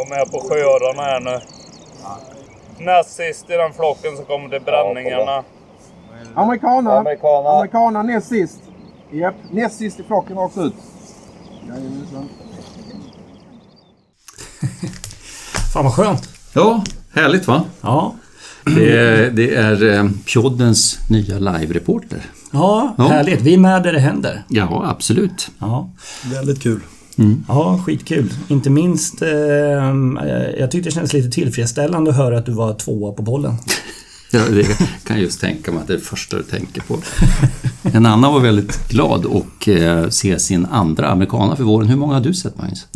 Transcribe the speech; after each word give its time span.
Och 0.00 0.08
med 0.08 0.30
på 0.32 0.40
sjöorrarna 0.48 1.02
här 1.02 1.20
nu. 1.20 1.40
Näst 2.84 3.10
sist 3.16 3.50
i 3.50 3.52
den 3.52 3.72
flocken 3.72 4.16
så 4.16 4.22
kommer 4.22 4.48
det 4.48 4.60
bränningarna. 4.60 5.44
Amerikaner. 6.34 6.90
Amerikaner. 6.98 7.50
Amerikaner 7.50 8.02
näst 8.02 8.28
sist. 8.28 8.58
Japp, 9.12 9.34
näst 9.50 9.76
sist 9.78 10.00
i 10.00 10.02
flocken 10.02 10.36
rakt 10.36 10.58
ut. 10.58 10.74
Jajamensan. 11.68 12.28
Fan 15.72 15.84
vad 15.84 15.94
skönt. 15.94 16.28
Ja, 16.54 16.84
härligt 17.14 17.46
va? 17.46 17.64
Ja. 17.80 18.14
Det 18.76 18.98
är, 18.98 19.30
det 19.30 19.54
är 19.54 19.94
eh, 19.98 20.04
Pjoddens 20.26 20.98
nya 21.10 21.38
live-reporter. 21.38 22.22
Ja, 22.52 22.94
Ja. 22.98 23.04
härligt. 23.08 23.40
Vi 23.40 23.54
är 23.54 23.58
med 23.58 23.82
där 23.82 23.92
det 23.92 23.98
händer. 24.00 24.42
Ja, 24.48 24.84
absolut. 24.90 25.50
Ja, 25.58 25.90
Väldigt 26.34 26.62
kul. 26.62 26.80
Ja 27.48 27.82
skitkul. 27.86 28.32
Inte 28.48 28.70
minst, 28.70 29.22
eh, 29.22 29.28
jag 30.58 30.70
tyckte 30.70 30.88
det 30.88 30.94
kändes 30.94 31.12
lite 31.12 31.30
tillfredsställande 31.30 32.10
att 32.10 32.16
höra 32.16 32.38
att 32.38 32.46
du 32.46 32.52
var 32.52 32.74
tvåa 32.74 33.12
på 33.12 33.22
bollen. 33.22 33.54
Ja, 34.32 34.40
det 34.50 34.64
kan 35.04 35.16
jag 35.16 35.20
just 35.20 35.40
tänka 35.40 35.72
mig 35.72 35.80
att 35.80 35.86
det 35.86 35.92
är 35.92 35.96
det 35.96 36.04
första 36.04 36.36
du 36.36 36.42
tänker 36.42 36.80
på. 36.80 36.98
En 37.82 38.06
annan 38.06 38.32
var 38.32 38.40
väldigt 38.40 38.88
glad 38.88 39.24
och 39.24 39.68
eh, 39.68 40.08
se 40.08 40.38
sin 40.38 40.66
andra 40.66 41.08
amerikana 41.08 41.56
för 41.56 41.64
våren. 41.64 41.88
Hur 41.88 41.96
många 41.96 42.14
har 42.14 42.20
du 42.20 42.34
sett 42.34 42.58
Magnus? 42.58 42.86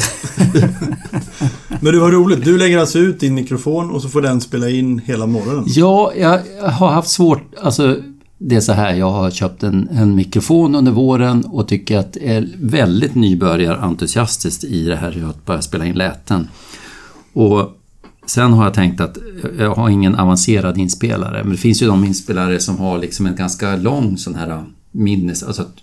Men 1.81 1.93
det 1.93 1.99
var 2.01 2.11
roligt. 2.11 2.45
Du 2.45 2.59
lägger 2.59 2.79
alltså 2.79 2.99
ut 2.99 3.21
din 3.21 3.35
mikrofon 3.35 3.91
och 3.91 4.03
så 4.03 4.09
får 4.09 4.23
den 4.23 4.41
spela 4.41 4.71
in 4.71 4.99
hela 4.99 5.27
morgonen. 5.27 5.65
Ja, 5.67 6.13
jag 6.17 6.41
har 6.63 6.91
haft 6.91 7.11
svårt... 7.11 7.43
Alltså, 7.63 7.97
det 8.39 8.57
är 8.57 8.61
så 8.61 8.73
här, 8.73 8.95
jag 8.95 9.11
har 9.11 9.31
köpt 9.31 9.63
en, 9.63 9.89
en 9.89 10.15
mikrofon 10.15 10.75
under 10.75 10.93
våren 10.93 11.45
och 11.45 11.69
tycker 11.69 11.99
att 11.99 12.13
det 12.13 12.33
är 12.33 12.49
väldigt 12.59 13.15
nybörjarentusiastiskt 13.15 14.65
i 14.65 14.85
det 14.85 14.97
här 14.97 15.29
att 15.31 15.45
börja 15.45 15.63
spela 15.63 15.87
in 15.87 15.95
läten. 15.95 16.49
Och 17.33 17.77
sen 18.27 18.53
har 18.53 18.65
jag 18.65 18.75
tänkt 18.75 19.01
att 19.01 19.19
jag 19.59 19.75
har 19.75 19.89
ingen 19.89 20.15
avancerad 20.15 20.79
inspelare, 20.79 21.43
men 21.45 21.53
det 21.53 21.59
finns 21.59 21.83
ju 21.83 21.87
de 21.87 22.05
inspelare 22.05 22.61
som 22.61 22.79
har 22.79 22.99
liksom 22.99 23.27
en 23.27 23.37
ganska 23.37 23.77
lång 23.77 24.19
sån 24.19 24.35
här 24.35 24.65
minnes... 24.91 25.43
Alltså 25.43 25.63
att 25.63 25.81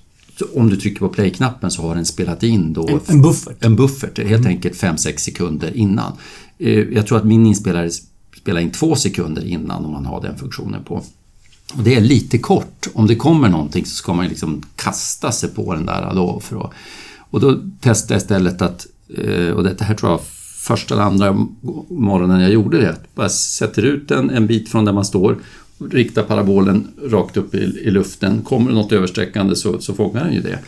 om 0.56 0.70
du 0.70 0.76
trycker 0.76 1.00
på 1.00 1.10
play-knappen 1.10 1.72
så 1.72 1.82
har 1.82 1.96
den 1.96 2.06
spelat 2.06 2.44
in 2.44 2.74
då... 2.74 2.88
En, 2.88 3.00
en 3.08 3.22
buffert. 3.22 3.66
En 3.66 3.76
buffert, 3.76 4.20
helt 4.28 4.46
enkelt 4.46 4.76
5-6 4.76 5.18
sekunder 5.18 5.78
innan. 5.78 6.14
Eh, 6.58 6.80
Jag 6.80 7.08
tror 7.08 7.18
att 7.18 7.26
min 7.26 7.46
inspelare 7.46 7.90
spelar 8.42 8.62
in 8.62 8.72
två 8.72 8.96
sekunder 8.96 9.48
innan 9.48 9.86
om 9.86 9.92
man 9.92 10.06
har 10.06 10.22
den 10.22 10.38
funktionen 10.38 10.84
på. 10.84 11.04
Och 11.78 11.84
det 11.84 11.96
är 11.96 12.02
lite 12.02 12.38
kort. 12.38 12.88
Om 12.94 13.08
det 13.08 13.16
kommer 13.16 13.50
någonting 13.50 13.86
så 13.86 13.96
ska 13.96 14.14
man 14.14 14.28
liksom 14.28 14.62
kasta 14.76 15.32
sig 15.32 15.50
på 15.50 15.74
den 15.74 15.86
där 15.86 16.12
då. 16.16 16.40
För 16.40 16.66
att, 16.66 16.72
och 17.18 17.40
då 17.40 17.60
testade 17.82 18.14
jag 18.14 18.22
istället 18.22 18.62
att, 18.62 18.88
eh, 19.18 19.50
och 19.50 19.64
det 19.64 19.82
här 19.82 19.96
tror 19.96 20.12
jag 20.12 20.22
första 20.58 20.94
eller 20.94 21.04
andra 21.04 21.34
morgonen 21.90 22.42
jag 22.42 22.52
gjorde 22.52 22.82
det, 22.82 22.96
bara 23.16 23.30
sätter 23.30 23.86
ut 23.86 24.08
den 24.08 24.30
en 24.30 24.48
bit 24.48 24.70
från 24.70 24.86
där 24.86 24.94
man 24.94 25.06
står, 25.06 25.38
riktar 25.92 26.24
parabolen 26.24 26.88
rakt 27.04 27.38
upp 27.38 27.56
i, 27.56 27.58
i 27.58 27.92
luften. 27.92 28.42
Kommer 28.42 28.70
det 28.70 28.76
något 28.76 28.92
översträckande 28.92 29.56
så, 29.56 29.82
så 29.82 29.94
fångar 29.94 30.24
den 30.24 30.34
ju 30.34 30.42
det. 30.42 30.60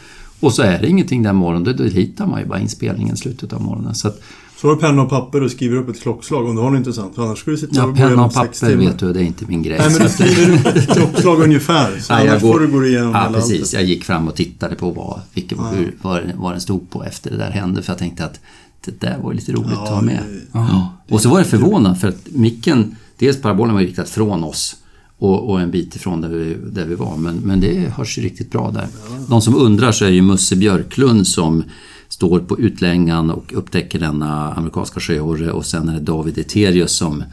Och 0.43 0.53
så 0.53 0.61
är 0.61 0.81
det 0.81 0.87
ingenting 0.87 1.23
den 1.23 1.35
morgonen, 1.35 1.63
då 1.63 1.83
deletar 1.83 2.27
man 2.27 2.39
ju 2.39 2.45
bara 2.45 2.59
inspelningen 2.59 3.13
i 3.15 3.17
slutet 3.17 3.53
av 3.53 3.61
morgonen. 3.61 3.95
Så 3.95 4.07
att, 4.07 4.19
Så 4.61 4.67
har 4.67 4.75
du 4.75 4.81
penna 4.81 5.01
och 5.01 5.09
papper 5.09 5.43
och 5.43 5.51
skriver 5.51 5.77
upp 5.77 5.89
ett 5.89 6.01
klockslag 6.01 6.45
om 6.49 6.55
du 6.55 6.61
har 6.61 6.69
något 6.71 6.77
intressant. 6.77 7.15
För 7.15 7.23
annars 7.23 7.39
skulle 7.39 7.55
du 7.55 7.59
sitta 7.61 7.75
ja, 7.75 7.85
och 7.85 7.95
penna 7.95 8.25
och 8.25 8.33
papper 8.33 8.67
timmar. 8.67 8.83
vet 8.85 8.99
du, 8.99 9.13
det 9.13 9.19
är 9.19 9.23
inte 9.23 9.45
min 9.47 9.63
grej. 9.63 9.77
Nej, 9.79 9.89
men 9.91 10.01
du 10.01 10.09
skriver 10.09 10.53
upp 10.59 10.65
ett 10.75 10.87
klockslag 10.89 11.41
ungefär. 11.43 11.99
Så 11.99 12.13
Nej, 12.13 12.29
annars 12.29 12.41
får 12.41 12.59
du 12.59 12.67
gå 12.67 12.85
igenom 12.85 13.11
Ja, 13.11 13.19
hela 13.23 13.33
precis. 13.33 13.53
alltet. 13.59 13.73
Jag 13.73 13.83
gick 13.83 14.03
fram 14.03 14.27
och 14.27 14.35
tittade 14.35 14.75
på 14.75 14.91
vad, 14.91 15.21
vilken, 15.33 15.59
hur, 15.59 15.95
vad, 16.01 16.21
den- 16.27 16.39
vad 16.41 16.53
den 16.53 16.61
stod 16.61 16.89
på 16.89 17.03
efter 17.03 17.31
det 17.31 17.37
där 17.37 17.51
hände. 17.51 17.81
För 17.81 17.91
jag 17.91 17.99
tänkte 17.99 18.25
att 18.25 18.39
det 18.85 19.01
där 19.01 19.17
var 19.23 19.33
lite 19.33 19.51
roligt 19.51 19.77
att 19.77 19.89
ha 19.89 20.01
med. 20.01 20.19
det- 20.29 20.41
Ja. 20.59 20.93
Och 21.09 21.21
så 21.21 21.29
var 21.29 21.39
det 21.39 21.45
förvånande 21.45 21.99
för 21.99 22.07
att 22.07 22.27
micken, 22.31 22.95
dels 23.19 23.41
parabolen 23.41 23.73
var 23.75 23.81
riktad 23.81 24.05
från 24.05 24.43
oss 24.43 24.75
och, 25.23 25.49
och 25.49 25.61
en 25.61 25.71
bit 25.71 25.95
ifrån 25.95 26.21
där 26.21 26.29
vi, 26.29 26.55
där 26.71 26.85
vi 26.85 26.95
var. 26.95 27.17
Men, 27.17 27.35
men 27.35 27.59
det 27.59 27.89
hörs 27.95 28.17
ju 28.17 28.21
riktigt 28.21 28.51
bra 28.51 28.71
där. 28.71 28.87
De 29.29 29.41
som 29.41 29.55
undrar 29.55 29.91
så 29.91 30.05
är 30.05 30.09
ju 30.09 30.21
Musse 30.21 30.55
Björklund 30.55 31.27
som 31.27 31.63
står 32.09 32.39
på 32.39 32.59
utlängan 32.59 33.29
och 33.29 33.53
upptäcker 33.55 33.99
denna 33.99 34.53
amerikanska 34.53 34.99
sjöorre 34.99 35.51
och 35.51 35.65
sen 35.65 35.89
är 35.89 35.93
det 35.93 35.99
David 35.99 36.37
Eterius 36.37 36.91
som 36.91 37.23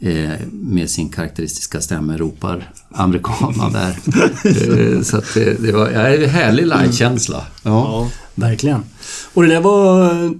eh, 0.00 0.30
med 0.52 0.90
sin 0.90 1.08
karaktäristiska 1.08 1.80
stämma 1.80 2.16
ropar 2.16 2.72
amerikana 2.90 3.68
där. 3.70 3.96
eh, 4.96 5.02
så 5.02 5.16
att 5.16 5.34
det, 5.34 5.62
det 5.62 5.72
var 5.72 5.90
ja, 5.90 6.00
en 6.08 6.28
härlig 6.30 6.62
livekänsla. 6.66 7.42
Ja. 7.62 7.70
Ja. 7.70 8.08
Verkligen. 8.34 8.82
Och 9.34 9.42
det 9.42 9.48
där 9.48 9.60
var 9.60 10.04
eh, 10.24 10.30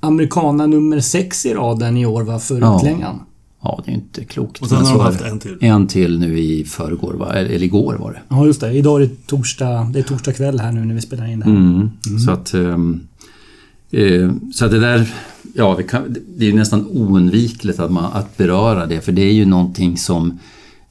amerikana 0.00 0.66
nummer 0.66 1.00
sex 1.00 1.46
i 1.46 1.54
raden 1.54 1.96
i 1.96 2.06
år 2.06 2.22
va, 2.22 2.38
för 2.38 2.60
Ja. 2.60 2.76
utlängan. 2.76 3.20
Ja, 3.62 3.82
det 3.84 3.90
är 3.90 3.94
ju 3.94 4.00
inte 4.00 4.24
klokt. 4.24 4.62
Och 4.62 4.68
sen 4.68 4.78
har 4.78 4.92
de 4.92 5.00
haft 5.00 5.20
en 5.20 5.38
till. 5.38 5.58
En 5.60 5.86
till 5.86 6.18
nu 6.18 6.38
i 6.38 6.64
förrgår, 6.64 7.14
va? 7.14 7.32
eller 7.32 7.62
igår 7.62 7.96
var 8.00 8.12
det. 8.12 8.20
Ja, 8.28 8.46
just 8.46 8.60
det. 8.60 8.72
Idag 8.72 9.02
är 9.02 9.06
det 9.06 9.26
torsdag, 9.26 9.90
det 9.92 9.98
är 9.98 10.02
torsdag 10.02 10.32
kväll 10.32 10.60
här 10.60 10.72
nu 10.72 10.84
när 10.84 10.94
vi 10.94 11.00
spelar 11.00 11.26
in 11.26 11.40
det 11.40 11.44
här. 11.44 11.52
Mm. 11.52 11.90
Så 12.26 12.30
att... 12.30 12.54
ehm, 12.54 13.00
eh, 13.90 14.30
så 14.54 14.64
att 14.64 14.70
det 14.70 14.80
där... 14.80 15.14
Ja, 15.54 15.74
vi 15.74 15.84
kan, 15.84 16.16
det 16.36 16.44
är 16.44 16.48
ju 16.48 16.54
nästan 16.54 16.86
oundvikligt 16.86 17.80
att, 17.80 17.92
man, 17.92 18.12
att 18.12 18.36
beröra 18.36 18.86
det, 18.86 19.00
för 19.00 19.12
det 19.12 19.22
är 19.22 19.32
ju 19.32 19.44
någonting 19.44 19.96
som... 19.96 20.38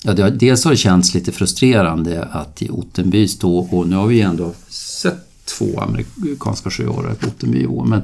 Ja, 0.04 0.14
det 0.14 0.22
har, 0.22 0.30
dels 0.30 0.64
har 0.64 0.72
det 0.72 0.78
känts 0.78 1.14
lite 1.14 1.32
frustrerande 1.32 2.24
att 2.24 2.62
i 2.62 2.70
Ottenby 2.70 3.28
stå, 3.28 3.58
och 3.58 3.88
nu 3.88 3.96
har 3.96 4.08
vi 4.08 4.22
ändå 4.22 4.54
sett 4.70 5.46
två 5.46 5.80
amerikanska 5.80 6.70
sjöårar 6.70 7.14
på 7.14 7.28
Ottenby 7.28 7.60
i 7.60 7.68
år, 7.68 7.86
men 7.86 8.02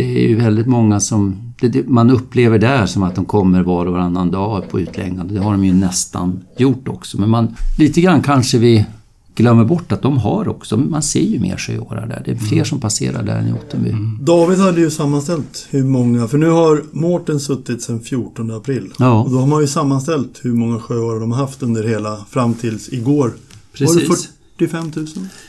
det 0.00 0.24
är 0.24 0.28
ju 0.28 0.36
väldigt 0.36 0.66
många 0.66 1.00
som... 1.00 1.36
Det, 1.60 1.68
det, 1.68 1.88
man 1.88 2.10
upplever 2.10 2.58
där 2.58 2.86
som 2.86 3.02
att 3.02 3.14
de 3.14 3.24
kommer 3.24 3.62
var 3.62 3.86
och 3.86 3.92
varannan 3.92 4.30
dag 4.30 4.68
på 4.70 4.80
utläggande. 4.80 5.34
Det 5.34 5.40
har 5.40 5.52
de 5.52 5.64
ju 5.64 5.72
nästan 5.72 6.40
gjort 6.56 6.88
också, 6.88 7.20
men 7.20 7.30
man... 7.30 7.56
Lite 7.78 8.00
grann 8.00 8.22
kanske 8.22 8.58
vi 8.58 8.86
glömmer 9.34 9.64
bort 9.64 9.92
att 9.92 10.02
de 10.02 10.18
har 10.18 10.48
också, 10.48 10.76
man 10.76 11.02
ser 11.02 11.20
ju 11.20 11.40
mer 11.40 11.56
sjöårar 11.56 12.06
där. 12.06 12.22
Det 12.24 12.30
är 12.30 12.36
fler 12.36 12.64
som 12.64 12.80
passerar 12.80 13.22
där 13.22 13.36
än 13.36 13.48
i 13.48 13.52
Ottenby. 13.52 13.94
David 14.20 14.58
hade 14.58 14.80
ju 14.80 14.90
sammanställt 14.90 15.66
hur 15.70 15.84
många, 15.84 16.28
för 16.28 16.38
nu 16.38 16.48
har 16.48 16.82
Mårten 16.92 17.40
suttit 17.40 17.82
sedan 17.82 18.00
14 18.00 18.50
april. 18.50 18.92
Ja. 18.98 19.22
Och 19.22 19.30
då 19.30 19.38
har 19.38 19.46
man 19.46 19.60
ju 19.60 19.66
sammanställt 19.66 20.40
hur 20.42 20.52
många 20.52 20.78
sjöar 20.78 21.20
de 21.20 21.32
har 21.32 21.38
haft 21.38 21.62
under 21.62 21.84
hela, 21.84 22.16
fram 22.30 22.54
tills 22.54 22.92
igår. 22.92 23.18
Var 23.18 23.28
det 23.28 24.06
Precis. 24.06 24.28
45 24.68 24.92
000? 24.96 25.06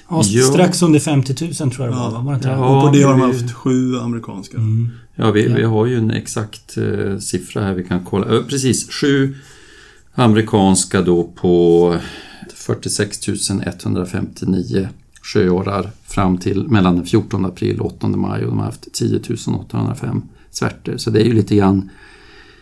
Ja, 0.09 0.21
Ja. 0.25 0.43
strax 0.43 0.81
under 0.81 0.99
50 0.99 1.35
000 1.45 1.53
tror 1.53 1.71
jag 1.87 1.95
det 1.95 1.99
var. 1.99 2.11
va? 2.11 2.19
Var 2.21 2.33
det? 2.39 2.47
Ja. 2.49 2.77
och 2.77 2.87
på 2.87 2.97
det 2.97 3.03
har 3.03 3.11
de 3.11 3.21
haft 3.21 3.51
sju 3.53 3.95
amerikanska. 3.99 4.57
Ja, 5.15 5.31
vi, 5.31 5.47
vi 5.47 5.63
har 5.63 5.85
ju 5.85 5.97
en 5.97 6.11
exakt 6.11 6.77
eh, 6.77 7.17
siffra 7.17 7.63
här 7.63 7.73
vi 7.73 7.83
kan 7.83 8.05
kolla. 8.05 8.35
Eh, 8.35 8.43
precis, 8.43 8.91
sju 8.91 9.35
amerikanska 10.13 11.01
då 11.01 11.23
på 11.23 11.95
46 12.53 13.29
159 13.29 14.89
sjöårar 15.21 15.91
fram 16.03 16.37
till 16.37 16.67
mellan 16.67 16.95
den 16.95 17.05
14 17.05 17.45
april 17.45 17.79
och 17.79 17.85
8 17.85 18.07
maj 18.07 18.41
och 18.43 18.47
de 18.49 18.57
har 18.57 18.65
haft 18.65 18.93
10 18.93 19.19
805 19.59 20.21
svärter. 20.51 20.97
Så 20.97 21.09
det 21.09 21.21
är 21.21 21.25
ju 21.25 21.33
lite 21.33 21.55
grann 21.55 21.89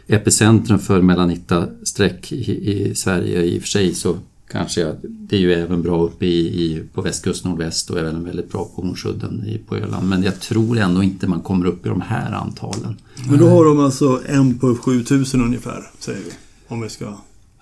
epicentrum 0.07 0.79
för 0.79 1.01
Melanitta-streck 1.01 2.31
i, 2.31 2.71
i 2.71 2.95
Sverige 2.95 3.43
i 3.43 3.57
och 3.57 3.61
för 3.61 3.69
sig 3.69 3.93
så 3.95 4.17
kanske 4.51 4.95
det 5.03 5.35
är 5.35 5.39
ju 5.39 5.53
även 5.53 5.81
bra 5.81 6.03
uppe 6.03 6.25
i, 6.25 6.39
i, 6.63 6.83
på 6.93 7.01
västkust 7.01 7.45
nordväst 7.45 7.89
och 7.89 7.99
även 7.99 8.23
väldigt 8.23 8.51
bra 8.51 8.69
på 8.75 8.81
Hornsudden 8.81 9.43
i, 9.45 9.57
på 9.57 9.75
Öland. 9.75 10.09
Men 10.09 10.23
jag 10.23 10.39
tror 10.39 10.77
ändå 10.77 11.03
inte 11.03 11.27
man 11.27 11.41
kommer 11.41 11.65
upp 11.65 11.85
i 11.85 11.89
de 11.89 12.01
här 12.01 12.31
antalen. 12.31 12.97
Men 13.29 13.39
då 13.39 13.49
har 13.49 13.65
de 13.65 13.79
alltså 13.79 14.21
en 14.27 14.59
på 14.59 14.75
7000 14.75 15.41
ungefär, 15.41 15.83
säger 15.99 16.19
vi. 16.19 16.31
Om 16.67 16.81
vi 16.81 16.89
ska... 16.89 17.13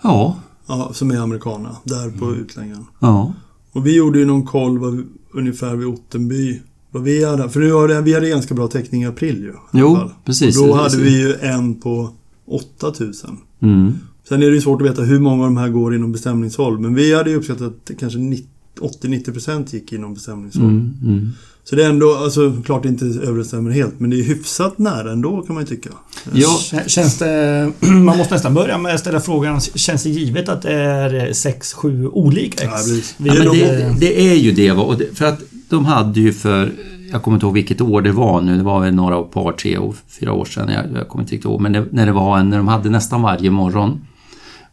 Ja, 0.03 0.39
Ja, 0.69 0.91
som 0.93 1.11
är 1.11 1.17
amerikana. 1.17 1.75
Där 1.83 2.09
på 2.19 2.35
utlängan. 2.35 2.85
ja. 2.99 3.33
Och 3.71 3.87
vi 3.87 3.95
gjorde 3.95 4.19
ju 4.19 4.25
någon 4.25 4.45
koll 4.45 4.77
vad, 4.79 4.95
vi- 4.97 5.03
ungefär 5.33 5.75
vid 5.75 5.87
Ottenby. 5.87 6.61
Vad 6.91 7.03
vi 7.03 7.25
hade. 7.25 7.49
För 7.49 7.59
nu 7.59 7.71
har 7.71 7.87
det, 7.87 8.01
vi 8.01 8.13
hade 8.13 8.29
ganska 8.29 8.53
bra 8.53 8.67
täckning 8.67 9.03
i 9.03 9.05
april 9.05 9.37
ju. 9.37 9.49
i 9.49 9.53
Jo, 9.73 10.11
precis. 10.25 10.61
Och 10.61 10.67
då 10.67 10.73
hade 10.73 10.97
vi 10.97 11.19
ju 11.21 11.33
en 11.33 11.75
på 11.75 12.09
8000. 12.47 13.37
Mm. 13.59 13.93
Sen 14.27 14.43
är 14.43 14.47
det 14.49 14.55
ju 14.55 14.61
svårt 14.61 14.81
att 14.81 14.87
veta 14.87 15.01
hur 15.01 15.19
många 15.19 15.43
av 15.43 15.49
de 15.49 15.57
här 15.57 15.69
går 15.69 15.95
inom 15.95 16.11
bestämningshåll. 16.11 16.79
Men 16.79 16.95
vi 16.95 17.15
hade 17.15 17.29
ju 17.29 17.35
uppskattat 17.35 17.61
att 17.91 17.99
kanske 17.99 18.19
90 18.19 18.47
80-90% 18.79 19.73
gick 19.75 19.93
inom 19.93 20.13
bestämningshåll. 20.13 20.63
Mm, 20.63 20.93
mm. 21.03 21.29
Så 21.63 21.75
det 21.75 21.83
är 21.85 21.89
ändå, 21.89 22.15
alltså 22.15 22.53
klart 22.65 22.83
det 22.83 22.89
inte 22.89 23.05
överensstämmer 23.05 23.71
helt. 23.71 23.99
Men 23.99 24.09
det 24.09 24.19
är 24.19 24.23
hyfsat 24.23 24.77
nära 24.77 25.11
ändå 25.11 25.41
kan 25.41 25.53
man 25.55 25.63
ju 25.63 25.67
tycka. 25.67 25.89
Ja, 26.33 26.59
Känns 26.87 27.17
det... 27.17 27.71
Man 27.79 28.17
måste 28.17 28.33
nästan 28.33 28.53
börja 28.53 28.77
med 28.77 28.93
att 28.93 28.99
ställa 28.99 29.19
frågan. 29.19 29.61
Känns 29.61 30.03
det 30.03 30.09
givet 30.09 30.49
att 30.49 30.61
det 30.61 30.73
är 30.73 31.33
sex, 31.33 31.73
sju 31.73 32.07
olika 32.07 32.63
ex? 32.63 32.89
Ja, 33.17 33.25
Ja, 33.27 33.33
men 33.33 33.45
de- 33.45 33.59
det, 33.59 33.95
det 33.99 34.29
är 34.31 34.35
ju 34.35 34.51
det. 34.51 34.71
Och. 34.71 35.01
För 35.13 35.25
att 35.25 35.41
de 35.69 35.85
hade 35.85 36.19
ju 36.19 36.33
för, 36.33 36.71
jag 37.11 37.23
kommer 37.23 37.37
inte 37.37 37.45
ihåg 37.45 37.53
vilket 37.53 37.81
år 37.81 38.01
det 38.01 38.11
var 38.11 38.41
nu, 38.41 38.57
det 38.57 38.63
var 38.63 38.81
väl 38.81 38.95
några 38.95 39.21
par, 39.21 39.51
tre, 39.51 39.77
fyra 40.19 40.33
år 40.33 40.45
sedan, 40.45 40.69
jag, 40.69 40.85
jag 41.01 41.07
kommer 41.07 41.23
inte 41.23 41.33
riktigt 41.35 41.45
ihåg. 41.45 41.61
Men 41.61 41.71
det, 41.71 41.85
när 41.91 42.05
det 42.05 42.11
var 42.11 42.37
en, 42.39 42.49
när 42.49 42.57
de 42.57 42.67
hade 42.67 42.89
nästan 42.89 43.21
varje 43.21 43.51
morgon. 43.51 43.99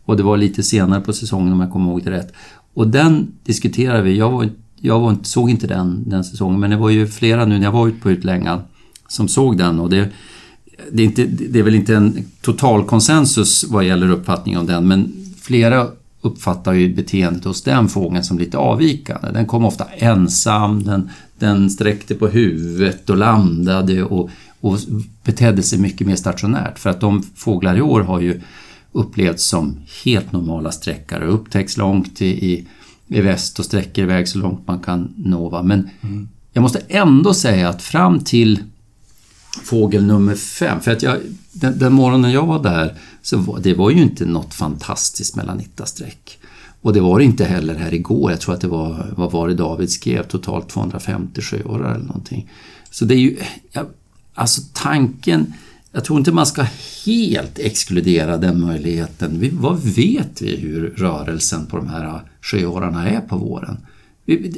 Och 0.05 0.17
det 0.17 0.23
var 0.23 0.37
lite 0.37 0.63
senare 0.63 1.01
på 1.01 1.13
säsongen 1.13 1.53
om 1.53 1.61
jag 1.61 1.73
kommer 1.73 1.91
ihåg 1.91 2.05
det 2.05 2.11
rätt. 2.11 2.33
Och 2.75 2.89
den 2.89 3.33
diskuterade 3.45 4.03
vi, 4.03 4.17
jag, 4.17 4.31
var, 4.31 4.49
jag 4.81 5.01
var, 5.01 5.17
såg 5.23 5.51
inte 5.51 5.67
den 5.67 6.09
den 6.09 6.25
säsongen, 6.25 6.61
men 6.61 6.71
det 6.71 6.77
var 6.77 6.91
ju 6.91 7.07
flera 7.07 7.45
nu 7.45 7.59
när 7.59 7.65
jag 7.65 7.73
var 7.73 7.89
ute 7.89 8.01
på 8.01 8.11
utlängan 8.11 8.61
som 9.09 9.29
såg 9.29 9.59
den. 9.59 9.81
Och 9.81 9.91
det, 9.91 10.09
det, 10.93 11.03
är 11.03 11.07
inte, 11.07 11.25
det 11.25 11.59
är 11.59 11.63
väl 11.63 11.75
inte 11.75 11.97
en 11.97 12.25
total 12.41 12.85
konsensus 12.85 13.65
vad 13.65 13.85
gäller 13.85 14.11
uppfattning 14.11 14.59
om 14.59 14.67
den, 14.67 14.89
men 14.89 15.13
flera 15.41 15.89
uppfattar 16.21 16.73
ju 16.73 16.95
beteendet 16.95 17.45
hos 17.45 17.63
den 17.63 17.89
fågeln 17.89 18.25
som 18.25 18.39
lite 18.39 18.59
avvikande. 18.59 19.31
Den 19.33 19.47
kom 19.47 19.65
ofta 19.65 19.85
ensam, 19.85 20.85
den, 20.85 21.11
den 21.39 21.71
sträckte 21.71 22.15
på 22.15 22.29
huvudet 22.29 23.11
och 23.11 23.17
landade 23.17 24.03
och, 24.03 24.31
och 24.61 24.79
betedde 25.25 25.63
sig 25.63 25.79
mycket 25.79 26.07
mer 26.07 26.17
stationärt. 26.17 26.79
För 26.79 26.91
att 26.91 27.01
de 27.01 27.23
fåglar 27.23 27.77
i 27.77 27.81
år 27.81 28.01
har 28.01 28.21
ju 28.21 28.41
upplevts 28.95 29.45
som 29.45 29.77
helt 30.05 30.33
normala 30.33 30.73
sträckare 30.73 31.29
och 31.29 31.35
upptäcks 31.35 31.77
långt 31.77 32.23
i, 32.23 32.53
i, 32.53 32.67
i 33.09 33.21
väst 33.21 33.59
och 33.59 33.65
sträcker 33.65 34.03
iväg 34.03 34.29
så 34.29 34.39
långt 34.39 34.67
man 34.67 34.79
kan 34.79 35.15
nå. 35.17 35.49
Va? 35.49 35.63
Men 35.63 35.91
jag 36.53 36.63
måste 36.63 36.79
ändå 36.89 37.35
säga 37.35 37.69
att 37.69 37.83
fram 37.83 38.21
till 38.21 38.63
fågel 39.63 40.05
nummer 40.05 40.35
fem, 40.35 40.81
för 40.81 40.93
att 40.93 41.03
jag, 41.03 41.19
den, 41.53 41.79
den 41.79 41.93
morgonen 41.93 42.33
jag 42.33 42.47
var 42.47 42.63
där, 42.63 42.95
så 43.23 43.39
var, 43.39 43.61
det 43.61 43.75
var 43.75 43.91
ju 43.91 44.03
inte 44.03 44.27
något 44.27 44.55
fantastiskt 44.55 45.37
melanittasträck. 45.37 46.39
Och 46.81 46.93
det 46.93 47.01
var 47.01 47.19
det 47.19 47.25
inte 47.25 47.45
heller 47.45 47.75
här 47.75 47.95
igår. 47.95 48.31
Jag 48.31 48.41
tror 48.41 48.55
att 48.55 48.61
det 48.61 48.69
var, 48.69 49.13
vad 49.17 49.33
var 49.33 49.49
det 49.49 49.55
David 49.55 49.91
skrev, 49.91 50.23
totalt 50.23 50.69
250 50.69 51.41
sjöårar 51.41 51.95
eller 51.95 52.05
någonting. 52.05 52.51
Så 52.91 53.05
det 53.05 53.15
är 53.15 53.19
ju, 53.19 53.39
alltså 54.35 54.63
tanken, 54.73 55.55
jag 55.95 56.05
tror 56.05 56.19
inte 56.19 56.33
man 56.33 56.47
ska 56.47 56.67
helt 57.07 57.59
exkludera 57.59 58.37
den 58.37 58.61
möjligheten. 58.61 59.41
Vi, 59.41 59.51
vad 59.53 59.83
vet 59.83 60.43
vi 60.43 60.57
hur 60.57 60.95
rörelsen 60.97 61.67
på 61.67 61.77
de 61.77 61.89
här 61.89 62.21
sjöårarna 62.41 63.09
är 63.09 63.21
på 63.21 63.37
våren? 63.37 63.77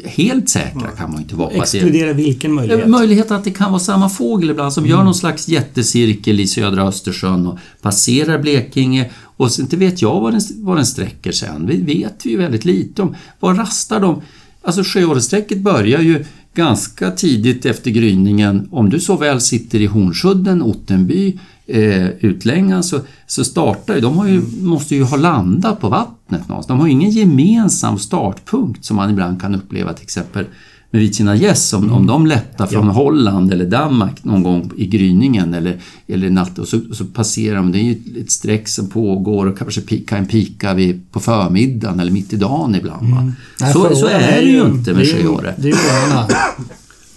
Helt 0.04 0.48
säkra 0.48 0.88
kan 0.98 1.12
man 1.12 1.20
inte 1.20 1.34
vara 1.34 1.50
Exkludera 1.50 2.12
vilken 2.12 2.52
möjlighet? 2.52 2.84
Eh, 2.84 2.88
Möjlighet 2.88 3.30
att 3.30 3.44
det 3.44 3.50
kan 3.50 3.72
vara 3.72 3.80
samma 3.80 4.08
fågel 4.08 4.50
ibland 4.50 4.72
som 4.72 4.86
gör 4.86 5.04
någon 5.04 5.14
slags 5.14 5.48
jättecirkel 5.48 6.40
i 6.40 6.46
södra 6.46 6.82
Östersjön 6.82 7.46
och 7.46 7.58
passerar 7.82 8.38
Blekinge 8.38 9.10
och 9.36 9.52
så 9.52 9.62
inte 9.62 9.76
vet 9.76 10.02
jag 10.02 10.20
vad 10.20 10.32
den, 10.32 10.40
vad 10.56 10.76
den 10.76 10.86
sträcker 10.86 11.32
sen. 11.32 11.66
Vi 11.66 11.82
vet 11.82 12.26
ju 12.26 12.36
väldigt 12.36 12.64
lite 12.64 13.02
om. 13.02 13.14
Var 13.40 13.54
rastar 13.54 14.00
de? 14.00 14.22
Alltså 14.62 14.82
sjöåresträcket 14.84 15.58
börjar 15.58 16.00
ju 16.00 16.24
ganska 16.56 17.10
tidigt 17.10 17.66
efter 17.66 17.90
gryningen. 17.90 18.68
Om 18.70 18.90
du 18.90 19.00
så 19.00 19.16
väl 19.16 19.40
sitter 19.40 19.80
i 19.80 19.86
Hornsudden, 19.86 20.62
Ottenby, 20.62 21.38
eh, 21.66 22.08
Utlängan 22.08 22.82
så, 22.82 23.00
så 23.26 23.44
startar 23.44 23.94
ju, 23.94 24.00
de 24.00 24.28
ju, 24.28 24.42
måste 24.62 24.94
ju 24.94 25.02
ha 25.02 25.16
landat 25.16 25.80
på 25.80 25.88
vattnet 25.88 26.48
någonstans. 26.48 26.66
De 26.66 26.80
har 26.80 26.88
ingen 26.88 27.10
gemensam 27.10 27.98
startpunkt 27.98 28.84
som 28.84 28.96
man 28.96 29.10
ibland 29.10 29.40
kan 29.40 29.54
uppleva 29.54 29.92
till 29.92 30.04
exempel 30.04 30.44
med 30.90 31.00
vitkina 31.00 31.36
gäss 31.36 31.72
om, 31.72 31.92
om 31.92 32.06
de 32.06 32.26
lättar 32.26 32.66
från 32.66 32.88
Holland 32.88 33.52
eller 33.52 33.64
Danmark 33.66 34.24
någon 34.24 34.42
gång 34.42 34.70
i 34.76 34.86
gryningen 34.86 35.54
eller, 35.54 35.80
eller 36.06 36.30
natt 36.30 36.58
och 36.58 36.68
så, 36.68 36.80
så 36.92 37.04
passerar 37.04 37.56
de. 37.56 37.72
Det 37.72 37.78
är 37.78 37.82
ju 37.82 38.20
ett 38.20 38.30
streck 38.30 38.68
som 38.68 38.88
pågår 38.88 39.46
och 39.46 39.58
kanske 39.58 39.80
kan 40.06 40.26
pika 40.26 40.74
vid, 40.74 41.12
på 41.12 41.20
förmiddagen 41.20 42.00
eller 42.00 42.12
mitt 42.12 42.32
i 42.32 42.36
dagen 42.36 42.74
ibland. 42.74 43.10
Va? 43.14 43.32
Nej, 43.60 43.72
Så, 43.72 43.94
så 43.96 44.06
är 44.06 44.40
det 44.42 44.48
ju 44.48 44.62
inte 44.62 44.92
med 44.92 45.02
det 45.02 45.12
är 45.12 45.16
ju- 45.16 45.22
sjöåre. 45.22 45.54
Det 45.58 45.68
är 45.68 45.72
ju. 45.72 45.76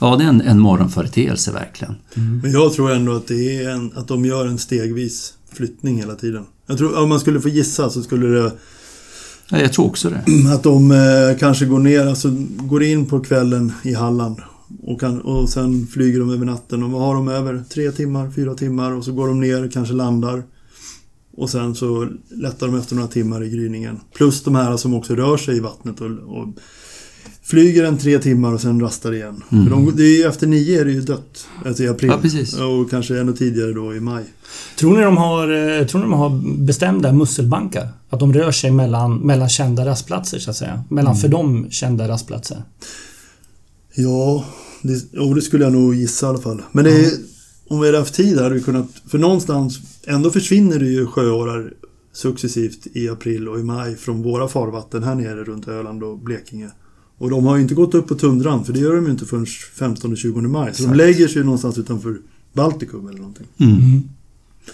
Ja, 0.02 0.16
det 0.16 0.24
är 0.24 0.28
en, 0.30 0.42
en 0.42 0.60
morgonföreteelse 0.60 1.52
verkligen. 1.52 1.96
Men 2.42 2.52
jag 2.52 2.74
tror 2.74 2.92
ändå 2.92 3.16
att 3.16 3.28
det 3.28 3.64
är 3.64 3.70
en, 3.70 3.92
att 3.96 4.08
de 4.08 4.26
gör 4.26 4.48
en 4.48 4.58
stegvis 4.58 5.34
flyttning 5.54 5.98
hela 5.98 6.16
tiden. 6.16 6.46
Jag 6.68 6.78
tror, 6.78 7.00
om 7.00 7.10
man 7.10 7.20
skulle 7.20 7.42
få 7.42 7.50
gissa 7.50 7.90
så 7.90 8.02
skulle 8.02 8.28
det 8.28 8.52
Ja, 9.52 9.60
jag 9.60 9.74
tror 9.74 9.86
också 9.86 10.10
det. 10.10 10.24
att 10.54 10.64
de 10.64 10.92
eh, 10.92 11.38
kanske 11.40 11.66
går 11.66 11.80
ner, 11.80 12.08
alltså 12.08 12.30
går 12.58 12.84
in 12.84 13.06
på 13.06 13.20
kvällen 13.20 13.72
i 13.84 13.94
Halland 13.94 14.42
och, 14.84 15.00
kan, 15.00 15.22
och 15.22 15.50
sen 15.50 15.88
flyger 15.88 16.20
de 16.20 16.30
över 16.30 16.46
natten 16.46 16.84
och 16.84 16.92
vad 16.92 17.02
har 17.02 17.14
de 17.14 17.28
över? 17.28 17.64
Tre 17.70 17.92
timmar, 17.92 18.32
fyra 18.32 18.56
timmar 18.56 18.92
och 18.92 19.06
så 19.06 19.12
går 19.12 19.28
de 19.28 19.40
ner, 19.40 19.70
kanske 19.74 19.94
landar. 19.94 20.44
Och 21.38 21.50
sen 21.50 21.76
så 21.76 22.08
lättar 22.30 22.68
de 22.68 22.76
efter 22.76 22.96
några 22.96 23.08
timmar 23.08 23.44
i 23.44 23.50
gryningen. 23.50 24.00
Plus 24.14 24.44
de 24.44 24.56
här 24.56 24.78
som 24.78 24.94
också 24.94 25.16
rör 25.16 25.38
sig 25.38 25.58
i 25.58 25.60
vattnet 25.60 26.02
och, 26.02 26.08
och 26.08 26.48
flyger 27.50 27.84
en 27.84 27.98
tre 27.98 28.20
timmar 28.20 28.54
och 28.54 28.62
sen 28.62 28.80
rastar 28.80 29.14
igen. 29.14 29.44
För 29.50 29.70
de, 29.70 29.96
det 29.96 30.04
är 30.04 30.18
ju, 30.18 30.24
efter 30.24 30.48
nio 30.48 30.82
är 30.82 30.86
det 30.86 30.92
ju 30.92 31.02
dött. 31.02 31.48
Alltså 31.66 31.84
i 31.84 31.88
april. 31.88 32.10
Ja, 32.10 32.20
precis. 32.22 32.60
Och 32.60 32.90
kanske 32.90 33.20
ännu 33.20 33.34
tidigare 33.34 33.74
då 33.74 33.96
i 33.96 34.00
maj. 34.00 34.24
Tror 34.78 34.98
ni 34.98 35.04
de 35.04 35.18
har, 35.18 35.44
eh, 35.80 35.86
tror 35.86 36.02
ni 36.02 36.06
de 36.06 36.14
har 36.14 36.58
bestämda 36.58 37.14
musselbankar? 37.14 37.88
Att 38.10 38.20
de 38.20 38.34
rör 38.34 38.52
sig 38.52 38.72
mellan, 38.72 39.18
mellan 39.18 39.50
kända 39.50 39.86
rastplatser 39.86 40.40
så 40.40 40.50
att 40.50 40.58
säga? 40.58 40.84
Mellan 40.90 41.16
för 41.16 41.28
dem 41.28 41.68
kända 41.70 42.08
rastplatser? 42.08 42.64
Ja, 43.96 44.46
det, 44.82 45.04
jo, 45.12 45.34
det 45.34 45.42
skulle 45.42 45.64
jag 45.64 45.74
nog 45.74 45.96
gissa 45.96 46.26
i 46.26 46.30
alla 46.30 46.40
fall. 46.40 46.62
Men 46.72 46.86
det 46.86 47.06
är, 47.06 47.12
om 47.68 47.80
vi 47.80 47.88
hade 47.88 48.00
haft 48.00 48.14
tid 48.14 48.40
hade 48.40 48.56
vi 48.56 48.62
kunnat... 48.62 48.88
För 49.08 49.18
någonstans, 49.18 49.80
ändå 50.08 50.32
försvinner 50.32 50.80
det 50.80 50.88
ju 50.88 51.08
sjöårar 51.08 51.74
successivt 52.14 52.88
i 52.94 53.10
april 53.10 53.48
och 53.48 53.60
i 53.60 53.64
maj 53.64 53.96
från 53.96 54.24
våra 54.24 54.48
farvatten 54.48 55.04
här 55.04 55.16
nere 55.16 55.44
runt 55.44 55.68
Öland 55.68 56.04
och 56.04 56.20
Blekinge. 56.20 56.70
Och 57.20 57.30
de 57.30 57.46
har 57.46 57.56
ju 57.56 57.62
inte 57.62 57.74
gått 57.76 57.94
upp 57.94 58.08
på 58.08 58.16
tundran, 58.16 58.66
för 58.66 58.74
det 58.74 58.80
gör 58.80 58.96
de 58.96 59.06
ju 59.06 59.12
inte 59.12 59.26
förrän 59.26 59.46
15-20 59.46 60.48
maj. 60.48 60.74
Så 60.74 60.84
de 60.84 60.94
lägger 60.94 61.28
sig 61.28 61.44
någonstans 61.44 61.78
utanför 61.78 62.18
Baltikum 62.54 63.08
eller 63.08 63.18
någonting. 63.18 63.46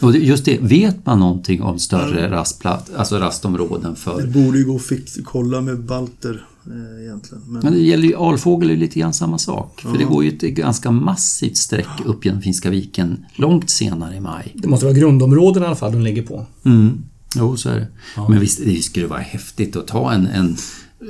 Och 0.02 0.12
det- 0.14 0.20
just 0.20 0.46
det, 0.46 0.58
vet 0.62 1.06
man 1.06 1.20
någonting 1.20 1.62
om 1.62 1.80
större 1.80 2.32
rastplat, 2.32 2.92
alltså 2.96 3.18
rastområden 3.18 3.92
Det 3.94 4.00
för... 4.00 4.28
borde 4.28 4.58
ju 4.58 4.66
gå 4.66 4.76
att 4.76 4.92
kolla 5.26 5.62
med 5.62 5.84
balter 5.84 6.46
eh, 6.66 7.04
egentligen. 7.06 7.44
Men, 7.48 7.62
Men 7.64 7.74
det 7.74 7.80
gäller 7.80 8.08
ju 8.08 8.16
alfågel 8.16 8.70
är 8.70 8.74
ju 8.74 8.80
lite 8.80 9.00
grann 9.00 9.14
samma 9.14 9.38
sak. 9.38 9.82
För 9.82 9.98
det 9.98 10.04
går 10.04 10.24
ju 10.24 10.30
ett 10.30 10.42
ganska 10.42 10.92
massivt 10.92 11.58
streck 11.58 11.88
upp 12.06 12.26
genom 12.26 12.42
Finska 12.42 12.70
viken 12.70 13.26
långt 13.36 13.70
senare 13.70 14.16
i 14.16 14.20
maj. 14.20 14.56
Det 14.56 14.68
måste 14.68 14.86
vara 14.86 14.98
grundområden 14.98 15.64
i 15.64 15.66
alla 15.66 15.76
fall 15.76 15.92
de 15.92 16.02
ligger 16.02 16.24
på. 16.24 16.46
Mm. 16.66 16.98
Jo, 17.36 17.58
så 17.58 17.70
är 17.70 17.76
det. 17.76 17.88
Men 18.30 18.40
visst, 18.40 18.66
det 18.66 18.84
skulle 18.84 19.08
vara 19.08 19.20
häftigt 19.20 19.76
att 19.76 19.88
ta 19.88 20.12
en, 20.12 20.28
en 20.28 20.56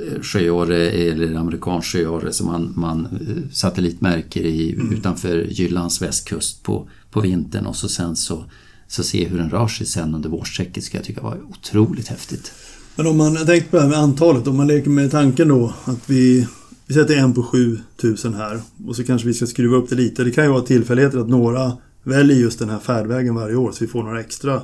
eh, 0.06 0.22
sjöåre 0.22 0.90
eller 0.90 1.34
amerikansk 1.34 1.88
sjöåre 1.88 2.32
som 2.32 2.46
man, 2.46 2.72
man 2.76 3.04
eh, 3.04 3.52
satellitmärker 3.52 4.40
i, 4.40 4.78
utanför 4.92 5.46
Jyllands 5.50 6.02
västkust 6.02 6.62
på, 6.62 6.88
på 7.10 7.20
vintern 7.20 7.66
och 7.66 7.76
så 7.76 7.88
sen 7.88 8.16
så, 8.16 8.44
så 8.88 9.02
se 9.02 9.28
hur 9.28 9.38
den 9.38 9.50
rör 9.50 9.68
sig 9.68 9.86
sen 9.86 10.14
under 10.14 10.28
vårsträcket 10.28 10.84
ska 10.84 10.98
jag 10.98 11.04
tycka 11.04 11.22
var 11.22 11.38
otroligt 11.50 12.08
häftigt. 12.08 12.52
Men 12.96 13.06
om 13.06 13.16
man 13.16 13.46
tänkte 13.46 13.70
på 13.70 13.76
det 13.76 13.82
här 13.82 13.88
med 13.88 13.98
antalet, 13.98 14.46
om 14.46 14.56
man 14.56 14.66
leker 14.66 14.90
med 14.90 15.10
tanken 15.10 15.48
då 15.48 15.74
att 15.84 16.10
vi, 16.10 16.46
vi 16.86 16.94
sätter 16.94 17.16
en 17.16 17.34
på 17.34 17.42
7000 17.42 18.34
här 18.34 18.60
och 18.86 18.96
så 18.96 19.04
kanske 19.04 19.28
vi 19.28 19.34
ska 19.34 19.46
skruva 19.46 19.76
upp 19.76 19.88
det 19.88 19.96
lite. 19.96 20.24
Det 20.24 20.30
kan 20.30 20.44
ju 20.44 20.50
vara 20.50 20.62
tillfälligheter 20.62 21.18
att 21.18 21.28
några 21.28 21.72
väljer 22.02 22.36
just 22.36 22.58
den 22.58 22.68
här 22.68 22.78
färdvägen 22.78 23.34
varje 23.34 23.56
år 23.56 23.72
så 23.72 23.84
vi 23.84 23.90
får 23.90 24.02
några 24.02 24.20
extra. 24.20 24.62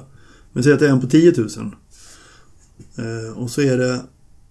Men 0.53 0.63
säg 0.63 0.73
att 0.73 0.79
det 0.79 0.87
är 0.87 0.91
en 0.91 1.01
på 1.01 1.07
10 1.07 1.33
000. 1.37 1.49
Eh, 2.97 3.39
och 3.39 3.51
så 3.51 3.61
är 3.61 3.79
det, 3.79 4.01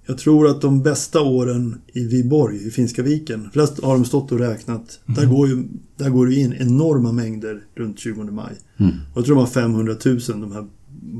jag 0.06 0.18
tror 0.18 0.48
att 0.48 0.62
de 0.62 0.84
bästa 0.84 1.22
åren 1.22 1.82
i 1.94 2.08
Viborg, 2.08 2.68
i 2.68 2.72
Finska 2.72 3.04
viken, 3.04 3.50
flest 3.54 3.84
har 3.84 3.94
de 3.94 4.06
stått 4.06 4.32
och 4.32 4.40
räknat. 4.40 5.00
Där, 5.06 5.26
går 5.26 5.48
ju, 5.48 5.64
där 5.98 6.10
går 6.10 6.28
det 6.28 6.36
in 6.36 6.54
enorma 6.54 7.12
mängder 7.12 7.64
runt 7.76 8.00
20 8.00 8.24
maj. 8.24 8.54
Mm. 8.78 8.92
Och 8.92 9.18
jag 9.18 9.26
tror 9.26 9.36
de 9.36 9.42
har 9.42 9.48
500 9.48 9.96
000 10.06 10.20
de 10.28 10.52
här 10.52 10.68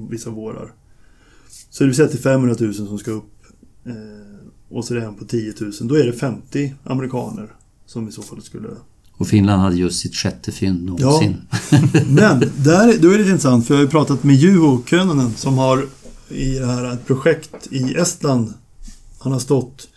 vissa 0.10 0.30
vårar. 0.30 0.74
Så 1.70 1.86
vi 1.86 1.94
sätter 1.94 2.18
500 2.18 2.56
000 2.60 2.74
som 2.74 2.98
ska 2.98 3.12
upp 3.12 3.34
eh, 3.86 3.96
och 4.70 4.86
så 4.86 4.94
är 4.94 5.00
det 5.00 5.06
en 5.06 5.16
på 5.16 5.26
10 5.26 5.54
000. 5.60 5.72
Då 5.82 5.96
är 5.96 6.06
det 6.06 6.14
50 6.14 6.76
amerikaner 6.84 7.48
som 7.86 8.08
i 8.08 8.12
så 8.12 8.22
fall 8.22 8.42
skulle... 8.42 8.70
Och 9.14 9.28
Finland 9.28 9.62
hade 9.62 9.76
just 9.76 10.00
sitt 10.00 10.16
sjätte 10.16 10.52
fynd 10.52 10.86
någonsin. 10.86 11.36
Men 12.08 12.40
där, 12.40 13.02
då 13.02 13.08
är 13.08 13.12
det 13.12 13.18
lite 13.18 13.30
intressant 13.30 13.68
för 13.68 13.74
jag 13.74 13.80
har 13.80 13.84
ju 13.84 13.90
pratat 13.90 14.24
med 14.24 14.36
Juho 14.36 14.84
Könönen 14.86 15.34
som 15.34 15.58
har 15.58 15.86
i 16.30 16.60
det 16.60 16.66
här 16.66 16.94
ett 16.94 17.06
projekt 17.06 17.68
i 17.72 17.94
Estland. 17.94 18.54
Han 19.22 19.34
har 19.34 19.40
stått 19.40 19.88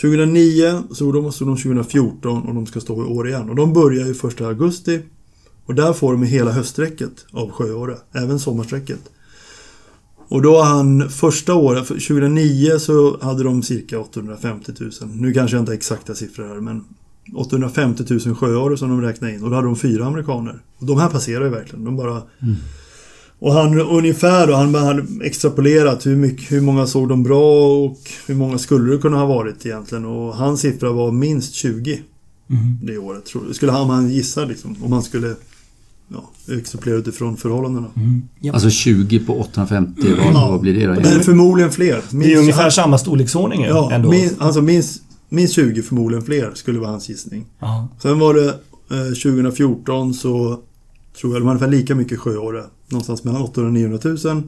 2009, 0.00 0.82
så 0.90 1.12
de 1.12 1.32
stod 1.32 1.48
de 1.48 1.56
2014 1.56 2.42
och 2.42 2.54
de 2.54 2.66
ska 2.66 2.80
stå 2.80 3.02
i 3.02 3.06
år 3.06 3.28
igen. 3.28 3.50
Och 3.50 3.56
de 3.56 3.72
börjar 3.72 4.06
ju 4.06 4.12
1 4.12 4.40
augusti. 4.40 5.00
Och 5.66 5.74
där 5.74 5.92
får 5.92 6.12
de 6.12 6.22
hela 6.22 6.50
höststräcket 6.50 7.26
av 7.32 7.50
sjöåre, 7.50 7.96
även 8.12 8.38
sommarsträcket. 8.38 9.00
Och 10.28 10.42
då 10.42 10.56
har 10.56 10.64
han 10.64 11.10
första 11.10 11.54
året, 11.54 11.86
2009 11.88 12.78
så 12.78 13.18
hade 13.20 13.44
de 13.44 13.62
cirka 13.62 14.00
850 14.00 14.72
000. 14.80 14.90
Nu 15.14 15.32
kanske 15.32 15.56
jag 15.56 15.62
inte 15.62 15.70
har 15.70 15.76
exakta 15.76 16.14
siffror 16.14 16.48
här 16.48 16.60
men 16.60 16.84
850 17.34 18.04
000 18.26 18.34
sjöare 18.34 18.76
som 18.76 18.88
de 18.88 19.02
räknade 19.02 19.34
in 19.34 19.42
och 19.42 19.50
då 19.50 19.56
hade 19.56 19.68
de 19.68 19.76
fyra 19.76 20.06
amerikaner. 20.06 20.62
Och 20.78 20.86
de 20.86 20.98
här 20.98 21.08
passerar 21.08 21.44
ju 21.44 21.50
verkligen. 21.50 21.84
De 21.84 21.96
bara... 21.96 22.22
Mm. 22.42 22.56
Och 23.40 23.52
han 23.52 23.80
ungefär 23.80 24.46
då, 24.46 24.54
han 24.54 24.74
hade 24.74 25.04
extrapolerat 25.24 26.06
hur, 26.06 26.16
mycket, 26.16 26.52
hur 26.52 26.60
många 26.60 26.86
såg 26.86 27.08
de 27.08 27.22
bra 27.22 27.66
och 27.84 27.98
hur 28.26 28.34
många 28.34 28.58
skulle 28.58 28.92
det 28.92 28.98
kunna 28.98 29.16
ha 29.18 29.26
varit 29.26 29.66
egentligen. 29.66 30.04
Och 30.04 30.34
hans 30.36 30.60
siffra 30.60 30.92
var 30.92 31.12
minst 31.12 31.54
20 31.54 32.00
det 32.82 32.98
året. 32.98 33.24
Tror 33.26 33.44
jag. 33.46 33.56
Skulle 33.56 33.72
han, 33.72 33.90
han 33.90 34.10
gissar 34.10 34.46
liksom, 34.46 34.76
om 34.82 34.92
han 34.92 35.02
skulle 35.02 35.34
ja, 36.08 36.54
extrapolera 36.58 36.98
utifrån 36.98 37.36
förhållandena. 37.36 37.86
Alltså 38.52 38.70
20 38.70 39.18
på 39.18 39.40
850, 39.40 40.02
vad, 40.34 40.50
vad 40.50 40.60
blir 40.60 40.74
det 40.74 40.86
då? 40.86 41.00
Men 41.00 41.20
förmodligen 41.22 41.70
fler. 41.72 41.94
Minst, 41.94 42.10
Det 42.28 42.32
är 42.34 42.38
ungefär 42.38 42.70
samma 42.70 42.98
storleksordning 42.98 43.62
Ja, 43.62 43.90
ändå. 43.92 44.10
min, 44.10 44.30
alltså 44.38 44.62
minst, 44.62 45.02
minst 45.28 45.54
20 45.54 45.82
förmodligen 45.82 46.24
fler 46.24 46.50
skulle 46.54 46.78
vara 46.78 46.90
hans 46.90 47.08
gissning. 47.08 47.46
Ja. 47.60 47.88
Sen 48.02 48.18
var 48.18 48.34
det 48.34 48.48
eh, 48.90 49.04
2014 49.22 50.14
så 50.14 50.58
tror 51.20 51.32
jag, 51.32 51.42
de 51.42 51.46
har 51.46 51.54
ungefär 51.54 51.70
lika 51.70 51.94
mycket 51.94 52.18
sjöåre. 52.18 52.64
Någonstans 52.88 53.24
mellan 53.24 53.42
800 53.42 53.68
och 53.68 53.72
900 53.74 54.34
000. 54.34 54.42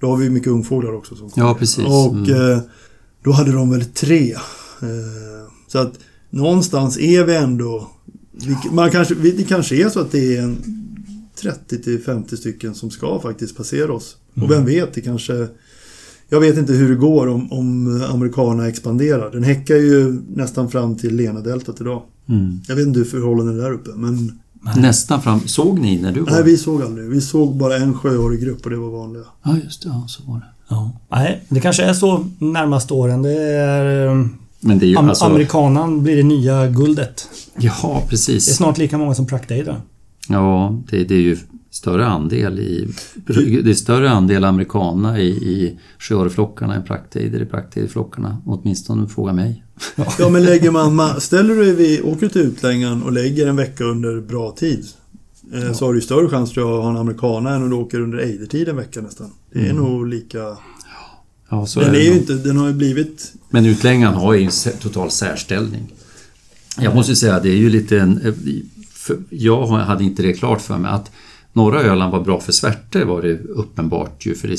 Då 0.00 0.06
har 0.06 0.16
vi 0.16 0.30
mycket 0.30 0.48
ungfåglar 0.48 0.92
också. 0.92 1.16
Som 1.16 1.30
kommer. 1.30 1.46
Ja, 1.46 1.54
precis. 1.54 1.84
Och 1.86 2.14
Mm. 2.14 2.52
eh, 2.52 2.58
då 3.24 3.32
hade 3.32 3.52
de 3.52 3.70
väl 3.70 3.84
tre. 3.84 4.32
Eh, 4.82 5.52
så 5.68 5.78
att 5.78 5.92
någonstans 6.30 6.98
är 6.98 7.24
vi 7.24 7.36
ändå... 7.36 7.90
Man 8.72 8.90
kanske, 8.90 9.14
det 9.14 9.48
kanske 9.48 9.76
är 9.84 9.88
så 9.88 10.00
att 10.00 10.12
det 10.12 10.36
är 10.36 10.42
en 10.42 10.56
30 11.40 11.82
till 11.82 12.02
50 12.02 12.36
stycken 12.36 12.74
som 12.74 12.90
ska 12.90 13.20
faktiskt 13.20 13.56
passera 13.56 13.92
oss. 13.92 14.16
Och 14.42 14.50
vem 14.50 14.64
vet, 14.64 14.94
det 14.94 15.00
kanske... 15.00 15.48
Jag 16.28 16.40
vet 16.40 16.58
inte 16.58 16.72
hur 16.72 16.88
det 16.88 16.94
går 16.94 17.26
om, 17.26 17.52
om 17.52 18.02
amerikanerna 18.10 18.68
expanderar. 18.68 19.30
Den 19.30 19.42
häckar 19.42 19.76
ju 19.76 20.20
nästan 20.34 20.70
fram 20.70 20.96
till 20.96 21.16
Lena-deltat 21.16 21.80
idag. 21.80 22.02
Mm. 22.28 22.60
Jag 22.68 22.76
vet 22.76 22.86
inte 22.86 22.98
hur 22.98 23.06
förhållandena 23.06 23.58
är 23.58 23.62
där 23.62 23.72
uppe, 23.72 23.90
men... 23.96 24.38
Nästan 24.76 25.22
fram. 25.22 25.40
Såg 25.48 25.78
ni 25.78 25.98
när 26.02 26.12
du 26.12 26.20
var? 26.20 26.30
Nej, 26.30 26.42
vi 26.42 26.56
såg 26.56 26.82
aldrig. 26.82 27.08
Vi 27.08 27.20
såg 27.20 27.56
bara 27.56 27.76
en 27.76 27.94
sjöårig 27.94 28.40
grupp 28.40 28.64
och 28.64 28.70
det 28.70 28.76
var 28.76 28.90
vanliga. 28.90 29.22
Ja, 29.42 29.56
just 29.64 29.82
det. 29.82 29.88
Ja, 29.88 30.04
så 30.08 30.22
var 30.26 30.36
det. 30.38 30.46
Ja. 30.68 30.90
Nej, 31.10 31.42
det 31.48 31.60
kanske 31.60 31.82
är 31.84 31.92
så 31.94 32.24
närmaste 32.38 32.94
åren. 32.94 33.22
Det 33.22 33.42
är... 33.42 34.06
eh, 34.06 34.26
Men 34.60 34.78
det 34.78 34.86
är 34.86 34.88
ju 34.88 34.96
Am- 34.96 35.08
alltså... 35.08 35.24
Amerikanan 35.24 36.02
blir 36.02 36.16
det 36.16 36.22
nya 36.22 36.66
guldet. 36.66 37.28
Ja, 37.58 37.72
Det 37.82 38.04
är 38.04 38.08
precis. 38.08 38.56
snart 38.56 38.78
lika 38.78 38.98
många 38.98 39.14
som 39.14 39.26
praktejder. 39.26 39.80
Ja, 40.28 40.76
det, 40.90 41.04
det 41.04 41.14
är 41.14 41.20
ju 41.20 41.36
större 41.70 42.06
andel 42.06 42.58
i... 42.58 42.88
Det 43.62 43.70
är 43.70 43.74
större 43.74 44.10
andel 44.10 44.44
amerikaner 44.44 45.18
i, 45.18 45.28
i 45.28 45.78
sjöorreflockarna 45.98 46.74
än 46.74 46.82
praktejder 46.84 47.42
i 47.42 47.46
praktejderflockarna. 47.46 48.42
Åtminstone 48.46 49.00
om 49.02 49.08
du 49.08 49.14
frågar 49.14 49.32
mig. 49.32 49.64
Ja, 50.18 50.28
men 50.28 50.44
lägger 50.44 50.70
man... 50.70 51.00
ma- 51.00 51.18
Ställer 51.18 51.54
du 51.54 51.64
dig 51.64 51.74
vid, 51.74 52.02
åker 52.04 52.28
till 52.28 52.40
utlängan 52.40 53.02
och 53.02 53.12
lägger 53.12 53.46
en 53.46 53.56
vecka 53.56 53.84
under 53.84 54.20
bra 54.20 54.50
tid. 54.52 54.86
Eh, 55.54 55.72
Så 55.72 55.86
har 55.86 55.94
du 55.94 56.00
större 56.00 56.28
chans 56.28 56.52
tror 56.52 56.68
jag 56.70 56.76
att 56.78 56.82
ha 56.84 56.90
en 56.90 56.96
amerikana 56.96 57.54
än 57.54 57.62
om 57.62 57.70
du 57.70 57.76
åker 57.76 58.00
under 58.00 58.18
ejdertid 58.18 58.68
en 58.68 58.76
vecka 58.76 59.00
nästan. 59.00 59.30
Det 59.52 59.68
är 59.68 59.72
nog 59.72 60.06
lika... 60.06 60.56
Ja, 61.50 61.66
så 61.66 61.80
Den 61.80 61.90
är 61.90 61.94
är 61.98 62.02
ju 62.04 62.12
inte... 62.18 62.34
Den 62.34 62.56
har 62.56 62.66
ju 62.68 62.74
blivit... 62.74 63.32
Men 63.50 63.66
utlängan 63.66 64.14
har 64.14 64.34
ju 64.34 64.44
en 64.44 64.50
total 64.80 65.10
särställning. 65.10 65.92
Jag 66.80 66.94
måste 66.94 67.16
säga, 67.16 67.40
det 67.40 67.48
är 67.48 67.56
ju 67.56 67.70
lite 67.70 68.00
en... 68.00 68.20
eh, 68.26 68.34
Jag 69.30 69.66
hade 69.66 70.04
inte 70.04 70.22
det 70.22 70.32
klart 70.32 70.60
för 70.60 70.78
mig 70.78 70.90
att 70.90 71.10
norra 71.52 71.82
Öland 71.82 72.12
var 72.12 72.20
bra 72.24 72.40
för 72.40 72.52
svärtor 72.52 73.04
var 73.04 73.22
det 73.22 73.38
uppenbart 73.38 74.26
ju, 74.26 74.34
för 74.34 74.48
det 74.48 74.56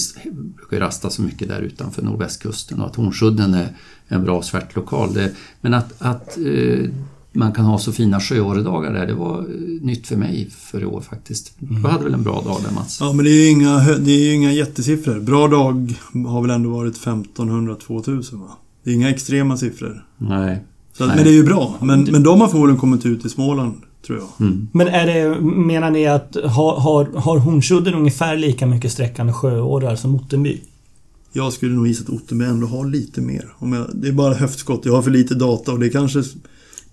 brukar 0.55 0.79
rasta 0.79 1.10
så 1.10 1.22
mycket 1.22 1.48
där 1.48 1.60
utanför 1.62 2.01
nordvästkusten 2.01 2.81
och 2.81 2.88
att 2.88 2.96
Hornsudden 2.96 3.53
är 3.53 3.67
en 4.08 4.24
bra 4.24 4.41
svärtlokal. 4.41 5.13
Det, 5.13 5.31
men 5.62 5.74
att, 5.74 5.93
att 6.00 6.38
eh, 6.38 6.89
man 7.34 7.51
kan 7.51 7.65
ha 7.65 7.77
så 7.79 7.91
fina 7.91 8.19
sjöåredagar 8.19 8.93
där, 8.93 9.08
det 9.08 9.13
var 9.13 9.39
eh, 9.39 9.46
nytt 9.81 10.08
för 10.08 10.15
mig 10.15 10.50
för 10.50 10.81
i 10.81 10.86
år 10.86 11.01
faktiskt. 11.01 11.53
Du 11.60 11.88
hade 11.88 12.03
väl 12.03 12.13
en 12.13 12.24
bra 12.24 12.41
dag 12.41 12.58
där 12.67 12.72
Mats? 12.75 12.98
Ja, 13.01 13.13
men 13.13 13.25
det 13.25 13.31
är 13.31 13.43
ju 13.43 13.50
inga, 13.50 13.79
det 13.79 14.12
är 14.12 14.34
inga 14.34 14.51
jättesiffror. 14.51 15.19
Bra 15.19 15.48
dag 15.48 15.93
har 16.27 16.41
väl 16.41 16.51
ändå 16.51 16.69
varit 16.69 16.98
1500-2000 16.98 18.39
va? 18.39 18.58
Det 18.84 18.89
är 18.89 18.93
inga 18.96 19.10
extrema 19.10 19.58
siffror. 19.58 20.05
Nej. 20.17 20.63
Att- 21.00 21.08
men 21.08 21.17
det 21.17 21.29
är 21.29 21.34
ju 21.34 21.43
bra. 21.43 21.75
Men, 21.81 22.03
men 22.03 22.24
de 22.24 22.41
har 22.41 22.48
förmodligen 22.48 22.79
kommit 22.79 23.05
ut 23.05 23.25
i 23.25 23.29
Småland, 23.29 23.74
tror 24.08 24.20
jag. 24.20 24.48
Mm. 24.48 24.68
Men 24.72 24.88
är 24.88 25.06
det, 25.06 25.41
menar 25.41 25.91
ni 25.91 26.08
att 26.08 26.36
har, 26.44 26.79
har, 26.79 27.06
har 27.06 27.38
Hornsudden 27.38 27.94
ungefär 27.94 28.38
lika 28.38 28.65
mycket 28.65 28.91
sträckande 28.91 29.34
sjöårar 29.34 29.96
som 29.96 30.15
Ottenby? 30.15 30.62
Jag 31.34 31.53
skulle 31.53 31.75
nog 31.75 31.88
gissa 31.88 32.03
att 32.03 32.10
Ottenby 32.10 32.46
ändå 32.46 32.68
har 32.68 32.86
lite 32.86 33.22
mer. 33.22 33.53
Om 33.58 33.74
jag, 33.74 33.88
det 33.94 34.08
är 34.08 34.12
bara 34.12 34.34
höftskott. 34.34 34.86
Jag 34.86 34.94
har 34.94 35.01
för 35.01 35.12
lite 35.12 35.36
data 35.36 35.72
och 35.72 35.79
det 35.79 35.89
kanske... 35.89 36.24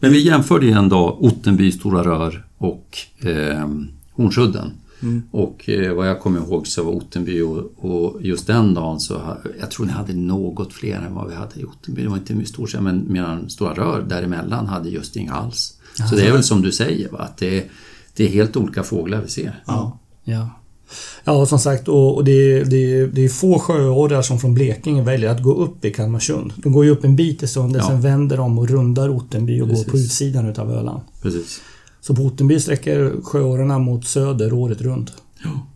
Men 0.01 0.13
vi 0.13 0.21
jämförde 0.21 0.67
ju 0.67 0.73
en 0.73 0.89
dag 0.89 1.25
Ottenby, 1.25 1.73
Stora 1.73 2.03
Rör 2.03 2.45
och 2.59 2.99
eh, 3.21 3.69
Hornsudden. 4.13 4.71
Mm. 5.03 5.23
Och 5.31 5.69
eh, 5.69 5.95
vad 5.95 6.09
jag 6.09 6.21
kommer 6.21 6.41
ihåg 6.41 6.67
så 6.67 6.83
var 6.83 6.93
Ottenby 6.93 7.41
och, 7.41 7.73
och 7.77 8.23
just 8.23 8.47
den 8.47 8.75
dagen 8.75 9.01
så 9.01 9.37
jag 9.61 9.71
tror 9.71 9.87
ni 9.87 9.93
hade 9.93 10.15
något 10.15 10.73
fler 10.73 10.97
än 10.97 11.15
vad 11.15 11.29
vi 11.29 11.35
hade 11.35 11.61
i 11.61 11.65
Ottenby. 11.65 12.03
Det 12.03 12.09
var 12.09 12.17
inte 12.17 12.35
mycket 12.35 12.55
stort, 12.55 12.81
men 12.81 13.05
medan 13.09 13.51
Stora 13.51 13.75
Rör 13.75 14.03
däremellan 14.09 14.67
hade 14.67 14.89
just 14.89 15.17
inga 15.17 15.33
alls. 15.33 15.76
Så 16.11 16.17
det 16.17 16.27
är 16.27 16.33
väl 16.33 16.43
som 16.45 16.63
du 16.63 16.73
säger, 16.73 17.09
va? 17.09 17.19
att 17.19 17.37
det 17.37 17.59
är, 17.59 17.65
det 18.17 18.25
är 18.25 18.29
helt 18.29 18.57
olika 18.57 18.83
fåglar 18.83 19.23
vi 19.23 19.29
ser. 19.29 19.63
Ja. 19.67 19.99
Ja, 20.25 20.51
ja 21.25 21.47
som 21.47 21.59
sagt 21.59 21.89
och, 21.89 22.15
och 22.17 22.25
det, 22.25 22.65
det, 22.65 23.07
det 23.07 23.25
är 23.25 23.29
få 23.29 23.59
sjöårar 23.59 24.23
som 24.23 24.39
från 24.39 24.55
Blekinge 24.55 25.03
väljer 25.03 25.31
att 25.31 25.43
gå 25.43 25.55
upp 25.55 25.85
i 25.85 25.91
Kalmarsund. 25.91 26.53
De 26.57 26.73
går 26.73 26.85
ju 26.85 26.91
upp 26.91 27.05
en 27.05 27.17
bit 27.17 27.43
i 27.43 27.47
sundet, 27.47 27.83
Ja. 27.83 27.89
sen 27.89 28.01
vänder 28.01 28.37
de 28.37 28.59
och 28.59 28.69
rundar 28.69 29.09
Ottenby 29.09 29.61
och 29.61 29.69
går 29.69 29.85
på 29.85 29.91
Precis. 29.91 30.07
utsidan 30.07 30.49
utav 30.49 30.73
Öland. 30.73 31.01
Precis. 31.23 31.61
Så 32.01 32.15
på 32.15 32.23
Ottenby 32.23 32.61
sträcker 32.61 33.13
sjöårarna 33.23 33.79
mot 33.79 34.07
söder 34.07 34.53
året 34.53 34.81
runt. 34.81 35.13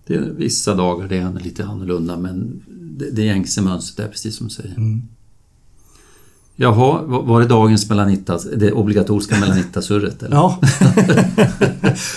Det 0.06 0.14
är 0.14 0.20
vissa 0.20 0.74
dagar 0.74 1.08
det 1.08 1.16
är 1.16 1.40
lite 1.44 1.64
annorlunda 1.64 2.16
men 2.16 2.62
det, 2.98 3.10
det 3.10 3.22
är 3.22 3.26
gängse 3.26 3.62
mönstret 3.62 4.06
är 4.08 4.12
precis 4.12 4.36
som 4.36 4.46
du 4.46 4.54
säger. 4.54 4.76
Mm. 4.76 5.02
Jaha, 6.62 7.02
var 7.06 7.40
det 7.40 7.46
dagens 7.46 7.88
Melanitas, 7.88 8.46
det 8.56 8.72
obligatoriska 8.72 9.38
Melanittasurret? 9.40 10.22
Ja. 10.30 10.58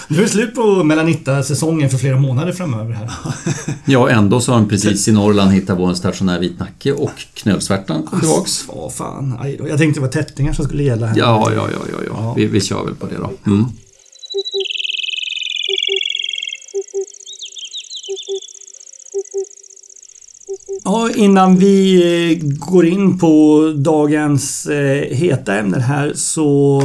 nu 0.08 0.18
är 0.18 0.22
det 0.22 0.28
slut 0.28 0.56
på 0.56 0.84
Melanitta-säsongen 0.84 1.90
för 1.90 1.98
flera 1.98 2.20
månader 2.20 2.52
framöver 2.52 2.94
här. 2.94 3.12
Ja, 3.86 4.10
ändå 4.10 4.42
så 4.42 4.52
har 4.52 4.60
de 4.60 4.70
precis 4.70 5.08
i 5.08 5.12
Norrland 5.12 5.52
hittat 5.52 5.80
en 5.80 5.96
stationär 5.96 6.40
vitnacke 6.40 6.94
och 6.94 7.12
knölsvärtan 7.34 8.04
kom 8.04 8.20
tillbaks. 8.20 8.68
Vad 8.68 8.94
fan. 8.94 9.38
Jag 9.68 9.78
tänkte 9.78 10.00
det 10.00 10.06
var 10.06 10.12
tättingar 10.12 10.54
som 10.54 10.66
skulle 10.66 10.84
gälla 10.84 11.08
här. 11.08 11.18
Ja, 11.18 11.52
ja, 11.56 11.68
ja, 11.72 11.80
ja, 11.92 11.98
ja. 12.08 12.34
Vi, 12.38 12.46
vi 12.46 12.62
kör 12.62 12.86
väl 12.86 12.96
på 12.96 13.06
det 13.06 13.16
då. 13.18 13.52
Mm. 13.52 13.66
Ja, 20.86 21.10
innan 21.16 21.58
vi 21.58 21.96
eh, 22.32 22.48
går 22.58 22.86
in 22.86 23.20
på 23.20 23.74
dagens 23.78 24.66
eh, 24.66 25.16
heta 25.16 25.56
ämnen 25.56 25.82
här 25.82 26.12
så... 26.16 26.82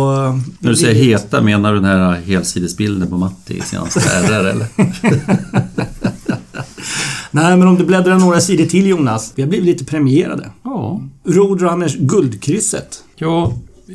När 0.58 0.70
du 0.70 0.76
säger 0.76 0.94
heta, 0.94 1.42
menar 1.42 1.72
du 1.72 1.80
den 1.80 1.84
här 1.84 2.20
helsidesbilden 2.20 3.08
på 3.08 3.16
Matti 3.16 3.58
i 3.58 3.60
senaste 3.60 4.00
RR 4.28 4.46
eller? 4.46 4.66
Nej, 7.30 7.56
men 7.56 7.68
om 7.68 7.76
du 7.76 7.84
bläddrar 7.84 8.18
några 8.18 8.40
sidor 8.40 8.64
till 8.64 8.86
Jonas. 8.86 9.32
Vi 9.34 9.42
har 9.42 9.48
blivit 9.48 9.66
lite 9.66 9.84
premierade. 9.84 10.50
Ja. 10.62 11.02
Roadrunners 11.24 11.96
Guldkrysset. 11.96 13.04
Ja, 13.16 13.52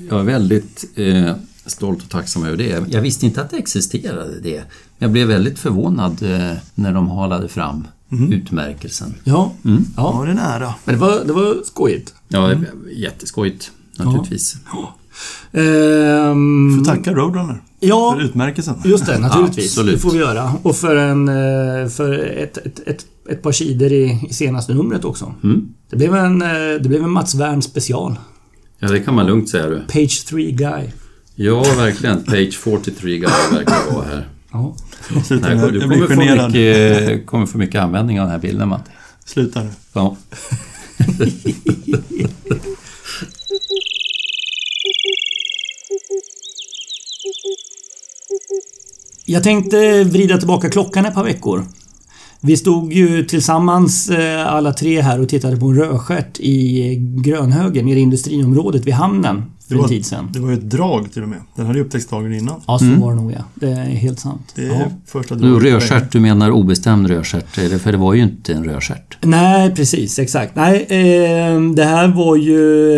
jag 0.10 0.20
är 0.20 0.24
väldigt 0.24 0.86
eh, 0.96 1.32
stolt 1.66 2.04
och 2.04 2.10
tacksam 2.10 2.46
över 2.46 2.58
det. 2.58 2.84
Jag 2.90 3.02
visste 3.02 3.26
inte 3.26 3.42
att 3.42 3.50
det 3.50 3.58
existerade 3.58 4.40
det. 4.40 4.64
Jag 4.98 5.12
blev 5.12 5.28
väldigt 5.28 5.60
förvånad 5.60 6.24
eh, 6.24 6.58
när 6.76 6.94
de 6.94 7.10
halade 7.10 7.48
fram 7.48 7.88
utmärkelsen. 8.32 9.14
Ja, 9.24 9.54
Mm. 9.66 9.86
ja. 9.98 10.22
det 10.26 10.32
är 10.32 10.36
nära. 10.36 10.74
men 10.86 10.96
det 10.96 11.02
var, 11.02 11.24
det 11.26 11.34
var 11.34 11.56
skojigt. 11.66 12.14
Ja, 12.28 12.52
jätteskojigt 12.96 13.72
naturligtvis. 13.98 14.56
Ehm, 15.52 16.78
Får 16.78 16.86
tacka 16.86 17.14
Roadrunner 17.14 17.62
ja, 17.80 18.16
för 18.18 18.26
utmärkelsen. 18.26 18.76
just 18.86 19.06
det. 19.06 19.20
Naturligtvis. 19.20 19.66
Absolut. 19.66 19.94
Det 19.96 20.00
får 20.00 20.12
vi 20.12 20.18
göra. 20.18 20.52
Och 20.64 20.76
för, 20.76 20.96
en, 20.96 21.28
eh, 21.28 21.90
för 21.90 22.14
ett, 22.14 22.58
ett, 22.58 22.88
ett, 22.88 23.06
ett 23.30 23.42
par 23.42 23.52
sidor 23.52 23.92
i, 23.92 24.20
i 24.30 24.34
senaste 24.34 24.74
numret 24.74 25.06
också. 25.06 25.34
Mm. 25.44 25.68
Det 25.90 25.96
blev 25.98 26.16
en, 26.16 26.42
eh, 26.42 26.48
det 26.82 26.90
blev 26.90 27.04
en 27.04 27.10
Mats 27.12 27.36
Wern 27.36 27.62
special. 27.62 28.16
Ja, 28.80 28.88
det 28.88 29.00
kan 29.00 29.16
man 29.16 29.26
lugnt 29.28 29.50
säga 29.50 29.68
du. 29.68 29.80
Page 29.80 30.26
3 30.30 30.52
guy. 30.52 30.84
Ja, 31.36 31.64
verkligen. 31.78 32.24
Page 32.24 32.54
43 32.60 33.18
guy 33.18 33.30
verkar 33.52 33.94
vara 33.96 34.06
här. 34.06 34.28
Ja. 34.54 34.76
Sluta 35.24 35.50
nu. 35.50 35.72
du 35.72 35.80
Jag 35.80 35.90
kommer 35.90 36.08
få, 36.08 36.48
mycket, 36.48 37.26
kommer 37.26 37.46
få 37.46 37.58
mycket 37.58 37.82
användning 37.82 38.20
av 38.20 38.26
den 38.26 38.32
här 38.32 38.40
bilden 38.40 38.70
Matti. 38.70 38.92
Sluta 39.26 39.64
nu. 39.64 39.70
Ja. 39.94 40.18
Jag 49.26 49.44
tänkte 49.44 50.04
vrida 50.04 50.38
tillbaka 50.38 50.70
klockan 50.70 51.06
ett 51.06 51.14
par 51.14 51.24
veckor. 51.24 51.66
Vi 52.42 52.58
stod 52.58 52.94
ju 52.94 53.26
tillsammans 53.26 54.10
eh, 54.10 54.54
alla 54.54 54.74
tre 54.74 55.02
här 55.02 55.22
och 55.22 55.30
tittade 55.30 55.58
på 55.58 55.68
en 55.68 55.76
rödstjärt 55.76 56.40
i 56.40 56.96
Grönhögen, 57.24 57.86
nere 57.86 58.00
i 58.00 58.02
industriområdet 58.02 58.86
vid 58.86 58.94
hamnen 58.94 59.44
för 59.74 59.78
Det 59.78 59.80
en 59.80 59.82
var- 59.82 59.88
tid 59.90 60.06
sedan. 60.06 60.30
Det 60.34 60.40
var 60.40 60.50
ju 60.50 60.54
ett 60.56 60.70
drag 60.70 61.12
till 61.14 61.24
och 61.24 61.30
med. 61.30 61.40
Den 61.56 61.66
hade 61.66 61.80
ju 61.80 61.86
upptäckts 61.86 62.08
dagen 62.08 62.34
innan. 62.34 62.62
Ja, 62.68 62.80
så 62.80 62.86
var 62.86 63.10
det 63.10 63.16
nog 63.22 63.32
ja. 63.32 63.44
Det 63.56 63.70
är 63.70 63.84
helt 63.86 64.20
sant. 64.20 64.52
Det 64.56 64.62
är 64.66 64.68
Ja. 64.80 64.86
första 65.06 65.36
draget. 65.36 65.64
rödstjärt, 65.64 66.12
du 66.12 66.20
menar 66.20 66.52
obestämd 66.52 67.08
rödstjärt, 67.08 67.58
eller? 67.58 67.78
för 67.78 67.92
det 67.92 67.98
var 67.98 68.14
ju 68.14 68.24
inte 68.24 68.54
en 68.54 68.64
rödstjärt. 68.64 69.18
Nej, 69.22 69.76
precis. 69.76 70.20
Exakt. 70.20 70.56
Nej, 70.56 70.76
eh, 70.90 71.62
det 71.76 71.84
här 71.84 72.08
var 72.08 72.36
ju... 72.36 72.94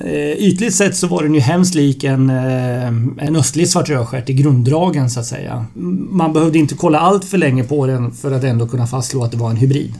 Eh, 0.00 0.32
ytligt 0.38 0.74
sett 0.74 0.96
så 0.96 1.06
var 1.06 1.22
den 1.22 1.34
ju 1.34 1.40
hemskt 1.40 1.74
lik 1.74 2.04
en, 2.04 2.30
eh, 2.30 2.86
en 3.26 3.36
östlig 3.36 3.68
svart 3.68 3.88
rödstjärt 3.88 4.30
i 4.30 4.32
grunddragen 4.32 5.10
så 5.10 5.20
att 5.20 5.26
säga. 5.26 5.64
Man 6.10 6.32
behövde 6.32 6.58
inte 6.58 6.74
kolla 6.74 6.98
allt 6.98 7.24
för 7.24 7.38
länge 7.38 7.64
på 7.64 7.86
den 7.86 8.10
för 8.12 8.32
att 8.32 8.44
ändå 8.44 8.66
kunna 8.68 8.86
fastslå 8.86 9.24
att 9.24 9.30
det 9.30 9.36
var 9.36 9.50
en 9.50 9.56
hybrid. 9.56 9.94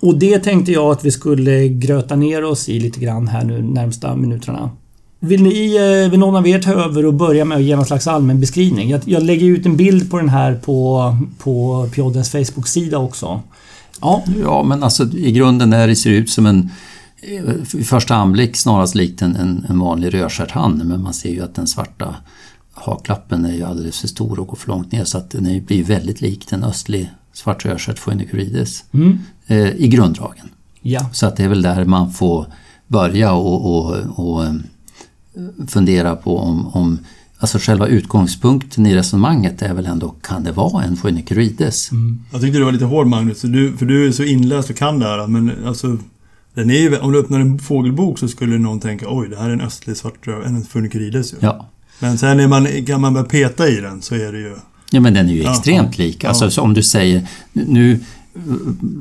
Och 0.00 0.18
det 0.18 0.38
tänkte 0.38 0.72
jag 0.72 0.92
att 0.92 1.04
vi 1.04 1.10
skulle 1.10 1.68
gröta 1.68 2.16
ner 2.16 2.44
oss 2.44 2.68
i 2.68 2.80
lite 2.80 3.00
grann 3.00 3.28
här 3.28 3.44
nu 3.44 3.62
närmsta 3.62 4.16
minuterna. 4.16 4.70
Vill 5.24 5.42
ni, 5.42 5.76
eh, 6.04 6.10
vill 6.10 6.20
någon 6.20 6.36
av 6.36 6.46
er 6.48 6.58
ta 6.58 6.72
över 6.72 7.06
och 7.06 7.14
börja 7.14 7.44
med 7.44 7.58
att 7.58 7.64
ge 7.64 7.76
någon 7.76 7.86
slags 7.86 8.06
allmän 8.06 8.40
beskrivning? 8.40 8.90
Jag, 8.90 9.00
jag 9.04 9.22
lägger 9.22 9.46
ut 9.46 9.66
en 9.66 9.76
bild 9.76 10.10
på 10.10 10.16
den 10.16 10.28
här 10.28 10.54
på, 10.54 11.16
på 11.38 11.88
Pjoddens 11.92 12.30
Facebook-sida 12.30 12.98
också. 12.98 13.40
Ja, 14.00 14.22
Ja, 14.42 14.62
men 14.62 14.82
alltså 14.82 15.08
i 15.12 15.32
grunden 15.32 15.72
är 15.72 15.88
det 15.88 15.96
ser 15.96 16.10
ut 16.10 16.30
som 16.30 16.46
en 16.46 16.70
eh, 17.20 17.80
i 17.80 17.84
första 17.84 18.14
anblick 18.14 18.56
snarast 18.56 18.94
likt 18.94 19.22
en, 19.22 19.36
en, 19.36 19.66
en 19.68 19.78
vanlig 19.78 20.14
rödstjärtand 20.14 20.84
men 20.84 21.02
man 21.02 21.14
ser 21.14 21.30
ju 21.30 21.42
att 21.42 21.54
den 21.54 21.66
svarta 21.66 22.14
haklappen 22.74 23.44
är 23.44 23.52
ju 23.54 23.62
alldeles 23.62 24.00
för 24.00 24.08
stor 24.08 24.40
och 24.40 24.46
går 24.46 24.56
för 24.56 24.68
långt 24.68 24.92
ner 24.92 25.04
så 25.04 25.18
att 25.18 25.30
den 25.30 25.64
blir 25.66 25.84
väldigt 25.84 26.20
lik 26.20 26.52
en 26.52 26.64
östlig 26.64 27.10
svart 27.32 27.64
rödstjärt 27.64 28.04
Phoenicurides 28.04 28.84
Mm. 28.92 29.18
eh, 29.46 29.68
i 29.70 29.88
grunddragen. 29.88 30.48
ja. 30.82 31.10
Så 31.12 31.26
att 31.26 31.36
det 31.36 31.44
är 31.44 31.48
väl 31.48 31.62
där 31.62 31.84
man 31.84 32.12
får 32.12 32.46
börja 32.86 33.32
och, 33.32 33.76
och, 33.76 33.96
och 34.16 34.44
eh, 34.44 34.52
fundera 35.68 36.16
på 36.16 36.38
om, 36.38 36.66
om 36.66 36.98
Alltså 37.42 37.58
själva 37.58 37.86
utgångspunkten 37.86 38.86
i 38.86 38.94
resonemanget 38.94 39.62
är 39.62 39.74
väl 39.74 39.86
ändå, 39.86 40.14
kan 40.22 40.44
det 40.44 40.52
vara 40.52 40.84
en 40.84 40.96
Phoenicurides? 40.96 41.90
Jag 42.32 42.40
tyckte 42.40 42.58
du 42.58 42.64
var 42.64 42.72
lite 42.72 42.84
hård 42.84 43.06
Magnus, 43.06 43.40
för 43.40 43.48
du, 43.48 43.76
för 43.76 43.86
du 43.86 44.08
är 44.08 44.12
så 44.12 44.22
inläst 44.22 44.70
och 44.70 44.76
kan 44.76 44.98
det 44.98 45.06
här. 45.06 45.26
Men 45.26 45.66
alltså, 45.66 45.98
den 46.54 46.70
är 46.70 46.78
ju, 46.78 46.98
om 46.98 47.12
du 47.12 47.18
öppnar 47.20 47.40
en 47.40 47.58
fågelbok 47.58 48.18
så 48.18 48.28
skulle 48.28 48.58
någon 48.58 48.80
tänka 48.80 49.06
oj, 49.08 49.28
det 49.28 49.36
här 49.36 49.48
är 49.48 49.52
en 49.52 49.60
östlig 49.60 49.96
svartröv, 49.96 50.44
en 50.46 50.64
funicurides 50.64 51.32
ju. 51.32 51.36
Ja. 51.40 51.68
Men 51.98 52.18
sen 52.18 52.40
är 52.40 52.48
man, 52.48 52.84
kan 52.86 53.00
man 53.00 53.14
börja 53.14 53.26
peta 53.26 53.68
i 53.68 53.80
den 53.80 54.02
så 54.02 54.14
är 54.14 54.32
det 54.32 54.38
ju... 54.38 54.56
Ja 54.90 55.00
men 55.00 55.14
den 55.14 55.28
är 55.28 55.32
ju 55.32 55.42
Ja, 55.42 55.50
extremt 55.50 55.98
lik. 55.98 56.24
Alltså 56.24 56.50
ja. 56.60 56.62
om 56.62 56.74
du 56.74 56.82
säger, 56.82 57.28
nu 57.52 58.00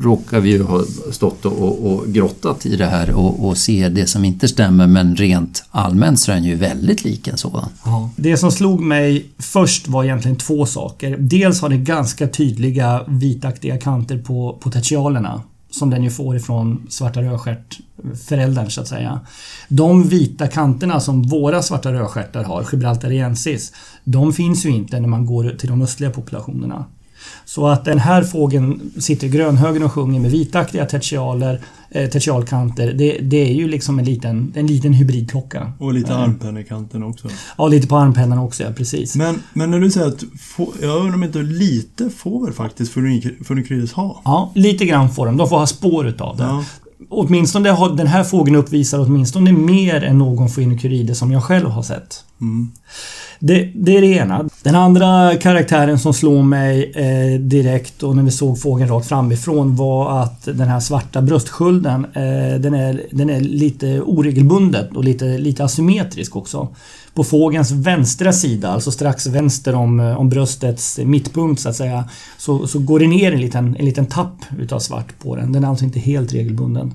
råkar 0.02 0.40
vi 0.40 0.50
ju 0.50 0.64
ha 0.64 0.84
stått 1.12 1.46
och, 1.46 1.62
och, 1.62 1.92
och 1.92 2.08
grottat 2.08 2.66
i 2.66 2.76
det 2.76 2.86
här 2.86 3.12
och, 3.12 3.48
och 3.48 3.58
ser 3.58 3.90
det 3.90 4.08
som 4.08 4.26
inte 4.26 4.48
stämmer 4.48 4.88
men 4.88 5.16
rent 5.16 5.64
allmänt 5.72 6.20
så 6.20 6.32
är 6.32 6.36
den 6.36 6.44
ju 6.44 6.56
väldigt 6.56 7.04
lik 7.04 7.28
en 7.28 7.38
sådan. 7.38 7.70
Det 8.16 8.38
som 8.38 8.52
slog 8.52 8.82
mig 8.82 9.26
först 9.38 9.88
var 9.88 10.04
egentligen 10.04 10.38
två 10.38 10.66
saker. 10.66 11.18
Dels 11.20 11.62
har 11.62 11.70
det 11.70 11.78
ganska 11.78 12.28
tydliga 12.28 13.04
vitaktiga 13.08 13.78
kanter 13.78 14.18
på 14.18 14.58
potentialerna. 14.62 15.42
Som 15.70 15.90
den 15.90 16.04
ju 16.04 16.10
får 16.10 16.36
ifrån 16.36 16.88
svarta 16.90 17.22
rödstjärt 17.22 17.80
föräldern 18.28 18.70
så 18.70 18.82
att 18.82 18.88
säga. 18.88 19.20
De 19.68 20.08
vita 20.08 20.48
kanterna 20.48 21.00
som 21.00 21.24
våra 21.24 21.62
svarta 21.62 21.94
rödstjärtar 21.94 22.44
har, 22.44 22.66
Gibraltariensis, 22.72 23.74
de 24.04 24.34
finns 24.34 24.66
ju 24.66 24.70
inte 24.70 25.00
när 25.00 25.08
man 25.08 25.26
går 25.26 25.50
till 25.60 25.70
de 25.70 25.82
östliga 25.82 26.10
populationerna. 26.10 26.86
Så 27.46 27.68
att 27.68 27.86
den 27.86 28.00
här 28.00 28.24
fågeln 28.24 28.92
sitter 28.98 29.28
i 29.28 29.30
grönhögen 29.30 29.84
och 29.84 29.92
sjunger 29.92 30.20
med 30.20 30.32
vitaktiga 30.32 30.86
tertialer, 30.86 31.62
eh, 31.90 32.10
tertialkanter, 32.10 32.94
det, 32.94 33.18
det 33.22 33.50
är 33.50 33.54
ju 33.54 33.68
liksom 33.68 34.00
en 34.00 34.06
liten, 34.06 34.54
en 34.56 34.68
liten 34.68 34.94
hybridklocka. 34.94 35.74
Och 35.80 35.94
lite 35.94 36.16
armpenna 36.16 36.60
i 36.60 36.64
kanten 36.64 37.04
också. 37.04 37.28
Ja, 37.58 37.68
lite 37.68 37.88
på 37.88 37.98
armpennan 37.98 38.40
också, 38.40 38.64
ja 38.64 38.70
precis. 38.72 39.16
Men, 39.16 39.44
men 39.54 39.72
när 39.72 39.80
du 39.80 39.92
säger 39.92 40.08
att... 40.08 40.24
Få, 40.40 40.74
jag 40.82 41.00
undrar 41.00 41.14
om 41.14 41.24
inte 41.24 41.40
lite 41.40 42.10
får 42.10 42.46
väl 42.46 42.54
faktiskt 42.54 42.92
funicurides 43.46 43.94
ha? 43.94 44.22
Ja, 44.26 44.52
lite 44.56 44.86
grann 44.86 45.10
får 45.10 45.26
de. 45.26 45.38
De 45.38 45.50
får 45.50 45.58
ha 45.58 45.68
spår 45.68 46.08
utav 46.08 46.38
det. 46.38 46.44
Ja. 46.44 46.64
Åtminstone 47.10 47.70
har 47.70 47.90
den 47.90 48.08
här 48.08 48.24
fågeln 48.24 48.56
uppvisar 48.56 49.00
åtminstone 49.00 49.52
mer 49.52 50.04
än 50.04 50.18
någon 50.18 50.50
Phoenicuride 50.50 51.16
som 51.16 51.32
jag 51.32 51.44
själv 51.44 51.70
har 51.70 51.84
sett. 51.84 52.24
Mm. 52.42 52.72
Det, 53.40 53.72
det 53.76 53.98
är 53.98 54.02
det 54.02 54.08
ena. 54.08 54.50
Den 54.64 54.76
andra 54.76 55.36
karaktären 55.36 56.00
som 56.00 56.14
slår 56.14 56.44
mig 56.44 56.92
eh, 56.96 57.40
direkt 57.40 58.04
och 58.04 58.16
när 58.16 58.24
vi 58.24 58.32
såg 58.32 58.62
fågeln 58.62 58.90
rakt 58.90 59.08
framifrån 59.08 59.76
var 59.76 60.22
att 60.22 60.46
den 60.46 60.68
här 60.68 60.80
svarta 60.80 61.22
bröstskulden 61.22 62.06
eh, 62.06 62.60
den, 62.60 62.74
är, 62.74 63.02
den 63.12 63.30
är 63.30 63.40
lite 63.40 64.02
oregelbundet 64.02 64.96
och 64.96 65.04
lite, 65.04 65.38
lite 65.38 65.64
asymmetrisk 65.64 66.36
också. 66.36 66.68
På 67.14 67.24
fågelns 67.24 67.72
vänstra 67.72 68.34
sida, 68.34 68.70
alltså 68.70 68.92
strax 68.92 69.28
vänster 69.28 69.76
om, 69.76 70.00
eh, 70.00 70.20
om 70.20 70.30
bröstets 70.30 71.00
mittpunkt 71.04 71.62
så 71.62 71.70
att 71.70 71.76
säga, 71.76 72.10
så, 72.38 72.68
så 72.68 72.80
går 72.80 73.00
det 73.00 73.08
ner 73.08 73.32
en 73.32 73.42
liten, 73.42 73.76
en 73.80 73.86
liten 73.86 74.06
tapp 74.06 74.38
utav 74.60 74.80
svart 74.80 75.20
på 75.20 75.36
den. 75.36 75.52
Den 75.52 75.64
är 75.64 75.68
alltså 75.68 75.86
inte 75.86 76.00
helt 76.00 76.34
regelbunden. 76.34 76.94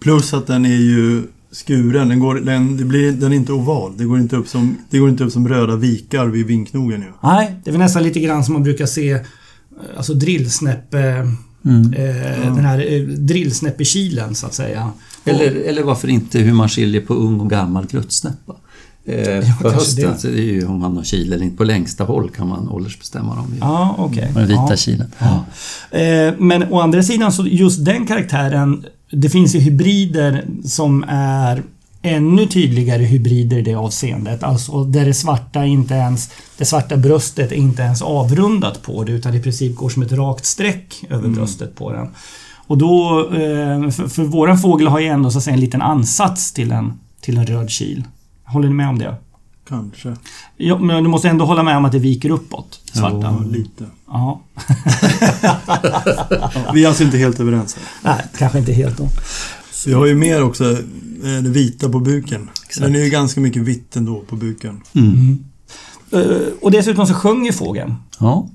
Plus 0.00 0.34
att 0.34 0.46
den 0.46 0.64
är 0.64 0.80
ju 0.80 1.22
skuren. 1.54 2.08
Den, 2.08 2.20
går, 2.20 2.34
den, 2.34 2.76
det 2.76 2.84
blir, 2.84 3.12
den 3.12 3.32
är 3.32 3.36
inte 3.36 3.52
oval. 3.52 3.92
Det 3.96 4.04
går 4.04 4.18
inte 4.18 4.36
upp 4.36 4.48
som, 4.48 4.76
det 4.90 4.98
går 4.98 5.08
inte 5.08 5.24
upp 5.24 5.32
som 5.32 5.48
röda 5.48 5.76
vikar 5.76 6.26
vid 6.26 6.46
vinknogen 6.46 7.00
ju. 7.00 7.12
Nej, 7.22 7.54
det 7.64 7.70
är 7.70 7.72
väl 7.72 7.80
nästan 7.80 8.02
lite 8.02 8.20
grann 8.20 8.44
som 8.44 8.52
man 8.52 8.62
brukar 8.62 8.86
se 8.86 9.10
eh, 9.10 9.20
Alltså 9.96 10.14
drillsnäppe... 10.14 10.98
Eh, 11.96 12.54
Den 12.54 12.64
här 12.64 12.92
eh, 12.92 13.02
drillsnäppekilen 13.02 14.34
så 14.34 14.46
att 14.46 14.54
säga. 14.54 14.90
Eller, 15.24 15.54
eller 15.54 15.82
varför 15.82 16.08
inte 16.08 16.38
hur 16.38 16.52
man 16.52 16.68
skiljer 16.68 17.00
på 17.00 17.14
ung 17.14 17.40
och 17.40 17.50
gammal 17.50 17.86
gruttsnäppa. 17.86 18.56
Eh, 19.06 19.40
på 19.40 19.62
kanske 19.62 19.68
hösten 19.78 20.10
det. 20.12 20.18
så 20.18 20.26
det 20.26 20.40
är 20.40 20.52
ju 20.52 20.66
om 20.66 20.80
man 20.80 20.96
har 20.96 21.04
kil 21.04 21.32
eller 21.32 21.44
inte. 21.44 21.56
På 21.56 21.64
längsta 21.64 22.04
håll 22.04 22.30
kan 22.30 22.48
man 22.48 22.68
åldersbestämma 22.68 23.34
dem. 23.34 23.54
Ja, 23.60 23.94
okej. 23.98 24.30
Med 24.34 24.42
den 24.42 24.48
vita 24.48 24.66
ja. 24.70 24.76
kilen. 24.76 25.12
Ja. 25.18 25.44
Eh, 25.98 26.34
Men 26.38 26.72
å 26.72 26.80
andra 26.80 27.02
sidan 27.02 27.32
så 27.32 27.46
just 27.46 27.84
den 27.84 28.06
karaktären 28.06 28.84
Det 29.14 29.28
finns 29.28 29.54
ju 29.54 29.58
hybrider 29.58 30.44
som 30.64 31.04
är 31.08 31.62
ännu 32.02 32.46
tydligare 32.46 33.02
hybrider 33.02 33.58
i 33.58 33.62
det 33.62 33.74
avseendet. 33.74 34.42
Alltså 34.42 34.84
där 34.84 35.04
det 35.04 35.14
svarta 35.14 35.64
inte 35.64 35.94
ens 35.94 36.30
Det 36.58 36.64
svarta 36.64 36.96
bröstet 36.96 37.52
är 37.52 37.56
inte 37.56 37.82
ens 37.82 38.02
avrundat 38.02 38.82
på 38.82 39.04
det 39.04 39.12
utan 39.12 39.34
i 39.34 39.40
princip 39.40 39.76
går 39.76 39.88
som 39.88 40.02
ett 40.02 40.12
rakt 40.12 40.44
streck 40.44 41.04
över 41.10 41.28
bröstet 41.28 41.76
på 41.76 41.92
den. 41.92 42.08
Och 42.66 42.78
då 42.78 43.20
eh, 43.32 43.90
för, 43.90 44.08
för 44.08 44.22
våran 44.22 44.58
fågel 44.58 44.86
har 44.86 45.00
ju 45.00 45.06
ändå 45.06 45.30
så 45.30 45.38
att 45.38 45.44
säga 45.44 45.54
en 45.54 45.60
liten 45.60 45.82
ansats 45.82 46.52
till 46.52 46.72
en 46.72 46.92
Till 47.20 47.38
en 47.38 47.46
röd 47.46 47.70
kil. 47.70 48.04
Håller 48.44 48.68
ni 48.68 48.74
med 48.74 48.88
om 48.88 48.98
det? 48.98 49.14
Kanske. 49.68 50.16
Ja, 50.56 50.78
men 50.78 51.04
du 51.04 51.10
måste 51.10 51.28
ändå 51.28 51.44
hålla 51.44 51.62
med 51.62 51.76
om 51.76 51.84
att 51.84 51.92
det 51.92 51.98
viker 51.98 52.30
uppåt. 52.30 52.80
Svarta. 52.92 53.16
Ja, 53.20 53.42
lite. 53.50 53.84
Ja. 54.06 54.40
Vi 56.74 56.84
är 56.84 56.88
alltså 56.88 57.04
inte 57.04 57.18
helt 57.18 57.40
överens 57.40 57.76
här. 57.76 58.12
Nej, 58.14 58.24
kanske 58.38 58.58
inte 58.58 58.72
helt 58.72 58.98
då. 58.98 59.08
Vi 59.86 59.92
har 59.92 60.06
ju 60.06 60.14
mer 60.14 60.42
också 60.42 60.64
eh, 60.72 60.78
det 61.42 61.50
vita 61.50 61.88
på 61.88 62.00
buken. 62.00 62.48
Den 62.78 62.94
är 62.94 62.98
ju 63.04 63.10
ganska 63.10 63.40
mycket 63.40 63.62
vitt 63.62 63.96
ändå 63.96 64.20
på 64.20 64.36
buken. 64.36 64.80
Eh, 66.10 66.20
Och 66.60 66.70
dessutom 66.70 67.06
så 67.06 67.14
sjunger 67.14 67.52
fågeln. 67.52 67.94
Ja. 68.20 68.48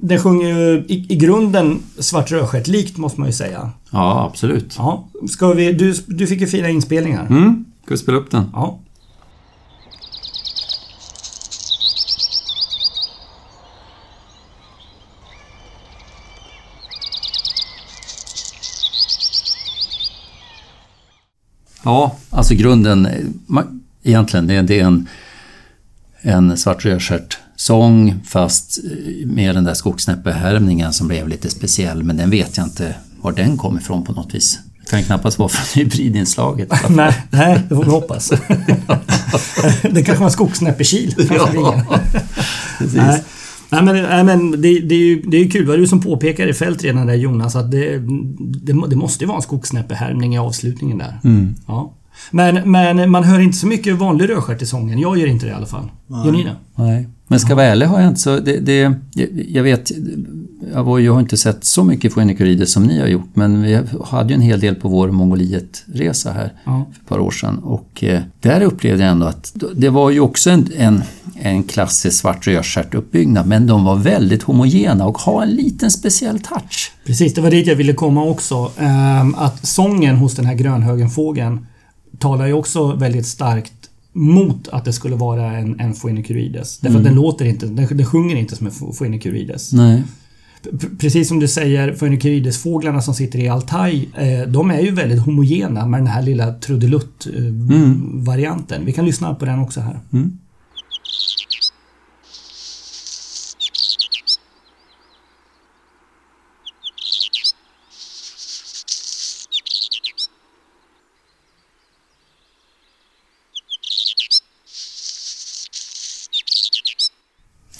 Den 0.00 0.20
sjunger 0.20 0.48
ju 0.48 0.84
i, 0.88 1.06
i 1.12 1.16
grunden 1.16 1.78
svart 1.98 2.30
rödstjärt 2.30 2.66
likt 2.66 2.96
måste 2.98 3.20
man 3.20 3.28
ju 3.28 3.32
säga. 3.32 3.70
ja, 3.90 4.26
absolut. 4.30 4.74
Ja. 4.78 5.08
Ska 5.30 5.52
vi, 5.52 5.72
du, 5.72 5.94
du 6.06 6.26
fick 6.26 6.40
ju 6.40 6.46
fina 6.46 6.68
inspelningar. 6.68 7.26
Mm. 7.26 7.64
Ska 7.84 7.94
vi 7.94 7.98
spela 7.98 8.18
upp 8.18 8.30
den? 8.30 8.44
Ja. 8.52 8.78
Ja, 21.82 22.16
alltså 22.30 22.54
grunden, 22.54 23.08
egentligen, 24.02 24.46
det 24.46 24.54
är, 24.54 24.62
det 24.62 24.80
är 24.80 24.84
en, 24.84 25.08
en 26.22 26.56
svart 26.56 26.84
sång 27.56 28.14
fast 28.24 28.78
eh, 28.84 29.26
med 29.26 29.54
den 29.54 29.64
där 29.64 29.74
skogsnäppehärmningen 29.74 30.92
som 30.92 31.08
blev 31.08 31.28
lite 31.28 31.50
speciell. 31.50 32.02
Men 32.02 32.16
den 32.16 32.30
vet 32.30 32.56
jag 32.56 32.66
inte 32.66 32.94
var 33.20 33.32
den 33.32 33.56
kom 33.56 33.78
ifrån 33.78 34.04
på 34.04 34.12
något 34.12 34.34
vis. 34.34 34.58
Det 34.84 34.90
kan 34.90 35.02
knappast 35.02 35.38
vara 35.38 35.48
från 35.48 35.66
hybridinslaget. 35.82 36.68
Nej, 36.88 37.24
nej, 37.30 37.60
det 37.68 37.74
får 37.74 37.84
vi 37.84 37.90
hoppas. 37.90 38.28
det 39.82 40.02
kanske 40.02 40.24
var 40.24 40.30
skogsnäppekil 40.30 41.14
vingen. 41.16 41.82
Precis. 42.78 42.96
Nej. 42.96 43.22
Nej 43.72 43.82
men, 43.82 44.02
nej, 44.02 44.24
men 44.24 44.50
det, 44.50 44.80
det, 44.80 44.94
är 44.94 44.98
ju, 44.98 45.22
det 45.22 45.36
är 45.36 45.44
ju 45.44 45.50
kul. 45.50 45.64
Det 45.64 45.70
var 45.70 45.78
du 45.78 45.86
som 45.86 46.00
påpekade 46.00 46.50
i 46.50 46.54
fält 46.54 46.84
redan 46.84 47.06
där 47.06 47.14
Jonas 47.14 47.56
att 47.56 47.70
det, 47.70 47.98
det, 48.38 48.88
det 48.88 48.96
måste 48.96 49.24
ju 49.24 49.28
vara 49.28 49.36
en 49.36 49.42
skogsnäppehärmning 49.42 50.34
i 50.34 50.38
avslutningen 50.38 50.98
där. 50.98 51.20
Ja. 51.66 51.92
Men, 52.30 52.70
men 52.70 53.10
man 53.10 53.24
hör 53.24 53.40
inte 53.40 53.56
så 53.56 53.66
mycket 53.66 53.98
vanlig 53.98 54.28
rödstjärt 54.28 54.62
i 54.62 54.66
sången. 54.66 54.98
Jag 54.98 55.18
gör 55.18 55.26
inte 55.26 55.46
det 55.46 55.52
i 55.52 55.54
alla 55.54 55.66
fall. 55.66 55.90
Gör 56.24 56.32
ni 56.32 56.44
det? 56.44 56.56
Nej. 56.74 57.08
Men 57.28 57.40
ska 57.40 57.54
vara 57.54 57.66
ärlig 57.66 57.86
har 57.86 58.00
jag 58.00 58.08
inte 58.08 58.20
så... 58.20 58.38
Det, 58.38 58.58
det, 58.58 58.94
jag, 59.48 59.62
vet... 59.62 59.92
Jag, 60.72 61.12
har 61.12 61.20
inte 61.20 61.36
sett 61.36 61.64
så 61.64 61.84
mycket 61.84 62.14
Phoenicurides 62.14 62.72
som 62.72 62.82
ni 62.82 63.00
har 63.00 63.06
gjort 63.06 63.30
men 63.34 63.62
vi 63.62 63.80
hade 64.04 64.28
ju 64.28 64.34
en 64.34 64.40
hel 64.40 64.60
del 64.60 64.74
på 64.74 64.88
vår 64.88 65.10
Mongoliet-resa 65.10 66.32
här 66.32 66.52
Ja. 66.64 66.86
för 66.92 67.00
ett 67.02 67.08
par 67.08 67.18
år 67.18 67.30
sedan 67.30 67.58
och 67.58 68.04
eh, 68.04 68.22
där 68.40 68.60
upplevde 68.60 69.02
jag 69.02 69.12
ändå 69.12 69.26
att 69.26 69.56
det 69.76 69.88
var 69.88 70.10
ju 70.10 70.20
också 70.20 70.50
en, 70.50 70.68
en, 70.76 71.02
en 71.44 71.62
klassisk 71.62 72.20
svart 72.20 72.46
rödstjärtuppbyggnad 72.46 73.46
men 73.46 73.66
de 73.66 73.84
var 73.84 73.96
väldigt 73.96 74.42
homogena 74.42 75.06
och 75.06 75.18
har 75.18 75.42
en 75.42 75.50
liten 75.50 75.90
speciell 75.90 76.40
touch. 76.40 76.92
Precis, 77.06 77.34
det 77.34 77.40
var 77.40 77.50
dit 77.50 77.66
jag 77.66 77.76
ville 77.76 77.92
komma 77.92 78.24
också. 78.24 78.70
Ehm, 78.78 79.34
att 79.34 79.66
sången 79.66 80.16
hos 80.16 80.34
den 80.36 80.46
här 80.46 80.54
grönhögenfågeln 80.54 81.66
talar 82.18 82.46
ju 82.46 82.52
också 82.52 82.92
väldigt 82.94 83.26
starkt 83.26 83.72
mot 84.12 84.68
att 84.68 84.84
det 84.84 84.92
skulle 84.92 85.16
vara 85.16 85.52
en, 85.52 85.80
en 85.80 85.94
Phoenicurides. 85.94 86.78
Därför 86.78 86.98
att 86.98 87.04
den 87.04 87.14
låter 87.14 87.44
inte, 87.44 87.66
den, 87.66 87.96
den 87.96 88.06
sjunger 88.06 88.36
inte 88.36 88.56
som 88.56 88.66
en 88.66 88.72
Phoenicurides. 88.98 89.72
Nej. 89.72 90.02
p- 90.80 90.86
precis 90.98 91.28
som 91.28 91.40
du 91.40 91.48
säger, 91.48 91.92
Phoenicurides-fåglarna 91.94 93.00
som 93.02 93.14
sitter 93.14 93.38
i 93.38 93.48
Altaj, 93.48 94.08
eh, 94.16 94.48
de 94.48 94.70
är 94.70 94.80
ju 94.80 94.90
väldigt 94.90 95.20
homogena 95.22 95.86
med 95.86 96.00
den 96.00 96.06
här 96.06 96.22
lilla 96.22 96.52
trudelutt-varianten. 96.52 98.84
Vi 98.84 98.92
kan 98.92 99.06
lyssna 99.06 99.34
på 99.34 99.44
den 99.44 99.58
också 99.58 99.80
här. 99.80 100.00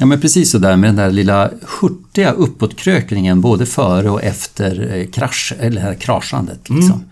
Ja 0.03 0.07
men 0.07 0.21
precis 0.21 0.51
så 0.51 0.59
där 0.59 0.77
med 0.77 0.89
den 0.89 0.97
där 0.97 1.11
lilla 1.11 1.51
hurtiga 1.81 2.31
uppåtkrökningen 2.33 3.41
både 3.41 3.67
före 3.67 4.11
och 4.11 4.23
efter 4.23 4.97
eh, 4.97 5.07
krasch, 5.07 5.55
eller 5.61 5.81
här 5.81 5.95
kraschandet. 5.95 6.71
Liksom. 6.71 7.05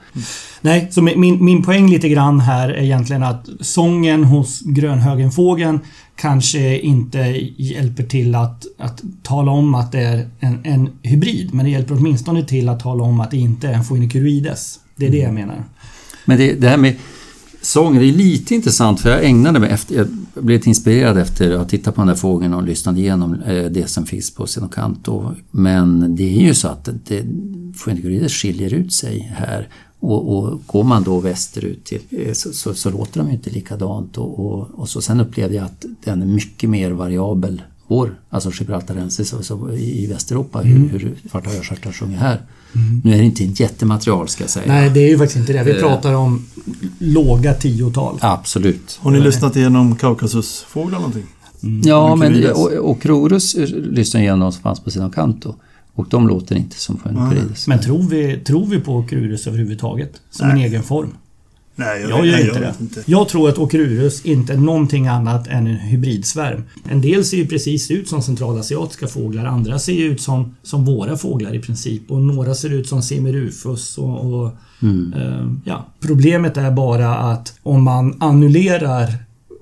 Nej, 0.60 0.88
så 0.90 1.02
min, 1.02 1.44
min- 1.44 1.62
poäng 1.62 1.90
lite 1.90 2.08
grann 2.08 2.40
här 2.40 2.68
är 2.68 2.82
egentligen 2.82 3.22
att 3.22 3.48
sången 3.60 4.24
hos 4.24 4.60
grönhögenfågeln 4.60 5.80
kanske 6.16 6.78
inte 6.78 7.18
hjälper 7.56 8.02
till 8.02 8.34
att, 8.34 8.66
att 8.78 9.02
tala 9.22 9.50
om 9.52 9.74
att 9.74 9.92
det 9.92 10.00
är 10.00 10.28
en, 10.40 10.58
en 10.64 10.90
hybrid. 11.02 11.54
Men 11.54 11.64
det 11.64 11.70
hjälper 11.70 11.94
åtminstone 11.94 12.44
till 12.44 12.68
att 12.68 12.80
tala 12.80 13.02
om 13.02 13.20
att 13.20 13.30
det 13.30 13.36
inte 13.36 13.68
är 13.68 13.72
en 13.72 13.84
Phoenicurides. 13.84 14.80
Det 14.96 15.06
är 15.06 15.10
det 15.10 15.18
jag 15.18 15.34
menar. 15.34 15.64
Men 16.24 16.38
det, 16.38 16.52
det 16.52 16.68
här 16.68 16.76
med 16.76 16.96
sång, 17.62 17.98
det 17.98 18.04
är 18.04 18.12
lite 18.12 18.54
intressant 18.54 19.00
för 19.00 19.10
jag 19.10 19.24
ägnade 19.24 19.58
mig 19.58 19.70
efter, 19.70 20.06
jag 20.34 20.44
blev 20.44 20.68
inspirerad 20.68 21.18
efter 21.18 21.50
att 21.50 21.58
ha 21.58 21.64
tittat 21.64 21.94
på 21.94 22.00
den 22.00 22.08
där 22.08 22.14
fågeln 22.14 22.54
och 22.54 22.62
lyssnat 22.62 22.96
igenom 22.96 23.34
eh, 23.34 23.64
det 23.64 23.90
som 23.90 24.06
finns 24.06 24.34
på 24.34 24.46
Senocanto. 24.46 25.34
Men 25.50 26.16
det 26.16 26.38
är 26.38 26.42
ju 26.42 26.54
så 26.54 26.68
att 26.68 26.88
det, 27.04 27.24
skiljer 28.28 28.74
ut 28.74 28.92
sig 28.92 29.32
här. 29.36 29.68
Och, 30.00 30.36
och 30.36 30.62
går 30.66 30.84
man 30.84 31.02
då 31.02 31.20
västerut 31.20 31.84
till, 31.84 32.00
eh, 32.10 32.32
så, 32.32 32.52
så, 32.52 32.74
så 32.74 32.90
låter 32.90 33.20
de 33.20 33.30
inte 33.30 33.50
likadant. 33.50 34.18
Och, 34.18 34.38
och, 34.46 34.68
och 34.72 34.88
så 34.88 35.00
sen 35.00 35.20
upplevde 35.20 35.56
jag 35.56 35.64
att 35.64 35.84
den 36.04 36.22
är 36.22 36.26
mycket 36.26 36.70
mer 36.70 36.90
variabel 36.90 37.62
vår, 37.90 38.14
alltså 38.30 38.50
gibraltarensis 38.58 39.32
och 39.32 39.44
så 39.44 39.70
i 39.72 40.06
Västeuropa, 40.06 40.58
hur, 40.60 40.88
hur 40.88 41.14
svarta 41.30 41.50
östgötar 41.50 41.92
sjunger 41.92 42.18
här. 42.18 42.40
Nu 43.04 43.12
är 43.14 43.18
det 43.18 43.24
inte 43.24 43.44
ett 43.44 43.60
jättematerial 43.60 44.28
ska 44.28 44.42
jag 44.44 44.50
säga. 44.50 44.64
Nej, 44.72 44.90
det 44.90 45.00
är 45.00 45.08
ju 45.08 45.18
faktiskt 45.18 45.36
inte 45.38 45.52
det. 45.52 45.62
Vi 45.64 45.70
Eh. 45.70 45.78
pratar 45.78 46.14
om 46.14 46.46
låga 46.98 47.54
tiotal. 47.54 48.18
Absolut. 48.20 48.98
Har 49.02 49.10
ni 49.10 49.20
lyssnat 49.20 49.56
igenom 49.56 49.96
Kaukasusfåglar 49.96 50.98
någonting? 50.98 51.26
Ja, 51.84 52.14
men 52.16 52.50
och, 52.50 52.72
och 52.72 53.02
Krorus 53.02 53.56
lyssnade 53.74 54.24
igenom 54.24 54.52
som 54.52 54.62
fanns 54.62 54.80
på 54.80 54.90
sidan 54.90 55.10
Kanto. 55.10 55.54
Och 55.94 56.06
de 56.10 56.28
låter 56.28 56.56
inte 56.56 56.76
som 56.80 56.96
Funicurides. 56.98 57.66
Men 57.66 57.80
tror 57.80 58.02
vi, 58.02 58.36
tror 58.44 58.66
vi 58.66 58.80
på 58.80 58.96
Okrurus 58.96 59.46
överhuvudtaget? 59.46 60.12
Som 60.30 60.50
en 60.50 60.56
egen 60.56 60.82
form? 60.82 61.14
Nej, 61.76 62.00
Jag 62.00 62.26
gör 62.26 62.32
nej, 62.32 62.46
inte 62.46 62.60
det. 62.60 62.66
vet 62.66 62.80
inte. 62.80 63.02
Jag 63.06 63.28
tror 63.28 63.48
att 63.48 63.58
Okrurus 63.58 64.24
inte 64.24 64.52
är 64.52 64.56
någonting 64.56 65.06
annat 65.06 65.46
än 65.46 65.66
en 65.66 65.76
hybridsvärm. 65.76 66.64
En 66.90 67.00
del 67.00 67.24
ser 67.24 67.36
ju 67.36 67.46
precis 67.46 67.90
ut 67.90 68.08
som 68.08 68.22
centralasiatiska 68.22 69.06
fåglar, 69.06 69.44
andra 69.44 69.78
ser 69.78 69.92
ju 69.92 70.04
ut 70.04 70.20
som, 70.20 70.54
som 70.62 70.84
våra 70.84 71.16
fåglar 71.16 71.54
i 71.54 71.58
princip. 71.58 72.10
Och 72.10 72.20
några 72.20 72.54
ser 72.54 72.70
ut 72.72 72.88
som 72.88 73.02
Semirufus 73.02 73.98
och... 73.98 74.34
och 74.34 74.46
eh, 75.16 75.46
ja. 75.64 75.86
Problemet 76.00 76.56
är 76.56 76.70
bara 76.70 77.14
att 77.14 77.54
om 77.62 77.82
man 77.82 78.16
annullerar 78.20 79.14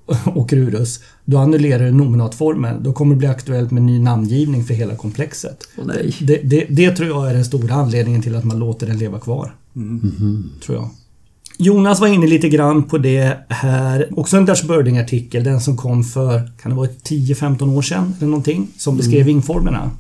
Okrurus, 0.35 1.01
då 1.25 1.39
annullerar 1.39 1.85
du 1.85 1.93
nominatformen. 1.93 2.83
Då 2.83 2.93
kommer 2.93 3.15
det 3.15 3.19
bli 3.19 3.29
aktuellt 3.29 3.71
med 3.71 3.83
ny 3.83 3.99
namngivning 3.99 4.65
för 4.65 4.75
hela 4.75 4.97
komplexet. 4.97 5.69
Nej. 5.85 6.17
Det, 6.21 6.41
det, 6.45 6.67
det 6.71 6.91
tror 6.91 7.09
jag 7.09 7.31
är 7.31 7.35
den 7.35 7.45
stora 7.45 7.75
anledningen 7.75 8.23
till 8.23 8.37
att 8.37 8.45
man 8.45 8.59
låter 8.59 8.87
den 8.87 8.99
leva 8.99 9.19
kvar. 9.19 9.55
Tror 10.67 10.79
jag. 10.79 10.91
Jonas 11.61 12.01
var 12.01 12.09
inne 12.09 12.27
lite 12.27 12.49
grann 12.49 12.83
på 12.83 12.99
det 12.99 13.37
här. 13.49 14.09
Också 14.19 14.37
en 14.37 14.45
Dutch 14.45 14.63
Birding-artikel. 14.63 15.45
Den 15.45 15.61
som 15.61 15.77
kom 15.77 16.05
för, 16.05 16.51
kan 16.63 16.71
det 16.71 16.77
vara 16.77 16.89
10-15 16.89 17.77
år 17.77 17.83
sedan 17.83 18.15
eller 18.19 18.29
någonting? 18.29 18.69
Som 18.77 18.97
beskrev 18.97 19.27
vingformerna. 19.27 19.91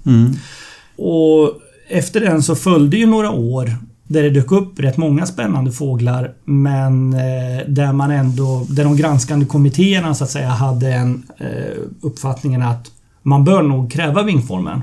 Och 0.96 1.52
efter 1.88 2.20
den 2.20 2.42
så 2.42 2.54
följde 2.54 2.96
ju 2.96 3.06
några 3.06 3.30
år 3.30 3.76
där 4.08 4.22
det 4.22 4.30
dök 4.30 4.52
upp 4.52 4.80
rätt 4.80 4.96
många 4.96 5.26
spännande 5.26 5.72
fåglar 5.72 6.32
men 6.44 7.12
eh, 7.12 7.66
där 7.68 7.92
man 7.92 8.10
ändå, 8.10 8.66
där 8.70 8.84
de 8.84 8.96
granskande 8.96 9.46
kommittéerna 9.46 10.14
så 10.14 10.24
att 10.24 10.30
säga 10.30 10.48
hade 10.48 10.92
en 10.92 11.22
eh, 11.38 11.82
uppfattningen 12.00 12.62
att 12.62 12.86
man 13.22 13.44
bör 13.44 13.62
nog 13.62 13.92
kräva 13.92 14.22
vingformen. 14.22 14.80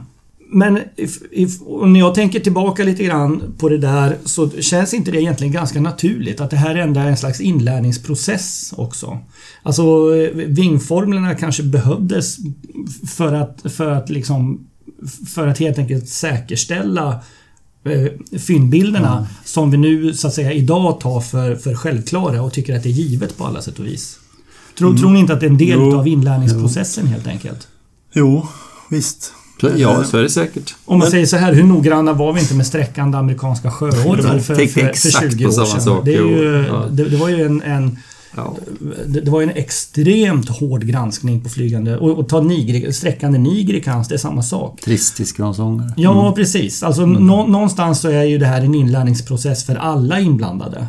Men 0.55 0.79
if, 0.95 1.21
if, 1.31 1.51
när 1.85 1.99
jag 1.99 2.15
tänker 2.15 2.39
tillbaka 2.39 2.83
lite 2.83 3.03
grann 3.03 3.53
på 3.57 3.69
det 3.69 3.77
där 3.77 4.17
så 4.25 4.49
känns 4.49 4.93
inte 4.93 5.11
det 5.11 5.21
egentligen 5.21 5.53
ganska 5.53 5.81
naturligt 5.81 6.41
att 6.41 6.49
det 6.49 6.57
här 6.57 6.75
ändå 6.75 6.99
är 6.99 7.05
en 7.05 7.17
slags 7.17 7.41
inlärningsprocess 7.41 8.73
också. 8.77 9.17
Alltså 9.63 10.09
vingformlerna 10.33 11.35
kanske 11.35 11.63
behövdes 11.63 12.37
för 13.07 13.33
att, 13.33 13.71
för 13.71 13.91
att 13.91 14.09
liksom 14.09 14.67
för 15.35 15.47
att 15.47 15.57
helt 15.59 15.79
enkelt 15.79 16.09
säkerställa 16.09 17.19
eh, 17.83 18.39
fyndbilderna 18.39 19.27
som 19.45 19.71
vi 19.71 19.77
nu 19.77 20.13
så 20.13 20.27
att 20.27 20.33
säga 20.33 20.53
idag 20.53 20.99
tar 20.99 21.21
för, 21.21 21.55
för 21.55 21.75
självklara 21.75 22.41
och 22.41 22.53
tycker 22.53 22.75
att 22.75 22.83
det 22.83 22.89
är 22.89 22.93
givet 22.93 23.37
på 23.37 23.45
alla 23.45 23.61
sätt 23.61 23.79
och 23.79 23.85
vis. 23.85 24.19
Tror, 24.77 24.97
tror 24.97 25.11
ni 25.11 25.19
inte 25.19 25.33
att 25.33 25.39
det 25.39 25.45
är 25.45 25.49
en 25.49 25.57
del 25.57 25.79
Jo. 25.79 25.95
av 25.97 26.07
inlärningsprocessen 26.07 27.07
helt 27.07 27.27
enkelt? 27.27 27.67
Jo, 28.13 28.47
visst. 28.89 29.33
Ja, 29.61 30.03
så 30.03 30.17
är 30.17 30.21
det 30.21 30.29
säkert. 30.29 30.75
Om 30.85 30.99
man 30.99 31.11
säger 31.11 31.25
så 31.25 31.37
här, 31.37 31.53
hur 31.53 31.63
noggranna 31.63 32.13
var 32.13 32.33
vi 32.33 32.39
inte 32.39 32.53
med 32.53 32.67
sträckande 32.67 33.17
amerikanska 33.17 33.71
sjöormar 33.71 34.39
för, 34.39 34.55
för, 34.55 34.67
för 34.67 34.81
exakt 34.81 35.31
20 35.31 35.45
på 35.45 35.49
år 35.49 35.79
sedan? 35.79 36.01
Det, 36.05 36.11
ju. 36.11 36.65
Ja. 36.67 36.85
det, 36.89 37.03
det 37.03 37.17
var 37.17 37.29
ju 37.29 37.45
en, 37.45 37.61
en 37.61 37.97
Ja. 38.35 38.55
det, 39.05 39.21
det 39.21 39.31
var 39.31 39.41
ju 39.41 39.43
en 39.43 39.55
extremt 39.55 40.49
hård 40.49 40.83
granskning 40.83 41.41
på 41.41 41.49
flygande 41.49 41.97
och, 41.97 42.19
och 42.19 42.29
ta 42.29 42.41
nigri, 42.41 42.93
sträckande 42.93 43.39
nigrikans, 43.39 44.07
det 44.07 44.15
är 44.15 44.19
samma 44.19 44.43
sak. 44.43 44.81
Tristisk 44.81 45.37
grönsångare. 45.37 45.93
Ja, 45.97 46.33
precis. 46.35 46.83
Alltså 46.83 47.05
nå, 47.05 47.47
någonstans 47.47 47.99
så 48.01 48.09
är 48.09 48.23
ju 48.23 48.37
det 48.37 48.45
här 48.45 48.61
en 48.61 48.75
inlärningsprocess 48.75 49.65
för 49.65 49.75
alla 49.75 50.19
inblandade. 50.19 50.87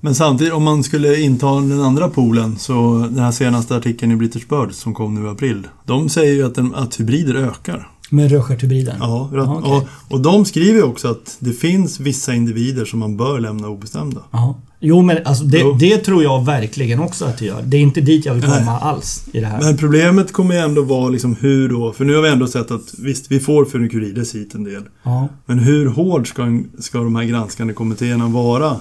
Men 0.00 0.14
samtidigt, 0.14 0.52
om 0.52 0.62
man 0.62 0.82
skulle 0.82 1.20
inta 1.20 1.46
den 1.46 1.80
andra 1.80 2.08
polen, 2.08 2.58
så 2.58 3.06
den 3.10 3.18
här 3.18 3.32
senaste 3.32 3.76
artikeln 3.76 4.12
i 4.12 4.16
British 4.16 4.48
Bird 4.48 4.72
som 4.72 4.94
kom 4.94 5.14
nu 5.14 5.26
i 5.26 5.30
april. 5.30 5.66
De 5.86 6.08
säger 6.08 6.32
ju 6.32 6.46
att, 6.46 6.54
den, 6.54 6.74
att 6.74 7.00
hybrider 7.00 7.34
ökar. 7.34 7.88
Med 8.10 8.30
rödstjärthybriden. 8.30 8.96
Ja, 9.00 9.30
Jaha, 9.32 9.58
okej. 9.58 9.72
och, 9.72 10.14
och 10.14 10.20
de 10.20 10.44
skriver 10.44 10.82
också 10.82 11.08
att 11.08 11.36
det 11.38 11.52
finns 11.52 12.00
vissa 12.00 12.34
individer 12.34 12.84
som 12.84 12.98
man 12.98 13.16
bör 13.16 13.40
lämna 13.40 13.68
obestämda. 13.68 14.20
Ja. 14.30 14.60
Jo, 14.80 15.02
men 15.02 15.26
alltså 15.26 15.44
det, 15.44 15.58
Jo. 15.58 15.76
det 15.80 15.96
tror 15.96 16.22
jag 16.22 16.44
verkligen 16.44 17.00
också 17.00 17.24
att 17.24 17.38
det 17.38 17.44
gör. 17.44 17.62
Det 17.62 17.76
är 17.76 17.80
inte 17.80 18.00
dit 18.00 18.24
jag 18.26 18.34
vill 18.34 18.42
komma 18.42 18.56
Nej. 18.56 18.78
alls 18.80 19.24
i 19.32 19.40
det 19.40 19.46
här. 19.46 19.62
Men 19.62 19.76
problemet 19.76 20.32
kommer 20.32 20.54
ju 20.54 20.60
ändå 20.60 20.82
vara 20.82 21.08
liksom 21.08 21.36
hur 21.40 21.68
då, 21.68 21.92
för 21.92 22.04
nu 22.04 22.14
har 22.14 22.22
vi 22.22 22.28
ändå 22.28 22.46
sett 22.46 22.70
att 22.70 22.94
visst, 22.98 23.30
vi 23.30 23.40
får 23.40 23.64
Funicurides 23.64 24.34
hit 24.34 24.54
en 24.54 24.64
del. 24.64 24.82
Ja. 25.02 25.28
Men 25.46 25.58
hur 25.58 25.86
hård 25.86 26.28
ska, 26.28 26.62
ska 26.78 26.98
de 26.98 27.16
här 27.16 27.24
granskande 27.24 27.74
kommittéerna 27.74 28.28
vara? 28.28 28.76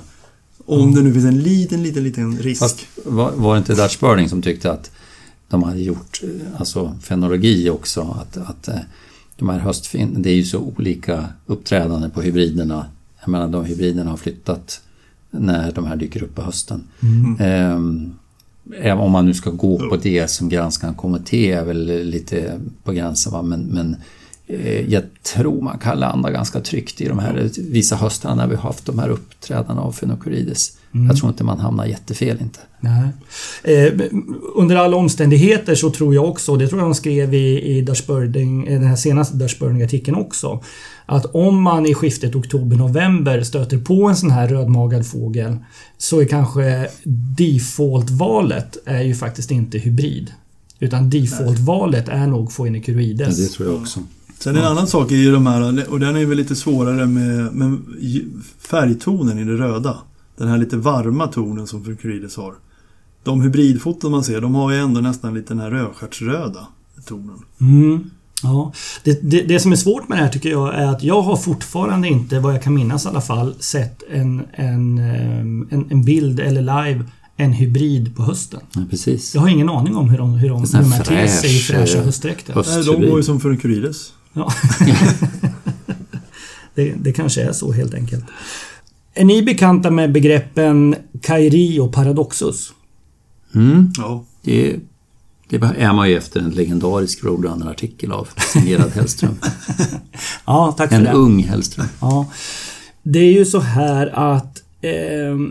Om 0.66 0.96
det 0.96 1.02
nu 1.02 1.14
finns 1.14 1.26
en 1.26 1.40
liten, 1.42 1.84
liten, 1.84 2.04
liten 2.04 2.38
risk. 2.38 2.60
Fast 2.62 2.86
var, 3.06 3.32
var 3.36 3.54
det 3.54 3.58
inte 3.58 3.76
Dutch 3.76 4.00
Birding 4.00 4.30
som 4.30 4.42
tyckte 4.42 4.72
att 4.72 4.92
de 5.50 5.64
hade 5.64 5.80
gjort 5.80 6.22
eh, 6.24 6.60
alltså 6.60 6.96
fenologi 7.02 7.70
också? 7.70 8.18
Att, 8.22 8.38
att 8.38 8.68
eh, 8.68 8.76
de 9.38 9.50
här 9.50 9.60
höstfin, 9.60 10.22
det 10.22 10.30
är 10.30 10.36
ju 10.36 10.44
så 10.44 10.60
olika 10.60 11.26
uppträdande 11.46 12.10
på 12.10 12.22
hybriderna. 12.22 12.86
Jag 13.20 13.30
menar, 13.30 13.48
de 13.48 13.66
hybriderna 13.66 14.10
har 14.10 14.18
flyttat 14.18 14.82
när 15.32 15.72
de 15.72 15.86
här 15.86 15.96
dyker 15.96 16.24
upp 16.24 16.36
på 16.36 16.42
hösten. 16.42 16.84
Ehm, 17.40 18.16
även 18.78 18.98
om 18.98 19.12
man 19.12 19.26
nu 19.26 19.34
ska 19.34 19.50
gå 19.50 19.90
på 19.90 19.98
det 19.98 20.28
som 20.30 20.50
granskande 20.50 20.98
kommitté 20.98 21.52
är 21.52 21.66
väl 21.66 22.04
lite 22.04 22.60
på 22.84 22.92
gränsen. 22.92 23.34
Va? 23.34 23.42
Men, 23.42 23.62
men 23.62 23.96
eh, 24.48 24.94
jag 24.94 25.04
tror 25.24 25.62
man 25.62 25.78
kan 25.78 26.00
landa 26.00 26.32
ganska 26.32 26.60
tryggt 26.60 27.02
i 27.02 27.08
de 27.08 27.20
här 27.20 27.50
vissa 27.58 27.96
höstarna 27.96 28.36
när 28.36 28.48
vi 28.48 28.56
har 28.56 28.64
haft 28.64 28.86
de 28.86 29.00
här 29.00 29.10
uppträdandena 29.10 29.82
av 29.82 29.92
Phenocurides. 30.92 31.08
Jag 31.08 31.18
tror 31.18 31.30
inte 31.30 31.44
man 31.44 31.60
hamnar 31.60 31.86
jättefel 31.86 32.38
inte. 32.42 32.60
Nej. 32.80 33.10
Eh, 33.64 33.94
under 34.56 34.76
alla 34.76 34.98
omständigheter 34.98 35.76
så 35.76 35.90
tror 35.90 36.16
jag 36.16 36.30
också, 36.30 36.56
det 36.56 36.68
tror 36.68 36.82
jag 36.82 36.90
de 36.90 36.96
skrev 36.96 37.34
i, 37.34 37.78
i 37.78 37.82
i 38.68 38.74
den 38.74 38.84
här 38.84 38.96
senaste 38.96 39.38
Dutch 39.38 39.60
Birding-artikeln 39.60 40.18
också, 40.18 40.64
att 41.06 41.26
om 41.26 41.62
man 41.62 41.86
i 41.86 41.94
skiftet 41.94 42.36
oktober-november 42.36 43.42
stöter 43.42 43.78
på 43.78 44.08
en 44.08 44.16
sån 44.16 44.32
här 44.32 44.48
rödmagad 44.48 45.08
fågel 45.08 45.58
så 45.98 46.22
är 46.22 46.26
kanske 46.26 46.88
default-valet 47.38 48.78
är 48.86 49.02
ju 49.02 49.16
faktiskt 49.16 49.52
inte 49.52 49.78
hybrid. 49.78 50.32
Utan 50.80 51.10
default-valet 51.10 52.10
är 52.10 52.28
nog 52.28 52.56
Phoenicurides. 52.56 53.54
tror 53.54 53.70
jag 53.70 53.82
också. 53.82 54.00
Sen 54.40 54.58
en 54.58 54.64
annan 54.64 54.88
sak 54.88 55.12
är 55.12 55.16
ju 55.16 55.32
de 55.32 55.48
här, 55.48 55.90
och 55.90 56.00
den 56.00 56.16
är 56.16 56.26
väl 56.26 56.38
lite 56.38 56.56
svårare 56.56 57.06
med, 57.06 57.54
med 57.54 57.78
färgtonen 58.60 59.40
i 59.40 59.44
det 59.44 59.58
röda. 59.58 59.98
Den 60.38 60.48
här 60.48 60.58
lite 60.58 60.78
varma 60.78 61.28
tonen 61.28 61.68
som 61.68 61.84
Funicurides 61.84 62.38
har. 62.38 62.54
De 63.24 63.42
hybridfoton 63.42 64.12
man 64.12 64.24
ser, 64.24 64.42
de 64.42 64.56
har 64.56 64.72
ju 64.72 64.78
ändå 64.78 65.02
nästan 65.02 65.34
lite 65.34 65.54
den 65.54 65.60
här 65.60 65.72
rödstjärtsröda 65.72 66.68
tonen. 67.06 67.40
Mm. 67.62 68.10
Ja, 68.44 68.74
det, 69.04 69.20
det, 69.32 69.42
det 69.42 69.60
som 69.60 69.72
är 69.72 69.76
svårt 69.76 70.10
med 70.10 70.18
det 70.18 70.24
här 70.24 70.32
tycker 70.32 70.50
jag 70.50 70.76
är 70.76 70.86
att 70.86 71.04
jag 71.04 71.22
har 71.22 71.36
fortfarande 71.36 72.08
inte, 72.08 72.40
vad 72.40 72.54
jag 72.54 72.64
kan 72.64 72.74
minnas 72.74 73.06
i 73.06 73.08
alla 73.08 73.22
fall, 73.22 73.56
sett 73.60 74.04
en, 74.10 74.42
en, 74.54 74.98
ehm, 74.98 75.68
en, 75.72 75.92
en 75.92 76.04
bild 76.04 76.40
eller 76.40 76.62
live 76.62 77.06
en 77.38 77.54
hybrid 77.54 78.16
på 78.16 78.24
hösten. 78.24 78.60
Ja, 78.76 78.82
precis. 78.90 79.36
Jag 79.36 79.42
har 79.42 79.50
ingen 79.50 79.70
aning 79.70 79.96
om 79.96 80.10
hur 80.10 80.18
de, 80.18 80.34
hur 80.34 80.50
de, 80.50 80.60
hur 80.60 80.80
de 80.80 80.92
här 80.92 81.04
till 81.04 81.30
sig 81.30 81.58
i 81.58 81.60
fräsch, 81.60 81.78
fräscha 81.78 82.00
eh, 82.00 82.06
höstdräkter. 82.06 82.64
Nej, 82.68 82.84
de 82.86 83.10
går 83.10 83.18
ju 83.18 83.24
som 83.24 83.40
för 83.40 83.50
en. 83.50 84.14
Ja. 84.34 84.54
det, 86.76 86.94
det 87.02 87.14
kanske 87.14 87.42
är 87.42 87.52
så 87.52 87.72
helt 87.72 87.94
enkelt. 87.94 88.26
Är 89.18 89.26
ni 89.26 89.42
bekanta 89.42 89.92
med 89.92 90.12
begreppen 90.12 90.96
kairi 91.22 91.80
och 91.80 91.94
paradoxus? 91.94 92.74
Mm. 93.56 93.92
Ja. 93.98 94.26
Det, 94.42 94.76
det 95.50 95.56
är 95.56 95.94
man 95.94 96.10
ju 96.10 96.18
efter 96.18 96.40
en 96.40 96.50
legendarisk 96.50 97.24
Roadrunner-artikel 97.24 98.12
av 98.12 98.30
signerad 98.54 98.92
Hellström. 98.92 99.36
Ja, 100.46 100.76
tack 100.78 100.90
för 100.90 100.96
En 100.96 101.04
det. 101.04 101.12
ung 101.12 101.44
Hellström. 101.44 101.88
Ja. 102.02 102.32
Det 103.04 103.20
är 103.20 103.32
ju 103.32 103.46
så 103.46 103.60
här 103.60 104.08
att 104.08 104.64
eh, 104.82 104.92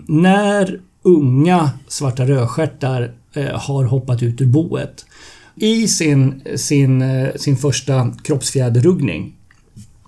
när 0.07 0.81
unga 1.03 1.71
svarta 1.89 2.27
rödstjärtar 2.27 3.15
eh, 3.33 3.61
har 3.61 3.85
hoppat 3.85 4.23
ut 4.23 4.41
ur 4.41 4.47
boet 4.47 5.07
i 5.55 5.89
sin, 5.89 6.43
sin, 6.57 7.03
eh, 7.03 7.35
sin 7.37 7.57
första 7.57 8.13
kroppsfjäderruggning 8.25 9.35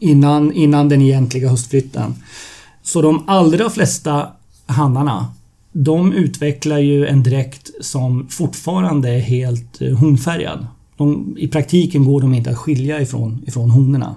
innan, 0.00 0.52
innan 0.52 0.88
den 0.88 1.02
egentliga 1.02 1.48
höstflytten. 1.48 2.14
Så 2.88 3.02
de 3.02 3.24
allra 3.26 3.70
flesta 3.70 4.28
hannarna 4.66 5.26
de 5.72 6.12
utvecklar 6.12 6.78
ju 6.78 7.06
en 7.06 7.22
dräkt 7.22 7.70
som 7.80 8.28
fortfarande 8.28 9.10
är 9.10 9.20
helt 9.20 9.82
eh, 9.82 9.96
honfärgad. 9.96 10.66
De, 10.96 11.36
I 11.38 11.48
praktiken 11.48 12.04
går 12.04 12.20
de 12.20 12.34
inte 12.34 12.50
att 12.50 12.58
skilja 12.58 13.00
ifrån, 13.00 13.44
ifrån 13.46 13.70
honorna. 13.70 14.16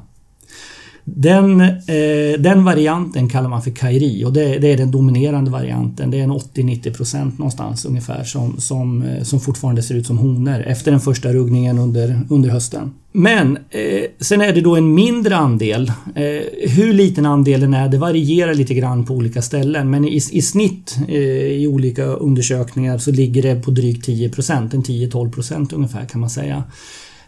Den, 1.03 1.61
eh, 1.61 2.39
den 2.39 2.63
varianten 2.63 3.29
kallar 3.29 3.49
man 3.49 3.61
för 3.61 3.71
kairi 3.71 4.25
och 4.25 4.33
det, 4.33 4.57
det 4.59 4.73
är 4.73 4.77
den 4.77 4.91
dominerande 4.91 5.51
varianten. 5.51 6.11
Det 6.11 6.19
är 6.19 6.23
en 6.23 6.31
80-90% 6.31 7.37
någonstans 7.37 7.85
ungefär 7.85 8.23
som, 8.23 8.59
som, 8.59 9.03
eh, 9.03 9.23
som 9.23 9.39
fortfarande 9.39 9.83
ser 9.83 9.95
ut 9.95 10.07
som 10.07 10.17
honor 10.17 10.61
efter 10.61 10.91
den 10.91 10.99
första 10.99 11.33
ruggningen 11.33 11.79
under, 11.79 12.19
under 12.29 12.49
hösten. 12.49 12.93
Men 13.11 13.57
eh, 13.69 14.03
sen 14.19 14.41
är 14.41 14.53
det 14.53 14.61
då 14.61 14.75
en 14.75 14.93
mindre 14.93 15.35
andel. 15.35 15.91
Eh, 16.15 16.69
hur 16.69 16.93
liten 16.93 17.25
andelen 17.25 17.73
är 17.73 17.89
det 17.89 17.97
varierar 17.97 18.53
lite 18.53 18.73
grann 18.73 19.05
på 19.05 19.13
olika 19.13 19.41
ställen 19.41 19.89
men 19.89 20.05
i, 20.05 20.15
i 20.15 20.41
snitt 20.41 20.97
eh, 21.07 21.15
i 21.17 21.67
olika 21.67 22.05
undersökningar 22.05 22.97
så 22.97 23.11
ligger 23.11 23.41
det 23.41 23.55
på 23.55 23.71
drygt 23.71 24.07
10%, 24.07 24.75
en 24.75 24.83
10-12% 24.83 25.75
ungefär 25.75 26.05
kan 26.05 26.21
man 26.21 26.29
säga. 26.29 26.63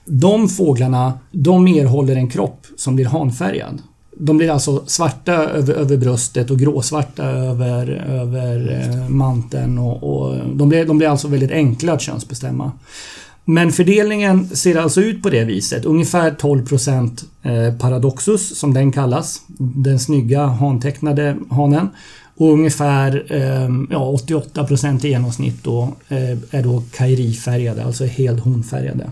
De 0.06 0.50
fåglarna, 0.50 1.14
de 1.32 1.68
erhåller 1.68 2.16
en 2.16 2.30
kropp 2.30 2.66
som 2.78 2.96
blir 2.96 3.06
hanfärgad. 3.06 3.82
De 4.18 4.38
blir 4.38 4.50
alltså 4.50 4.84
svarta 4.88 5.34
över, 5.34 5.74
över 5.74 5.98
bröstet 5.98 6.52
och 6.52 6.60
gråsvarta 6.60 7.24
över, 7.24 7.88
över 8.10 8.82
eh, 8.82 9.10
manteln 9.10 9.78
och, 9.78 10.04
och 10.04 10.38
de, 10.56 10.70
blir, 10.70 10.86
de 10.86 10.98
blir 10.98 11.08
alltså 11.08 11.28
väldigt 11.28 11.52
enkla 11.52 11.94
att 11.94 12.02
könsbestämma. 12.02 12.72
Men 13.46 13.72
fördelningen 13.72 14.48
ser 14.48 14.76
alltså 14.76 15.02
ut 15.02 15.24
på 15.24 15.30
det 15.30 15.44
viset. 15.44 15.86
Ungefär 15.86 16.32
12 16.32 16.68
eh, 17.44 17.76
Paradoxus, 17.80 18.60
som 18.60 18.74
den 18.74 18.92
kallas. 18.92 19.42
Den 19.58 20.00
snygga 20.00 20.46
hantecknade 20.46 21.38
hanen. 21.50 21.90
Och 22.38 22.54
ungefär 22.54 23.26
eh, 23.30 23.70
ja, 23.90 24.18
88% 24.28 25.06
i 25.06 25.10
genomsnitt 25.10 25.64
då, 25.64 25.94
är 26.52 26.64
då 26.64 26.84
kairifärgade, 26.92 27.86
alltså 27.86 28.06
helt 28.06 28.40
honfärgade. 28.40 29.10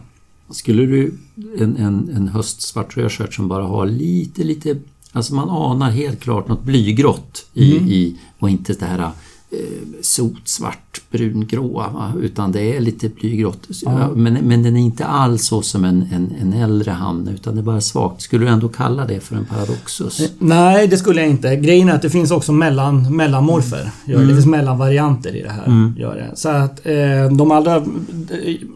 Skulle 0.51 0.85
du 0.85 1.13
en, 1.57 1.77
en, 1.77 2.09
en 2.15 2.27
höstsvart 2.27 2.97
rödstjärt 2.97 3.33
som 3.33 3.47
bara 3.47 3.63
har 3.63 3.85
lite, 3.85 4.43
lite... 4.43 4.77
Alltså 5.11 5.35
man 5.35 5.49
anar 5.49 5.91
helt 5.91 6.19
klart 6.19 6.47
något 6.47 6.63
blygrått 6.63 7.45
i, 7.53 7.75
i 7.75 8.19
och 8.39 8.49
inte 8.49 8.73
det 8.73 8.85
här 8.85 9.11
eh, 9.49 9.59
sotsvart, 10.01 11.00
brungråa. 11.11 12.13
Utan 12.21 12.51
det 12.51 12.75
är 12.77 12.79
lite 12.79 13.09
blygrått. 13.09 13.67
Men, 14.15 14.33
men 14.33 14.63
den 14.63 14.77
är 14.77 14.81
inte 14.81 15.05
alls 15.05 15.45
så 15.45 15.61
som 15.61 15.83
en, 15.83 16.05
en, 16.11 16.33
en 16.41 16.53
äldre 16.53 16.91
hanne 16.91 17.31
utan 17.31 17.55
det 17.55 17.61
är 17.61 17.63
bara 17.63 17.81
svagt. 17.81 18.21
Skulle 18.21 18.45
du 18.45 18.51
ändå 18.51 18.67
kalla 18.67 19.05
det 19.05 19.19
för 19.19 19.35
en 19.35 19.45
paradoxus? 19.45 20.31
Nej, 20.39 20.87
det 20.87 20.97
skulle 20.97 21.21
jag 21.21 21.29
inte. 21.29 21.55
Grejen 21.55 21.89
är 21.89 21.93
att 21.93 22.01
det 22.01 22.09
finns 22.09 22.31
också 22.31 22.51
mellan, 22.51 23.15
mellanmorfer. 23.15 23.91
Gör 24.05 24.19
det. 24.19 24.25
det 24.25 24.33
finns 24.33 24.45
mellanvarianter 24.45 25.35
i 25.35 25.41
det 25.41 25.49
här. 25.49 25.93
Gör 25.97 26.15
det. 26.15 26.35
Så 26.35 26.49
att 26.49 26.85
eh, 26.85 27.37
de 27.37 27.51
allra... 27.51 27.83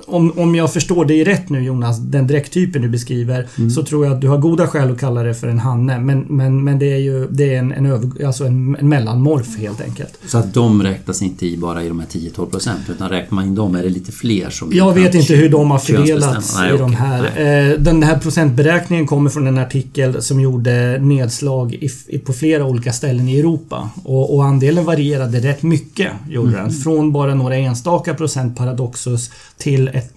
Om, 0.08 0.32
om 0.32 0.56
jag 0.56 0.74
förstår 0.74 1.06
dig 1.06 1.24
rätt 1.24 1.50
nu 1.50 1.63
Jonas, 1.63 2.00
den 2.00 2.28
dräkttypen 2.28 2.82
du 2.82 2.89
beskriver, 2.89 3.69
så 3.69 3.84
tror 3.84 4.06
jag 4.06 4.13
att 4.13 4.21
du 4.21 4.28
har 4.28 4.38
goda 4.38 4.67
skäl 4.67 4.91
att 4.91 5.00
kalla 5.00 5.24
det 5.24 5.34
för 5.34 5.48
en 5.48 5.60
hanne. 5.60 6.00
Men, 6.00 6.19
men, 6.19 6.63
men 6.63 6.80
det 6.80 6.93
är 6.93 6.98
ju 6.98 7.28
det 7.32 7.56
är 7.56 7.60
en, 7.60 7.71
en, 7.71 7.86
över, 7.86 8.26
alltså 8.26 8.45
en, 8.45 8.76
en 8.80 8.89
mellanmorf 8.89 9.58
helt 9.58 9.82
enkelt. 9.82 10.19
Så 10.28 10.38
att 10.38 10.54
de 10.54 10.84
räknas 10.84 11.21
inte 11.21 11.45
i 11.45 11.58
bara 11.58 11.84
i 11.84 11.88
de 11.88 12.00
här 12.00 12.08
10-12 12.32 12.50
procent 12.52 12.80
utan 12.90 13.10
räknar 13.10 13.36
man 13.36 13.46
in 13.46 13.56
dem 13.56 13.76
är 13.76 13.84
det 13.84 13.90
lite 13.90 14.12
fler 14.12 14.50
som... 14.50 14.70
Jag 14.74 14.94
vet 14.94 15.16
inte 15.16 15.34
hur 15.36 15.50
de 15.50 15.72
har 15.72 15.80
fördelats. 15.80 16.56
Nej, 16.58 16.76
i 16.76 16.78
de 16.78 16.94
här. 16.94 17.32
Nej. 17.36 17.72
Eh, 17.72 17.80
Den 17.80 18.04
här 18.04 18.20
procentberäkningen 18.20 19.08
kommer 19.08 19.30
från 19.30 19.48
en 19.48 19.58
artikel 19.58 20.22
som 20.22 20.42
gjorde 20.42 20.98
nedslag 21.00 21.90
på 22.26 22.34
flera 22.34 22.66
olika 22.66 22.94
ställen 22.94 23.30
i 23.30 23.40
Europa. 23.40 23.90
Och, 24.04 24.46
andelen 24.46 24.86
varierade 24.86 25.40
rätt 25.40 25.64
mycket. 25.64 26.12
Gjorde 26.30 26.50
Mm. 26.50 26.62
den. 26.64 26.72
Från 26.72 27.12
bara 27.12 27.36
några 27.36 27.56
enstaka 27.56 28.14
procent 28.14 28.58
Paradoxus 28.58 29.32
till 29.58 29.88
ett, 29.88 30.14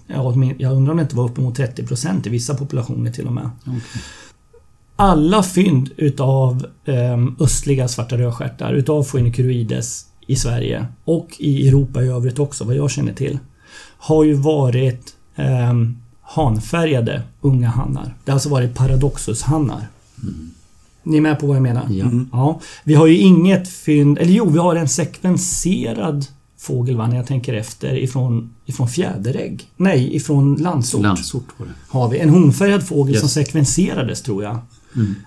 jag 0.57 0.73
undrar 0.73 0.91
om 0.91 0.97
det 0.97 1.01
inte 1.03 1.15
var 1.15 1.25
uppemot 1.25 1.55
30 1.55 1.83
procent 1.87 2.27
i 2.27 2.29
vissa 2.29 2.55
populationer 2.55 3.11
till 3.11 3.27
och 3.27 3.33
med. 3.33 3.49
Alla 4.95 5.43
fynd 5.43 5.89
utav 5.97 6.65
um, 6.85 7.35
östliga 7.39 7.87
svarta 7.87 8.17
rödstjärtar 8.17 8.73
utav 8.73 9.03
Phoenicoroides 9.03 10.05
i 10.29 10.35
Sverige 10.35 10.85
och 11.05 11.27
i 11.39 11.67
Europa 11.67 12.03
i 12.03 12.07
övrigt 12.07 12.39
också 12.39 12.63
vad 12.63 12.75
jag 12.75 12.91
känner 12.91 13.13
till 13.13 13.39
har 13.97 14.23
ju 14.23 14.33
varit 14.33 15.13
um, 15.71 15.97
hanfärgade 16.21 17.21
unga 17.41 17.69
hannar. 17.69 18.13
Det 18.25 18.31
har 18.31 18.33
alltså 18.35 18.49
varit 18.49 18.75
paradoxushannar. 18.75 19.87
Ni 21.03 21.17
är 21.17 21.21
med 21.21 21.39
på 21.39 21.47
vad 21.47 21.55
jag 21.55 21.63
menar? 21.63 21.85
Ja. 21.89 22.05
Ja. 22.31 22.59
Vi 22.83 22.93
har 22.95 23.07
ju 23.07 23.17
inget 23.17 23.69
fynd, 23.69 24.17
eller 24.17 24.31
jo, 24.33 24.49
vi 24.49 24.57
har 24.59 24.75
en 24.75 24.89
sekvenserad 24.89 26.25
fågel 26.57 26.97
va, 26.97 27.07
när 27.07 27.15
jag 27.15 27.27
tänker 27.27 27.53
efter 27.53 27.97
ifrån, 27.97 28.49
ifrån 28.65 28.87
fjäderägg. 28.87 29.63
Nej, 29.77 30.15
ifrån 30.15 30.55
landsort 30.55 31.01
Landsort 31.01 31.47
var 31.57 31.65
det. 31.65 31.71
har 31.89 32.09
vi. 32.09 32.19
En 32.19 32.29
honfärgad 32.29 32.87
fågel 32.87 33.11
Yes. 33.13 33.19
som 33.19 33.29
sekvenserades 33.29 34.21
tror 34.21 34.43
jag. 34.43 34.53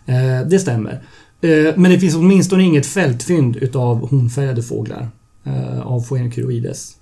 Eh, 0.06 0.48
det 0.50 0.58
stämmer. 0.58 1.02
Eh, 1.42 1.74
men 1.76 1.90
det 1.90 2.00
finns 2.00 2.14
åtminstone 2.14 2.62
inget 2.62 2.86
fältfynd 2.86 3.56
utav 3.56 4.08
honfärgade 4.10 4.62
fåglar 4.62 5.08
eh, 5.44 5.80
av 5.80 6.00
Phoenicoroides. 6.06 6.96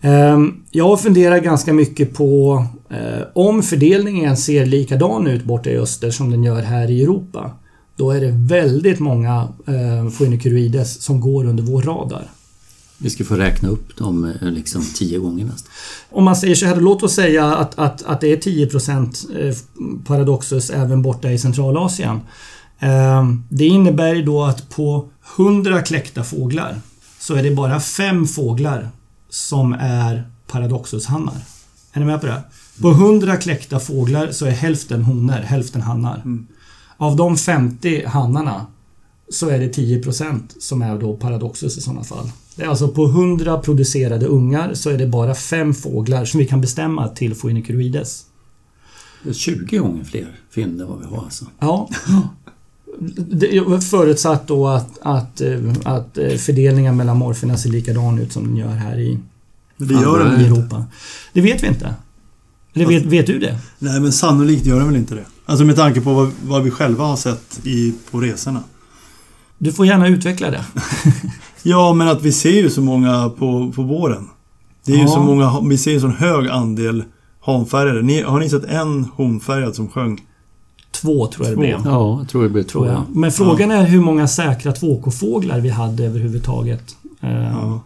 Eh, 0.00 0.38
jag 0.70 1.00
funderar 1.00 1.38
ganska 1.38 1.72
mycket 1.72 2.14
på 2.14 2.66
eh, 2.90 3.26
om 3.34 3.62
fördelningen 3.62 4.36
ser 4.36 4.66
likadan 4.66 5.26
ut 5.26 5.44
borta 5.44 5.70
i 5.70 5.76
öster 5.76 6.10
som 6.10 6.30
den 6.30 6.44
gör 6.44 6.62
här 6.62 6.90
i 6.90 7.02
Europa. 7.02 7.50
Då 7.96 8.10
är 8.10 8.20
det 8.20 8.30
väldigt 8.30 9.00
många 9.00 9.48
Phoenicoroides 10.18 11.02
som 11.02 11.20
går 11.20 11.44
under 11.44 11.62
vår 11.62 11.82
radar. 11.82 12.30
Vi 12.98 13.10
ska 13.10 13.24
få 13.24 13.34
räkna 13.34 13.68
upp 13.68 13.96
dem 13.96 14.32
liksom 14.40 14.82
tio 14.94 15.18
gånger 15.18 15.44
nästan. 15.44 15.72
Om 16.10 16.24
man 16.24 16.36
säger 16.36 16.54
så 16.54 16.66
här, 16.66 16.76
låt 16.76 17.02
oss 17.02 17.14
säga 17.14 17.54
att, 17.54 17.78
att, 17.78 18.02
att 18.02 18.20
det 18.20 18.32
är 18.32 18.36
10% 18.36 19.48
eh, 19.48 19.54
Paradoxus 20.06 20.70
även 20.70 21.02
borta 21.02 21.30
i 21.30 21.38
Centralasien. 21.38 22.20
Eh, 22.84 23.24
Det 23.48 23.66
innebär 23.66 24.22
då 24.22 24.44
att 24.44 24.70
på 24.70 25.08
100 25.36 25.82
kläckta 25.82 26.24
fåglar 26.24 26.80
så 27.18 27.34
är 27.34 27.42
det 27.42 27.50
bara 27.50 27.80
fem 27.80 28.26
fåglar 28.26 28.88
som 29.28 29.72
är 29.80 30.24
Paradoxushannar. 30.46 31.36
Är 31.92 32.00
ni 32.00 32.06
med 32.06 32.20
på 32.20 32.26
det? 32.26 32.42
På 32.82 32.90
100 32.90 33.36
kläckta 33.36 33.80
fåglar 33.80 34.30
så 34.32 34.46
är 34.46 34.50
hälften 34.50 35.02
honor, 35.04 35.40
hälften 35.44 35.80
hannar. 35.80 36.22
Av 36.96 37.16
de 37.16 37.36
50 37.36 38.06
hannarna 38.06 38.66
så 39.30 39.48
är 39.48 39.58
det 39.58 39.76
10% 39.76 40.40
som 40.60 40.82
är 40.82 40.98
då 40.98 41.16
Paradoxus 41.16 41.78
i 41.78 41.80
sådana 41.80 42.04
fall. 42.04 42.30
Det 42.56 42.62
är 42.62 42.68
alltså 42.68 42.88
på 42.88 43.04
100 43.06 43.58
producerade 43.58 44.26
ungar 44.26 44.74
så 44.74 44.90
är 44.90 44.98
det 44.98 45.06
bara 45.06 45.34
fem 45.34 45.74
fåglar 45.74 46.24
som 46.24 46.38
vi 46.40 46.46
kan 46.46 46.60
bestämma 46.60 47.08
till 47.08 47.34
är 49.28 49.34
20 49.34 49.78
gånger 49.78 50.04
fler 50.04 50.36
fynd 50.50 50.80
än 50.80 50.88
vad 50.88 50.98
vi 50.98 51.06
har 51.06 51.24
alltså. 51.24 51.44
Ja. 51.58 51.88
Förutsatt 53.90 54.48
då 54.48 54.68
att, 54.68 54.98
att, 55.02 55.40
eh, 55.40 55.58
att 55.84 56.18
eh, 56.18 56.28
fördelningen 56.36 56.96
mellan 56.96 57.16
morferna 57.16 57.56
ser 57.56 57.70
likadan 57.70 58.18
ut 58.18 58.32
som 58.32 58.44
den 58.46 58.56
gör 58.56 58.68
här 58.74 58.98
i, 58.98 59.18
det 59.76 59.94
gör 59.94 60.24
den 60.24 60.40
i. 60.40 60.44
Europa. 60.44 60.84
Det 61.32 61.40
vet 61.40 61.62
vi 61.62 61.66
inte. 61.66 61.94
Eller 62.74 62.86
vet, 62.86 63.04
vet 63.04 63.26
du 63.26 63.38
det? 63.38 63.58
Nej, 63.78 64.00
men 64.00 64.12
sannolikt 64.12 64.66
gör 64.66 64.78
den 64.78 64.86
väl 64.86 64.96
inte 64.96 65.14
det. 65.14 65.24
Alltså 65.46 65.64
med 65.64 65.76
tanke 65.76 66.00
på 66.00 66.14
vad, 66.14 66.30
vad 66.44 66.62
vi 66.62 66.70
själva 66.70 67.04
har 67.04 67.16
sett 67.16 67.60
i, 67.66 67.94
på 68.10 68.20
resorna. 68.20 68.62
Du 69.58 69.72
får 69.72 69.86
gärna 69.86 70.08
utveckla 70.08 70.50
det. 70.50 70.64
Ja, 71.66 71.92
men 71.92 72.08
att 72.08 72.22
vi 72.22 72.32
ser 72.32 72.50
ju 72.62 72.70
så 72.70 72.80
många 72.80 73.28
på, 73.38 73.72
på 73.76 73.82
våren. 73.82 74.28
Det 74.84 74.92
är 74.92 74.96
ju 74.96 75.02
Ja. 75.02 75.08
så 75.08 75.20
många, 75.20 75.60
vi 75.60 75.78
ser 75.78 75.90
ju 75.90 75.94
en 75.94 76.00
sån 76.00 76.12
hög 76.12 76.48
andel 76.48 77.04
hanfärgade. 77.40 78.02
Ni, 78.02 78.22
har 78.22 78.40
ni 78.40 78.48
sett 78.48 78.64
en 78.64 79.04
honfärgad 79.04 79.74
som 79.74 79.88
sjöng? 79.88 80.20
Två 81.00 81.26
tror 81.26 81.46
jag 81.46 81.52
det 81.56 81.60
blev. 81.60 81.80
Ja, 81.84 82.18
jag 82.18 82.28
tror 82.28 82.42
det 82.42 82.48
blir 82.48 82.62
Tror 82.62 82.84
två. 82.86 82.92
jag. 82.92 83.02
Men 83.12 83.32
frågan 83.32 83.70
är 83.70 83.84
hur 83.84 84.00
många 84.00 84.28
säkra 84.28 84.72
2K-fåglar 84.72 85.60
vi 85.60 85.68
hade 85.68 86.04
överhuvudtaget. 86.04 86.96
Ja. 87.20 87.80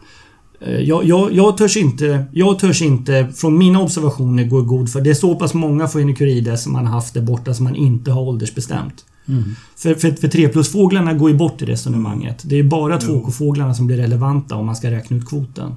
eh, 0.60 0.72
Jag, 0.80 1.04
jag, 1.04 1.32
jag, 1.32 1.56
törs 1.56 1.76
inte, 1.76 2.24
jag 2.32 2.58
törs 2.58 2.82
inte 2.82 3.28
från 3.36 3.58
mina 3.58 3.80
observationer 3.80 4.44
gå 4.44 4.62
god 4.62 4.92
för 4.92 5.00
det 5.00 5.10
är 5.10 5.14
så 5.14 5.34
pass 5.34 5.54
många 5.54 5.86
Phoenicurides 5.88 6.62
som 6.62 6.72
man 6.72 6.86
har 6.86 6.94
haft 6.94 7.14
där 7.14 7.20
borta 7.22 7.54
som 7.54 7.64
man 7.64 7.76
inte 7.76 8.10
har 8.10 8.22
åldersbestämt. 8.22 9.04
För, 9.76 9.94
för, 9.94 10.10
för 10.10 10.28
3 10.28 10.48
plus-fåglarna 10.48 11.14
går 11.14 11.30
ju 11.30 11.36
bort 11.36 11.62
i 11.62 11.64
resonemanget. 11.66 12.42
Det 12.44 12.58
är 12.58 12.62
bara 12.62 12.98
2K-fåglarna 12.98 13.74
som 13.74 13.86
blir 13.86 13.96
relevanta 13.96 14.54
om 14.56 14.66
man 14.66 14.76
ska 14.76 14.90
räkna 14.90 15.16
ut 15.16 15.28
kvoten. 15.28 15.74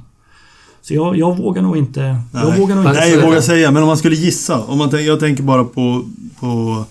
Så 0.81 0.93
jag, 0.93 1.17
jag 1.17 1.37
vågar 1.37 1.61
nog 1.61 1.77
inte... 1.77 2.01
Jag 2.33 2.49
Nej. 2.49 2.59
vågar 2.59 2.75
nog 2.75 2.85
inte 2.85 2.99
Nej, 2.99 3.09
säga 3.09 3.19
jag 3.21 3.27
vågar 3.27 3.41
säga. 3.41 3.71
Men 3.71 3.83
om 3.83 3.87
man 3.87 3.97
skulle 3.97 4.15
gissa. 4.15 4.59
Om 4.65 4.77
man 4.77 5.05
jag 5.05 5.19
tänker 5.19 5.43
bara 5.43 5.63
på, 5.63 6.03
på 6.39 6.83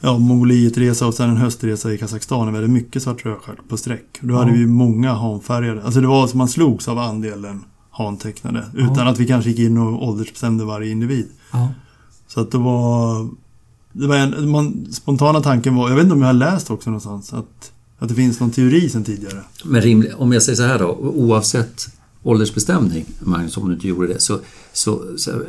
ja, 0.00 0.18
Mongolietresa 0.18 1.06
och 1.06 1.14
sen 1.14 1.30
en 1.30 1.36
höstresa 1.36 1.92
i 1.92 1.98
Kazakstan. 1.98 2.52
Väldigt 2.52 2.70
mycket 2.70 3.02
svart 3.02 3.24
rödstjärt 3.24 3.68
på 3.68 3.76
sträck. 3.76 4.18
Då 4.20 4.34
hade 4.34 4.52
vi 4.52 4.66
många 4.66 5.14
hanfärgade. 5.14 5.82
Alltså 5.84 6.00
det 6.00 6.06
var 6.06 6.26
som 6.26 6.38
man 6.38 6.48
slogs 6.48 6.88
av 6.88 6.98
andelen 6.98 7.64
hantecknade. 7.90 8.64
Utan 8.74 9.08
att 9.08 9.18
vi 9.18 9.26
kanske 9.26 9.50
gick 9.50 9.58
in 9.58 9.78
och 9.78 10.08
åldersbestämde 10.08 10.64
varje 10.64 10.90
individ. 10.90 11.28
Ja. 11.52 11.68
Så 12.28 12.40
att 12.40 12.50
det 12.50 12.58
var... 12.58 13.28
Det 13.92 14.06
var 14.06 14.16
en, 14.16 14.50
man, 14.50 14.86
spontana 14.92 15.40
tanken 15.40 15.74
var, 15.74 15.88
jag 15.88 15.96
vet 15.96 16.02
inte 16.02 16.14
om 16.14 16.20
jag 16.20 16.28
har 16.28 16.34
läst 16.34 16.70
också 16.70 16.90
någonstans, 16.90 17.32
att, 17.32 17.72
att 17.98 18.08
det 18.08 18.14
finns 18.14 18.40
någon 18.40 18.50
teori 18.50 18.88
sedan 18.88 19.04
tidigare. 19.04 19.42
Men 19.64 19.82
rimlig, 19.82 20.12
om 20.18 20.32
jag 20.32 20.42
säger 20.42 20.56
så 20.56 20.62
här 20.62 20.78
då, 20.78 20.88
oavsett 21.00 21.88
åldersbestämning, 22.22 23.04
Magnus, 23.20 23.56
om 23.56 23.68
du 23.68 23.74
inte 23.74 23.88
gjorde 23.88 24.06
det, 24.06 24.20
så, 24.20 24.38
så, 24.72 25.02
så 25.16 25.42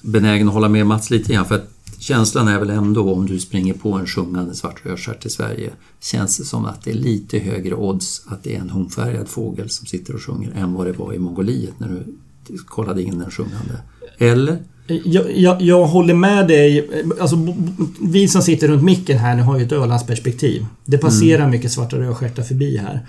benägen 0.00 0.48
att 0.48 0.54
hålla 0.54 0.68
med 0.68 0.86
Mats 0.86 1.10
lite 1.10 1.32
grann. 1.32 1.46
För 1.46 1.54
att 1.54 1.73
känslan 2.04 2.48
är 2.48 2.58
väl 2.58 2.70
ändå, 2.70 3.12
om 3.12 3.26
du 3.26 3.40
springer 3.40 3.74
på 3.74 3.92
en 3.92 4.06
sjungande 4.06 4.54
svart 4.54 4.86
rödstjärt 4.86 5.26
i 5.26 5.30
Sverige, 5.30 5.72
känns 6.00 6.38
det 6.38 6.44
som 6.44 6.64
att 6.64 6.82
det 6.84 6.90
är 6.90 6.94
lite 6.94 7.38
högre 7.38 7.74
odds 7.74 8.22
att 8.26 8.42
det 8.42 8.56
är 8.56 8.60
en 8.60 8.70
honfärgad 8.70 9.28
fågel 9.28 9.70
som 9.70 9.86
sitter 9.86 10.14
och 10.14 10.22
sjunger 10.22 10.50
än 10.50 10.74
vad 10.74 10.86
det 10.86 10.92
var 10.92 11.12
i 11.12 11.18
Mongoliet 11.18 11.80
när 11.80 11.88
du 12.46 12.58
kollade 12.58 13.02
in 13.02 13.18
den 13.18 13.30
sjungande. 13.30 13.78
Eller? 14.18 14.58
Jag, 14.86 15.24
jag, 15.36 15.62
jag 15.62 15.86
håller 15.86 16.14
med 16.14 16.48
dig. 16.48 16.88
Alltså, 17.20 17.36
vi 18.00 18.28
som 18.28 18.42
sitter 18.42 18.68
runt 18.68 18.82
micken 18.82 19.18
här 19.18 19.36
nu 19.36 19.42
har 19.42 19.58
ju 19.58 19.64
ett 19.64 19.72
Ölandsperspektiv. 19.72 20.66
Det 20.84 20.98
passerar 20.98 21.48
mycket 21.48 21.72
svarta 21.72 21.96
rödstjärtar 21.96 22.42
förbi 22.42 22.76
här. 22.76 23.00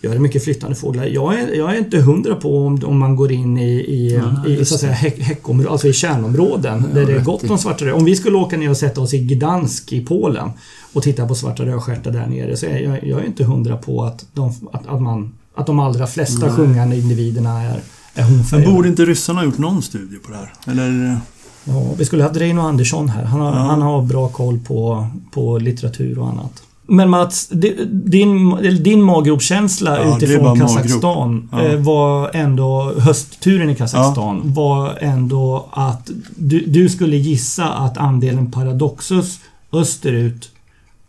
Jag 0.00 0.14
är 0.14 0.18
mycket 0.18 0.44
flyttande 0.44 0.76
fåglar. 0.76 1.04
Jag 1.04 1.40
är, 1.40 1.54
jag 1.54 1.74
är 1.74 1.78
inte 1.78 1.98
hundra 1.98 2.34
på 2.34 2.58
om, 2.58 2.84
om 2.84 2.98
man 2.98 3.16
går 3.16 3.32
in 3.32 3.58
i, 3.58 3.72
i, 3.72 4.20
i 4.46 4.64
så 4.64 4.74
att 4.74 4.80
säga, 4.80 4.92
häck, 4.92 5.18
häckområden, 5.18 5.72
alltså 5.72 5.88
i 5.88 5.92
kärnområden 5.92 6.84
där 6.94 7.06
det 7.06 7.12
är 7.12 7.20
gott 7.20 7.50
om 7.50 7.58
svarta 7.58 7.84
röd. 7.84 7.94
Om 7.94 8.04
vi 8.04 8.16
skulle 8.16 8.36
åka 8.36 8.56
ner 8.56 8.70
och 8.70 8.76
sätta 8.76 9.00
oss 9.00 9.14
i 9.14 9.18
Gdansk 9.18 9.92
i 9.92 10.00
Polen 10.00 10.50
och 10.92 11.02
titta 11.02 11.28
på 11.28 11.34
svarta 11.34 11.64
rödstjärtar 11.64 12.10
där 12.10 12.26
nere 12.26 12.56
så 12.56 12.66
är 12.66 12.78
jag, 12.78 13.04
jag 13.04 13.20
är 13.20 13.26
inte 13.26 13.44
hundra 13.44 13.76
på 13.76 14.02
att 14.04 14.26
de, 14.32 14.54
att, 14.72 14.86
att, 14.86 15.02
man, 15.02 15.32
att 15.54 15.66
de 15.66 15.80
allra 15.80 16.06
flesta 16.06 16.56
sjungande 16.56 16.96
individerna 16.96 17.62
är, 17.62 17.80
är 18.14 18.22
Men 18.22 18.34
honfärgade. 18.34 18.72
borde 18.72 18.88
inte 18.88 19.04
ryssarna 19.04 19.40
ha 19.40 19.44
gjort 19.44 19.58
någon 19.58 19.82
studie 19.82 20.16
på 20.18 20.30
det 20.30 20.36
här? 20.36 20.52
Eller? 20.66 21.16
Ja, 21.64 21.94
vi 21.98 22.04
skulle 22.04 22.22
haft 22.22 22.36
Reino 22.36 22.60
Andersson 22.60 23.08
här. 23.08 23.24
Han 23.24 23.40
har, 23.40 23.52
Ja. 23.52 23.58
han 23.58 23.82
har 23.82 24.02
bra 24.02 24.28
koll 24.28 24.58
på, 24.58 25.06
på 25.32 25.58
litteratur 25.58 26.18
och 26.18 26.28
annat. 26.28 26.62
Men 26.86 27.10
Mats, 27.10 27.48
di- 27.48 27.84
din, 27.92 28.56
din 28.82 29.02
maggropskänsla 29.02 29.98
Ja, 29.98 30.16
det 30.20 30.26
utifrån. 30.26 30.60
Kazakstan 30.60 31.48
Ja. 31.52 31.62
eh, 31.62 31.78
var 31.78 32.30
ändå, 32.34 32.92
höstturen 32.98 33.70
i 33.70 33.74
Kazakstan, 33.74 34.40
var 34.44 34.98
ändå 35.00 35.68
att 35.72 36.10
du, 36.36 36.64
du 36.66 36.88
skulle 36.88 37.16
gissa 37.16 37.64
att 37.68 37.98
andelen 37.98 38.50
Paradoxus 38.50 39.38
österut 39.72 40.50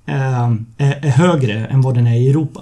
eh, 0.06 0.44
är, 0.78 1.06
är 1.06 1.10
högre 1.10 1.66
än 1.66 1.82
vad 1.82 1.96
den 1.96 2.08
är 2.08 2.16
i 2.16 2.30
Europa. 2.30 2.62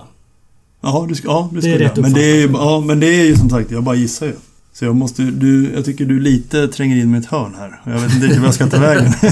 Ja, 0.81 1.05
du 1.09 1.15
ska, 1.15 1.27
ja, 1.27 1.49
det 1.51 1.57
är 1.57 1.61
skulle 1.61 1.79
rätt 1.79 1.91
jag. 1.95 2.01
Men 2.01 2.13
det 2.13 2.43
är, 2.43 2.49
ja, 2.49 2.83
men 2.85 2.99
det 2.99 3.07
är 3.07 3.25
ju 3.25 3.35
som 3.35 3.49
sagt, 3.49 3.71
jag 3.71 3.83
bara 3.83 3.95
gissar 3.95 4.25
ju. 4.25 4.33
Så 4.73 4.85
jag 4.85 4.95
måste, 4.95 5.23
du, 5.23 5.71
jag 5.73 5.85
tycker 5.85 6.05
du 6.05 6.19
lite 6.19 6.67
tränger 6.67 6.95
in 6.95 7.11
med 7.11 7.19
ett 7.19 7.25
hörn 7.25 7.55
här. 7.57 7.81
Jag 7.85 8.01
vet 8.01 8.13
inte 8.13 8.25
riktigt 8.25 8.39
vad 8.39 8.47
jag 8.47 8.55
ska 8.55 8.67
ta 8.67 8.79
vägen. 8.79 9.13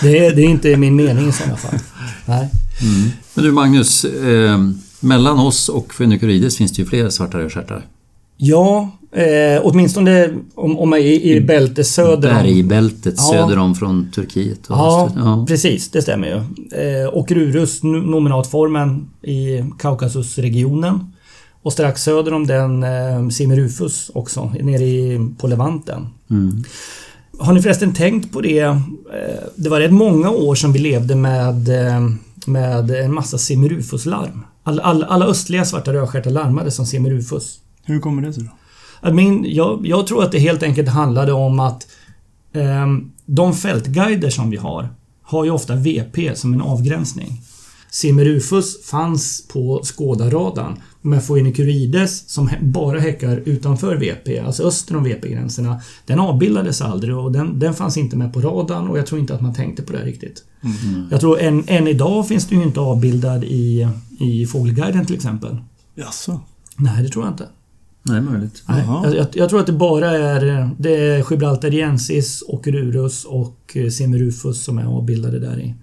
Det 0.00 0.26
är, 0.26 0.36
det 0.36 0.42
är 0.42 0.48
inte 0.48 0.76
min 0.76 0.96
mening 0.96 1.28
i 1.28 1.32
sådana 1.32 1.56
fall. 1.56 1.78
Nej. 2.26 2.48
Men 3.34 3.44
du 3.44 3.52
Magnus, 3.52 4.04
eh, 4.04 4.58
mellan 5.00 5.38
oss 5.38 5.68
och 5.68 5.94
Phoenicurides 5.96 6.56
finns 6.56 6.72
det 6.72 6.82
ju 6.82 6.88
fler 6.88 7.10
svarta 7.10 7.38
rödstjärtar. 7.38 7.86
Ja, 8.36 8.95
eh, 9.12 9.60
åtminstone 9.62 10.28
om, 10.54 10.78
om 10.78 10.90
man 10.90 10.98
är 10.98 11.02
i, 11.02 11.32
i 11.36 11.40
bältet 11.40 11.86
söder 11.86 12.30
om... 12.30 12.42
Bergbältet 12.42 13.14
Ja. 13.16 13.22
söder 13.22 13.58
om 13.58 13.74
från 13.74 14.10
Turkiet. 14.14 14.66
Och 14.66 14.76
Ja, 14.76 15.10
ja. 15.16 15.44
precis. 15.48 15.90
Det 15.90 16.02
stämmer 16.02 16.26
ju. 16.28 16.34
Eh, 17.02 17.08
och 17.08 17.30
Rurus 17.32 17.82
no- 17.82 18.10
nominatformen 18.10 19.08
i 19.22 19.64
Kaukasusregionen. 19.78 21.12
Och 21.62 21.72
strax 21.72 22.02
söder 22.02 22.34
om 22.34 22.46
den 22.46 22.82
eh, 22.82 23.28
Simerufus 23.28 24.10
också, 24.14 24.52
nere 24.62 24.84
i, 24.84 25.28
på 25.38 25.46
Levanten. 25.46 26.06
Mm. 26.30 26.64
Har 27.38 27.52
ni 27.52 27.62
förresten 27.62 27.94
tänkt 27.94 28.32
på 28.32 28.40
det? 28.40 28.58
Eh, 28.58 28.76
det 29.56 29.68
var 29.68 29.80
rätt 29.80 29.92
många 29.92 30.30
år 30.30 30.54
som 30.54 30.72
vi 30.72 30.78
levde 30.78 31.14
med, 31.14 31.68
eh, 31.68 32.00
med 32.46 32.90
en 32.90 33.14
massa 33.14 33.38
Simerufus-larm. 33.38 34.44
All, 34.62 34.80
all, 34.80 35.04
alla 35.04 35.26
östliga 35.26 35.64
svarta 35.64 35.92
rödstjärtar 35.92 36.30
larmade 36.30 36.70
som 36.70 36.86
Simerufus. 36.86 37.58
Hur 37.84 38.00
kommer 38.00 38.22
det 38.22 38.32
sig 38.32 38.42
då? 38.42 38.50
Jag, 39.06 39.14
min, 39.14 39.44
jag, 39.48 39.86
jag 39.86 40.06
tror 40.06 40.22
att 40.22 40.32
det 40.32 40.38
helt 40.38 40.62
enkelt 40.62 40.88
handlade 40.88 41.32
om 41.32 41.60
att 41.60 41.86
ehm, 42.52 43.12
de 43.26 43.54
fältguider 43.54 44.30
som 44.30 44.50
vi 44.50 44.56
har 44.56 44.88
har 45.22 45.44
ju 45.44 45.50
ofta 45.50 45.74
VP 45.74 46.34
som 46.34 46.54
en 46.54 46.62
avgränsning. 46.62 47.42
Simerufus 47.90 48.86
fanns 48.86 49.48
på 49.48 49.80
skådarradarn 49.84 50.80
men 51.02 51.20
Phoenicurides 51.20 52.28
som 52.28 52.50
bara 52.60 53.00
häckar 53.00 53.42
utanför 53.44 53.96
VP, 53.96 54.38
alltså 54.38 54.62
öster 54.62 54.96
om 54.96 55.04
VP-gränserna, 55.04 55.80
den 56.06 56.20
avbildades 56.20 56.80
aldrig 56.80 57.16
och 57.16 57.32
den, 57.32 57.58
den 57.58 57.74
fanns 57.74 57.96
inte 57.96 58.16
med 58.16 58.32
på 58.32 58.40
radarn 58.40 58.88
och 58.88 58.98
jag 58.98 59.06
tror 59.06 59.20
inte 59.20 59.34
att 59.34 59.40
man 59.40 59.54
tänkte 59.54 59.82
på 59.82 59.92
det 59.92 60.04
riktigt. 60.04 60.44
Jag 61.10 61.20
tror 61.20 61.40
än, 61.40 61.64
än 61.66 61.88
idag 61.88 62.28
finns 62.28 62.46
det 62.46 62.54
ju 62.54 62.62
inte 62.62 62.80
avbildad 62.80 63.44
i, 63.44 63.88
i 64.18 64.46
Fågelguiden 64.46 65.06
till 65.06 65.16
exempel. 65.16 65.56
Jaså? 65.94 66.40
Nej, 66.76 67.02
det 67.02 67.08
tror 67.08 67.24
jag 67.24 67.32
inte. 67.32 67.48
Nej, 68.08 68.20
möjligt. 68.20 68.62
Nej, 68.68 68.84
jag, 68.86 69.16
jag, 69.16 69.26
jag 69.32 69.48
tror 69.48 69.60
att 69.60 69.66
det 69.66 69.72
bara 69.72 70.10
är, 70.10 70.70
det 70.78 70.96
är 70.96 71.30
Gibraltariensis 71.30 72.42
och 72.42 72.66
Rurus 72.66 73.24
och 73.24 73.72
eh, 73.74 73.90
Semirufus 73.90 74.64
som 74.64 74.78
är 74.78 74.84
avbildade 74.84 75.38
där 75.38 75.60
i. 75.60 75.74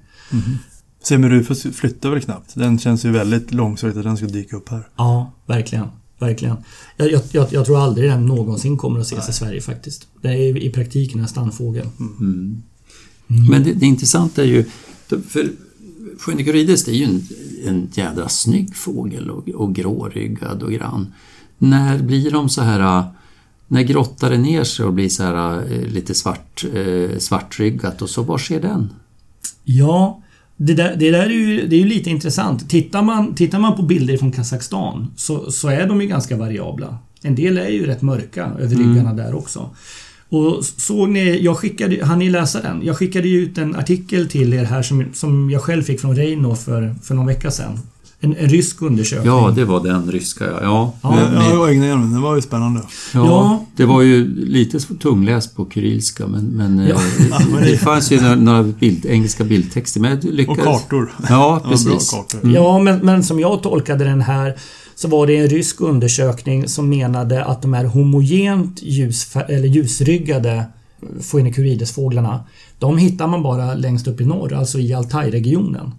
Semirufus 1.04 1.64
flyttar 1.64 2.10
väl 2.10 2.22
knappt? 2.22 2.56
Den 2.56 2.80
känns 2.80 3.06
ju 3.06 3.12
väldigt 3.12 3.54
långsökt 3.54 3.98
att 3.98 4.04
den 4.04 4.18
ska 4.18 4.26
dyka 4.26 4.56
upp 4.56 4.70
här. 4.70 4.88
Ja, 4.96 5.34
verkligen. 5.46 5.88
Verkligen. 6.20 6.56
Jag, 6.98 7.12
jag, 7.32 7.48
jag, 7.52 7.66
tror 7.66 7.80
aldrig 7.80 8.10
den 8.10 8.26
någonsin 8.26 8.78
kommer 8.78 9.00
att 9.00 9.06
ses 9.06 9.30
i 9.30 9.34
Sverige 9.34 9.62
faktiskt. 9.62 10.08
Det 10.22 10.30
är 10.30 10.58
i 10.58 10.70
praktiken 10.70 11.20
en 11.20 11.28
stannfågel. 11.28 11.88
Men 13.28 13.64
det, 13.64 13.74
det 13.74 13.86
intressanta 13.86 14.44
är 14.44 14.48
ju... 14.48 14.66
För 15.08 15.50
Phoenicurides 16.26 16.86
det 16.86 16.92
är 16.92 16.96
ju 16.96 17.04
en, 17.06 17.28
en 17.66 17.90
jädra 17.94 18.30
snygg 18.30 18.76
fågel 18.76 19.30
och, 19.30 19.50
och 19.50 19.76
gråryggad 19.76 20.64
och 20.64 20.72
grann. 20.72 21.14
När 21.64 21.98
blir 21.98 22.32
de 22.32 22.50
så 22.50 22.62
här... 22.62 22.80
äh, 22.80 23.06
När 23.68 23.84
grottar 23.84 24.30
det 24.30 24.38
ner 24.38 24.64
sig 24.64 24.86
och 24.86 24.94
blir 24.94 25.10
så 25.10 25.24
här 25.24 25.58
äh, 25.72 25.88
lite 25.88 26.14
svart, 26.14 26.66
eh, 26.74 27.18
svartryggat 27.18 28.02
och 28.02 28.10
så, 28.10 28.24
var 28.24 28.38
ser 28.38 28.62
den? 28.62 28.90
Ja, 29.64 30.22
det 30.58 30.74
där, 30.74 30.96
det 30.96 31.12
där 31.12 31.26
är, 31.26 31.30
ju, 31.30 31.68
det 31.68 31.76
är 31.76 31.80
ju 31.80 31.86
lite 31.88 32.10
intressant. 32.10 32.70
Tittar 32.70 33.02
man, 33.02 33.36
tittar 33.36 33.60
man 33.60 33.76
på 33.76 33.82
bilder 33.82 34.18
från 34.18 34.32
Kazakstan 34.32 35.08
så, 35.16 35.52
så 35.52 35.68
är 35.70 35.88
de 35.88 36.02
ju 36.02 36.08
ganska 36.08 36.38
variabla. 36.38 36.98
En 37.22 37.36
del 37.36 37.58
är 37.58 37.70
ju 37.70 37.86
rätt 37.86 38.02
mörka 38.02 38.52
över 38.60 38.76
ryggarna 38.76 39.14
där 39.14 39.36
också. 39.36 39.70
Och 40.30 40.66
såg 40.66 41.10
ni, 41.10 41.44
jag 41.44 41.58
skickade, 41.58 42.06
hann 42.06 42.20
ni 42.20 42.30
läsa 42.30 42.62
den? 42.62 42.82
Jag 42.86 42.98
skickade 42.98 43.28
ju 43.28 43.40
ut 43.40 43.58
en 43.58 43.76
artikel 43.76 44.30
till 44.30 44.54
er 44.54 44.64
här 44.64 44.84
som, 44.84 45.06
som 45.14 45.50
jag 45.50 45.62
själv 45.62 45.84
fick 45.84 46.02
från 46.02 46.16
Reino 46.16 46.56
för, 46.56 46.96
för 47.04 47.16
någon 47.16 47.28
vecka 47.28 47.52
sedan. 47.52 47.80
En, 48.24 48.36
en 48.38 48.50
rysk 48.50 48.82
undersökning. 48.82 49.28
Ja, 49.34 49.52
det 49.56 49.66
var 49.66 49.84
den 49.84 50.12
ryska 50.12 50.46
ja. 50.46 50.60
Ja, 50.62 50.94
Ja, 51.04 51.18
Ja, 51.34 51.44
ja, 51.50 51.72
jag 51.72 52.00
den. 52.00 52.14
Det 52.14 52.20
var 52.20 52.36
ju 52.36 52.42
spännande. 52.42 52.80
ja, 53.14 53.26
Ja. 53.26 53.66
det 53.76 53.86
var 53.86 54.02
ju 54.02 54.36
lite 54.46 54.80
tungläst 54.80 55.56
på 55.56 55.70
kyrilska 55.74 56.28
men, 56.28 56.46
men 56.46 56.80
eh, 56.80 56.90
Ja. 56.90 57.00
det 57.60 57.78
fanns 57.78 58.12
ju 58.12 58.22
några, 58.22 58.36
några 58.36 58.64
bild, 58.64 59.06
engelska 59.06 59.44
bildtexter. 59.44 60.00
Men 60.02 60.18
Och 60.18 60.24
lyckades. 60.26 60.64
kartor. 60.64 61.14
Ja, 61.20 61.26
Ja, 61.64 61.70
precis. 61.70 62.12
kartor. 62.12 62.52
Ja, 62.54 62.80
men, 62.80 63.00
men 63.00 63.24
som 63.24 63.40
jag 63.40 63.64
tolkade 63.64 64.04
den 64.04 64.22
här 64.22 64.56
så 64.96 65.08
var 65.08 65.28
det 65.28 65.38
en 65.38 65.48
rysk 65.50 65.82
undersökning 65.82 66.68
som 66.68 66.90
menade 66.90 67.46
att 67.46 67.62
de 67.62 67.74
här 67.74 67.86
homogent 67.86 68.80
ljus, 68.84 69.36
eller 69.50 69.68
ljusryggade 69.68 70.66
Phoenicurides-fåglarna 71.32 72.40
de 72.80 72.98
hittar 72.98 73.28
man 73.28 73.44
bara 73.44 73.74
längst 73.74 74.08
upp 74.08 74.22
i 74.22 74.26
norr, 74.26 74.54
alltså 74.54 74.80
i 74.80 74.94
Altai-regionen. 74.94 75.92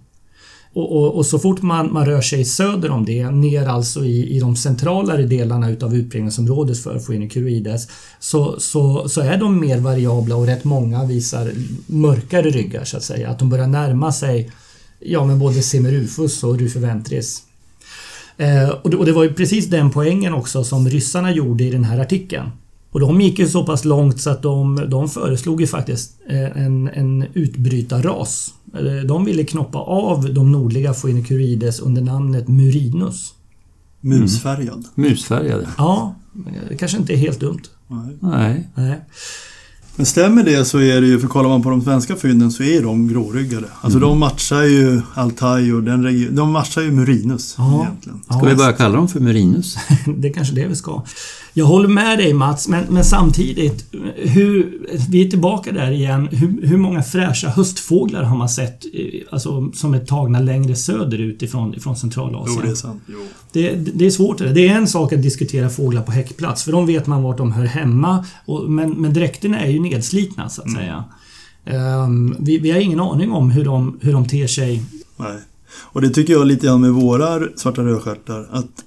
Och, 0.75 0.91
och, 0.91 1.15
och, 1.15 1.25
så 1.25 1.39
fort 1.39 1.61
man, 1.61 1.93
man 1.93 2.05
rör 2.05 2.21
sig 2.21 2.45
söder 2.45 2.91
om 2.91 3.05
det, 3.05 3.29
ner 3.29 3.67
alltså 3.67 4.05
i, 4.05 4.35
i 4.35 4.39
de 4.39 4.55
centralare 4.55 5.25
delarna 5.25 5.69
utav 5.69 5.95
utbredningsområdet 5.95 6.79
för 6.79 6.99
Phoenicurides, 6.99 7.87
så, 8.19 8.59
så, 8.59 9.09
så 9.09 9.21
är 9.21 9.37
de 9.37 9.59
mer 9.59 9.77
variabla 9.79 10.35
och 10.35 10.45
rätt 10.45 10.63
många 10.63 11.05
visar 11.05 11.51
mörkare 11.87 12.49
ryggar 12.49 12.83
så 12.83 12.97
att 12.97 13.03
säga. 13.03 13.29
Att 13.29 13.39
de 13.39 13.49
börjar 13.49 13.67
närma 13.67 14.11
sig 14.11 14.51
ja, 14.99 15.25
men 15.25 15.39
både 15.39 15.61
Semerufus 15.61 16.43
och 16.43 16.59
Rufeventris. 16.59 17.43
Eh, 18.37 18.69
och, 18.69 18.89
det, 18.89 18.97
och 18.97 19.05
det 19.05 19.11
var 19.11 19.23
ju 19.23 19.33
precis 19.33 19.65
den 19.65 19.91
poängen 19.91 20.33
också 20.33 20.63
som 20.63 20.89
ryssarna 20.89 21.31
gjorde 21.31 21.63
i 21.63 21.69
den 21.69 21.83
här 21.83 21.99
artikeln. 21.99 22.49
Och 22.95 23.01
de 23.01 23.21
gick 23.21 23.39
ju 23.39 23.47
så 23.47 23.63
pass 23.65 23.85
långt 23.85 24.21
så 24.21 24.29
att 24.29 24.41
de, 24.41 24.85
de 24.89 25.09
föreslog 25.09 25.61
ju 25.61 25.67
faktiskt 25.67 26.11
eh, 26.29 26.65
en, 26.65 26.87
en 26.87 27.25
utbrytarras. 27.33 28.53
De 29.07 29.25
ville 29.25 29.43
knoppa 29.43 29.77
av 29.79 30.33
de 30.33 30.51
nordliga 30.51 30.93
Phoenicurides 30.93 31.79
under 31.79 32.01
namnet 32.01 32.47
Murinus. 32.47 33.33
Musfärgad. 34.01 34.85
Mm. 34.97 35.09
Musfärgade? 35.09 35.67
Ja, 35.77 36.15
det 36.69 36.77
kanske 36.77 36.97
inte 36.97 37.13
är 37.13 37.17
helt 37.17 37.39
dumt. 37.39 37.61
Nej. 37.87 38.17
Nej. 38.19 38.69
Nej. 38.75 38.99
Men 39.95 40.05
stämmer 40.05 40.43
det 40.43 40.65
så 40.65 40.79
är 40.79 41.01
det 41.01 41.07
ju, 41.07 41.19
för 41.19 41.27
kollar 41.27 41.49
man 41.49 41.63
på 41.63 41.69
de 41.69 41.81
svenska 41.81 42.15
fynden 42.15 42.51
så 42.51 42.63
är 42.63 42.81
de 42.83 43.07
gråryggade. 43.07 43.67
Alltså 43.81 43.99
de 43.99 44.19
matchar 44.19 44.63
ju 44.63 45.01
Altaj 45.13 45.73
och 45.73 45.83
den 45.83 46.03
regionen. 46.03 46.35
De 46.35 46.51
matchar 46.51 46.81
ju 46.81 46.91
Murinus 46.91 47.55
Ja. 47.57 47.81
egentligen. 47.81 48.21
Ja, 48.29 48.37
Ska 48.37 48.45
vi 48.49 48.55
börja 48.55 48.73
kalla 48.73 48.95
dem 48.95 49.07
för 49.07 49.19
Murinus? 49.19 49.75
det 50.17 50.27
är 50.27 50.33
kanske 50.33 50.55
det 50.55 50.67
vi 50.67 50.75
ska. 50.75 51.03
Jag 51.57 51.65
håller 51.65 51.87
med 51.87 52.17
dig 52.17 52.33
Mats, 52.33 52.67
men, 52.67 52.83
men 52.89 53.03
samtidigt, 53.03 53.85
hur, 54.15 54.87
vi 55.09 55.25
är 55.25 55.29
tillbaka 55.29 55.71
där 55.71 55.91
igen. 55.91 56.27
Hur, 56.31 56.67
hur 56.67 56.77
många 56.77 57.03
fräscha 57.03 57.49
höstfåglar 57.49 58.23
har 58.23 58.37
man 58.37 58.49
sett 58.49 58.85
alltså, 59.29 59.71
som 59.73 59.93
är 59.93 59.99
tagna 59.99 60.39
längre 60.39 60.75
söderut 60.75 61.41
ifrån, 61.41 61.75
ifrån 61.75 61.95
Centralasien? 61.95 62.55
Jo, 62.55 62.65
det 62.65 62.71
är 62.71 62.75
sant. 62.75 63.01
Det, 63.51 63.75
det 63.75 64.05
är 64.05 64.09
svårt 64.09 64.37
det. 64.37 64.53
Det 64.53 64.67
är 64.67 64.75
en 64.75 64.87
sak 64.87 65.13
att 65.13 65.21
diskutera 65.21 65.69
fåglar 65.69 66.01
på 66.01 66.11
häckplats 66.11 66.63
för 66.63 66.71
de 66.71 66.85
vet 66.85 67.07
man 67.07 67.23
vart 67.23 67.37
de 67.37 67.51
hör 67.51 67.65
hemma. 67.65 68.25
Och, 68.45 68.71
men, 68.71 68.91
men 68.91 69.13
dräkterna 69.13 69.59
är 69.59 69.69
ju 69.69 69.79
nedslitna 69.79 70.49
så 70.49 70.61
att 70.61 70.71
säga. 70.71 71.03
Ehm, 71.65 72.35
vi, 72.39 72.57
vi 72.57 72.71
har 72.71 72.79
ingen 72.79 72.99
aning 72.99 73.31
om 73.31 73.51
hur 73.51 73.65
de, 73.65 73.99
hur 74.01 74.13
de 74.13 74.27
ter 74.27 74.47
sig. 74.47 74.83
Nej. 75.17 75.37
Och 75.77 76.01
det 76.01 76.09
tycker 76.09 76.33
jag 76.33 76.47
lite 76.47 76.65
grann 76.65 76.81
med 76.81 76.91
våra 76.91 77.39
svarta 77.55 77.81
rödstjärtar. 77.81 78.47
Att 78.51 78.83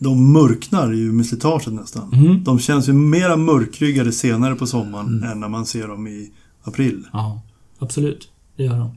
de 0.00 0.32
mörknar 0.32 0.92
ju 0.92 1.12
med 1.12 1.26
slitaget 1.26 1.72
nästan. 1.72 2.12
Mm. 2.12 2.44
De 2.44 2.58
känns 2.58 2.88
ju 2.88 2.92
mera 2.92 3.36
mörkryggade 3.36 4.12
senare 4.12 4.54
på 4.54 4.66
sommaren 4.66 5.22
än 5.22 5.40
när 5.40 5.48
man 5.48 5.66
ser 5.66 5.88
dem 5.88 6.06
i 6.06 6.30
april. 6.62 7.06
Ja, 7.12 7.40
absolut. 7.78 8.28
Det 8.56 8.62
gör 8.62 8.78
de. 8.78 8.90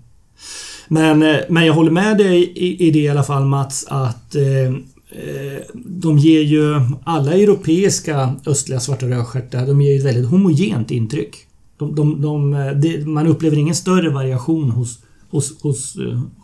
Men, 0.88 1.24
eh, 1.24 1.38
men 1.50 1.66
jag 1.66 1.74
håller 1.74 1.92
med 1.92 2.18
dig 2.18 2.44
i, 2.44 2.88
i 2.88 2.92
det 2.92 3.00
i 3.00 3.10
alla 3.10 3.24
fall 3.24 3.46
Mats 3.46 3.86
att 3.88 4.36
eh, 4.36 4.44
eh, 4.44 5.62
de 5.86 6.18
ger 6.18 6.42
ju 6.42 6.82
alla 7.04 7.34
europeiska 7.34 8.36
östliga 8.46 8.80
svarta 8.80 9.06
rödstjärtar, 9.06 9.68
de 9.68 9.82
ger 9.82 9.92
ju 9.92 10.00
ett 10.00 10.06
väldigt 10.06 10.30
homogent 10.30 10.92
intryck. 10.92 11.36
De, 11.78 11.96
de, 11.96 12.22
de, 12.22 12.54
eh, 12.54 13.06
man 13.06 13.28
upplever 13.28 13.58
ingen 13.58 13.76
större 13.76 14.10
variation 14.10 14.72
hos, 14.72 15.00
hos, 15.30 15.62
hos, 15.62 15.98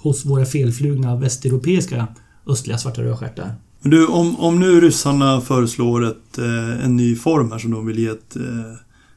hos 0.03 0.25
våra 0.25 0.45
felflugna 0.45 1.15
västeuropeiska 1.15 2.07
östliga 2.47 2.77
svarta 2.77 3.03
rödstjärtar. 3.03 3.55
Men 3.81 3.91
du, 3.91 4.07
om, 4.07 4.39
om 4.39 4.59
nu 4.59 4.81
ryssarna 4.81 5.41
föreslår 5.41 6.05
ett, 6.05 6.37
eh, 6.37 6.85
en 6.85 6.95
ny 6.95 7.15
form 7.15 7.51
här 7.51 7.59
som 7.59 7.71
de 7.71 7.85
vill 7.85 7.99
ge 7.99 8.07
ett, 8.07 8.35
eh, 8.35 8.73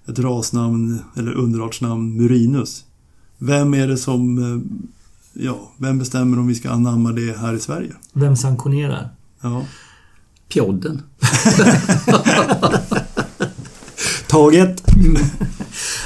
ett 0.09 0.19
rasnamn 0.19 0.99
eller 1.17 1.33
underartsnamn 1.33 2.17
Murinus. 2.17 2.85
Vem 3.39 3.75
är 3.75 3.89
det 3.89 3.97
som... 3.97 4.39
Eh, 4.39 4.61
ja, 5.45 5.73
vem 5.77 5.99
bestämmer 5.99 6.39
om 6.39 6.47
vi 6.47 6.55
ska 6.55 6.71
anamma 6.71 7.13
det 7.13 7.39
här 7.39 7.55
i 7.55 7.59
Sverige? 7.59 7.93
Vem 8.13 8.37
sanktionerar? 8.37 9.09
Ja. 9.41 9.67
Pjodden. 10.49 11.03
Taget! 14.29 14.83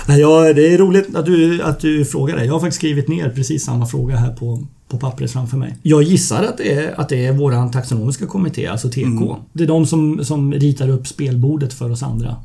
Nej, 0.09 0.21
ja, 0.21 0.53
det 0.53 0.75
är 0.75 0.79
roligt 0.79 1.15
att 1.17 1.27
du, 1.27 1.63
att 1.63 1.81
du 1.81 2.05
frågar 2.05 2.37
det. 2.37 2.45
Jag 2.45 2.53
har 2.53 2.61
faktiskt 2.61 2.79
skrivit 2.79 3.09
ner 3.09 3.31
precis 3.31 3.65
samma 3.65 3.87
fråga 3.87 4.17
här 4.17 4.33
på, 4.33 4.67
på 4.89 4.99
pappret 4.99 5.33
framför 5.33 5.57
mig. 5.57 5.79
Jag 5.83 6.03
gissar 6.03 6.45
att 6.45 6.59
det 6.59 6.73
är, 6.73 7.01
att 7.01 7.09
det 7.09 7.27
är 7.27 7.33
våran 7.33 7.71
taxonomiska 7.71 8.27
kommitté, 8.27 8.67
alltså 8.67 8.89
TK. 8.89 9.37
Det 9.53 9.65
är 9.65 9.69
de 9.69 9.87
som, 9.87 10.25
som 10.25 10.53
ritar 10.53 10.89
upp 10.89 11.07
spelbordet 11.07 11.75
för 11.75 11.91
oss 11.91 12.03
andra. 12.03 12.37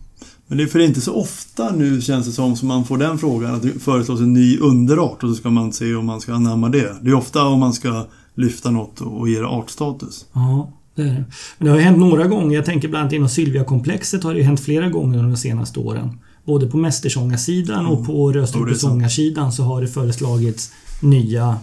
Men 0.47 0.57
det 0.57 0.63
är 0.63 0.67
för 0.67 0.79
det 0.79 0.85
är 0.85 0.87
inte 0.87 1.01
så 1.01 1.13
ofta 1.13 1.75
nu 1.75 2.01
känns 2.01 2.25
det 2.25 2.31
som 2.31 2.55
som 2.55 2.67
man 2.67 2.85
får 2.85 2.97
den 2.97 3.17
frågan 3.17 3.55
att 3.55 3.61
det 3.61 3.79
föreslås 3.79 4.19
en 4.19 4.33
ny 4.33 4.57
underart 4.57 5.23
och 5.23 5.29
så 5.29 5.35
ska 5.35 5.49
man 5.49 5.73
se 5.73 5.95
om 5.95 6.05
man 6.05 6.21
ska 6.21 6.33
anamma 6.33 6.69
det. 6.69 6.95
Det 7.01 7.09
är 7.09 7.13
ofta 7.13 7.45
om 7.45 7.59
man 7.59 7.73
ska 7.73 8.05
lyfta 8.35 8.71
något 8.71 9.01
och 9.01 9.29
ge 9.29 9.39
det 9.39 9.47
artstatus. 9.47 10.25
Ja, 10.33 10.71
det 10.95 11.01
är 11.01 11.05
det. 11.05 11.25
Men 11.57 11.65
det 11.65 11.69
har 11.69 11.79
hänt 11.79 11.97
några 11.97 12.27
gånger. 12.27 12.55
Jag 12.55 12.65
tänker 12.65 12.87
bland 12.87 13.01
annat 13.01 13.13
inom 13.13 13.29
Sylvia-komplexet 13.29 14.23
har 14.23 14.33
det 14.33 14.43
hänt 14.43 14.59
flera 14.59 14.89
gånger 14.89 15.17
under 15.17 15.29
de 15.29 15.37
senaste 15.37 15.79
åren. 15.79 16.19
Både 16.45 16.67
på 16.67 16.77
mästersångarsidan 16.77 17.85
och 17.85 18.05
på 18.05 18.31
rödstrupesångarsidan 18.31 19.51
så 19.51 19.63
har 19.63 19.81
det 19.81 19.87
föreslagits 19.87 20.71
nya 21.01 21.57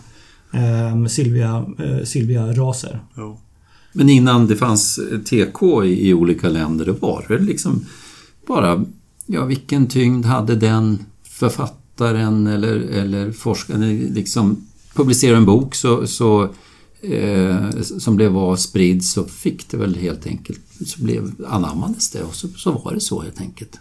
eh, 0.53 1.07
Sylvia, 1.07 1.67
eh, 1.79 2.05
Sylvia-raser. 2.05 3.01
Jo. 3.17 3.41
Men 3.93 4.09
innan 4.09 4.47
det 4.47 4.57
fanns 4.57 5.01
TK 5.25 5.85
i, 5.85 6.09
i 6.09 6.15
olika 6.15 6.49
länder, 6.49 6.95
var 7.01 7.25
det 7.29 7.39
liksom 7.39 7.85
bara, 8.47 8.85
ja 9.27 9.45
vilken 9.45 9.87
tyngd 9.87 10.27
hade 10.27 10.57
den 10.57 11.05
författaren 11.23 12.47
eller, 12.47 12.77
eller 12.77 13.33
forskaren 13.33 13.99
liksom 13.99 14.67
publicerar 14.95 15.37
en 15.37 15.45
bok 15.45 15.75
så, 15.75 16.07
så 16.07 16.43
eh, 17.01 17.71
som 17.81 18.17
blev 18.17 18.33
var 18.33 18.57
spridd 18.57 19.05
så 19.05 19.25
fick 19.25 19.71
det 19.71 19.77
väl 19.77 19.95
helt 19.95 20.27
enkelt, 20.27 20.61
så 20.87 21.03
blev, 21.03 21.33
anammades 21.47 22.11
det 22.11 22.23
och 22.23 22.35
så, 22.35 22.49
så 22.49 22.73
var 22.73 22.95
det 22.95 23.01
så 23.01 23.21
helt 23.21 23.41
enkelt. 23.41 23.79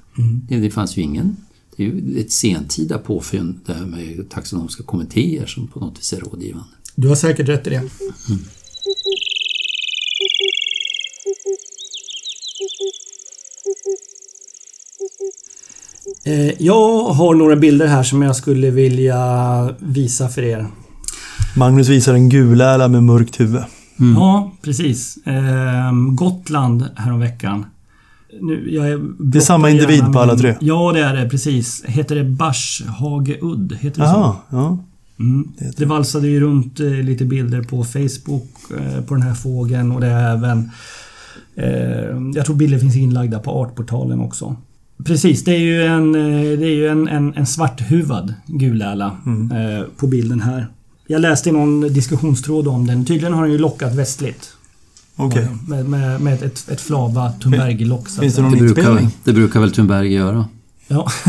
Det, 0.50 0.58
det 0.58 0.72
fanns 0.72 0.98
ju 0.98 1.02
ingen, 1.02 1.38
det 1.78 1.84
är 1.84 1.88
ju 1.88 2.20
ett 2.22 2.32
sentida 2.32 2.98
påfynd 2.98 3.60
det 3.66 3.74
här 3.74 3.86
med 3.86 4.30
taxonomiska 4.30 4.84
kommittéer 4.84 5.46
som 5.46 5.68
på 5.68 5.80
något 5.80 6.00
vis 6.00 6.14
är 6.14 6.20
rådgivande. 6.20 6.68
Du 6.96 7.08
har 7.08 7.16
säkert 7.16 7.50
rätt 7.50 7.68
i 7.68 7.70
det. 7.70 7.82
Eh, 16.26 16.52
Jag 16.64 17.04
har 17.04 17.36
några 17.36 17.56
bilder 17.56 17.88
här 17.88 18.04
som 18.04 18.22
jag 18.22 18.36
skulle 18.36 18.72
vilja 18.72 19.76
visa 19.80 20.30
för 20.30 20.42
er. 20.44 20.68
Magnus 21.58 21.88
visar 21.90 22.14
en 22.14 22.30
guläla 22.30 22.88
med 22.88 23.04
mörkt 23.04 23.40
huvud. 23.40 23.64
Ja, 24.16 24.52
precis. 24.62 25.18
Ehm, 25.26 26.16
Gotland 26.16 26.86
häromveckan. 26.96 27.66
Nu, 28.42 28.70
jag 28.72 28.90
är 28.90 29.00
Det 29.20 29.38
är 29.38 29.42
samma 29.42 29.70
individ 29.70 29.98
gärna 29.98 30.14
på 30.14 30.20
alla 30.20 30.36
tre? 30.36 30.56
Ja, 30.60 30.92
det 30.94 31.00
är 31.00 31.16
det. 31.16 31.30
Precis. 31.30 31.84
Heter 31.86 32.16
det 32.16 32.24
Barshageudd? 32.24 33.78
Heter 33.80 34.02
det 34.02 34.08
så? 34.08 34.14
Jaha, 34.14 34.36
ja. 34.50 34.78
Mm. 35.20 35.48
Det 35.60 35.78
Det 35.78 35.86
valsade 35.86 36.28
ju 36.28 36.40
runt 36.40 36.80
eh, 36.80 36.88
lite 36.92 37.26
bilder 37.26 37.62
på 37.62 37.84
Facebook 37.84 38.50
eh, 38.80 39.02
på 39.04 39.14
den 39.14 39.24
här 39.24 39.34
fågeln 39.34 39.92
och 39.92 40.02
det 40.02 40.08
är 40.08 40.32
även... 40.36 40.72
Eh, 41.56 42.32
jag 42.36 42.46
tror 42.46 42.56
bilder 42.56 42.80
finns 42.80 42.96
inlagda 42.96 43.40
på 43.40 43.52
Artportalen 43.52 44.20
också. 44.20 44.56
Precis, 45.06 45.44
det 45.44 45.52
är 45.56 45.60
ju 45.60 45.84
en, 45.84 46.16
eh, 46.16 46.60
det 46.60 46.66
är 46.66 46.76
ju 46.76 46.88
en, 46.88 47.08
en, 47.08 47.34
en 47.36 47.46
svarthuvad 47.46 48.34
guläla 48.48 49.18
Mm. 49.26 49.52
eh, 49.52 49.84
på 49.98 50.08
bilden 50.08 50.42
här. 50.42 50.68
Jag 51.08 51.22
läste 51.22 51.50
i 51.50 51.52
någon 51.52 51.82
diskussionstråd 51.82 52.68
om 52.68 52.88
den. 52.88 53.06
Tydligen 53.06 53.34
har 53.34 53.44
den 53.44 53.52
ju 53.52 53.58
lockat 53.58 53.96
västligt. 53.96 54.54
Okej. 55.20 55.48
Med, 55.68 55.86
med, 55.90 56.22
med 56.22 56.44
ett, 56.44 56.70
ett 56.70 56.82
flava 56.82 57.34
Thunberg-lock. 57.42 58.10
Finns 58.10 58.36
det 58.36 58.42
någon 58.42 58.52
Det 58.52 58.58
brukar, 58.58 58.82
inspelning? 58.82 59.12
det 59.24 59.34
brukar 59.34 59.60
väl 59.60 59.72
Thunberg 59.72 60.14
göra? 60.14 60.46
Ja. 60.88 61.08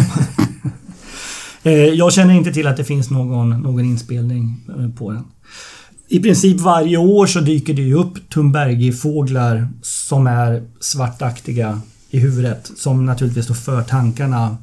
Eh, 1.62 1.72
Jag 1.72 2.12
känner 2.12 2.34
inte 2.34 2.52
till 2.52 2.66
att 2.66 2.76
det 2.76 2.84
finns 2.84 3.10
någon, 3.10 3.50
någon 3.62 3.84
inspelning 3.84 4.56
eh, 4.78 4.88
på 4.88 5.10
den. 5.12 5.24
I 6.08 6.20
princip 6.20 6.60
varje 6.60 6.96
år 6.96 7.26
så 7.26 7.40
dyker 7.40 7.74
det 7.74 7.82
ju 7.82 7.94
upp 7.94 8.30
Thunbergi-fåglar 8.34 9.68
som 9.82 10.26
är 10.26 10.62
svartaktiga 10.80 11.80
i 12.10 12.18
huvudet. 12.18 12.70
Som 12.76 13.06
naturligtvis 13.06 13.46
då 13.46 13.54
för 13.54 13.82
tankarna 13.82 14.56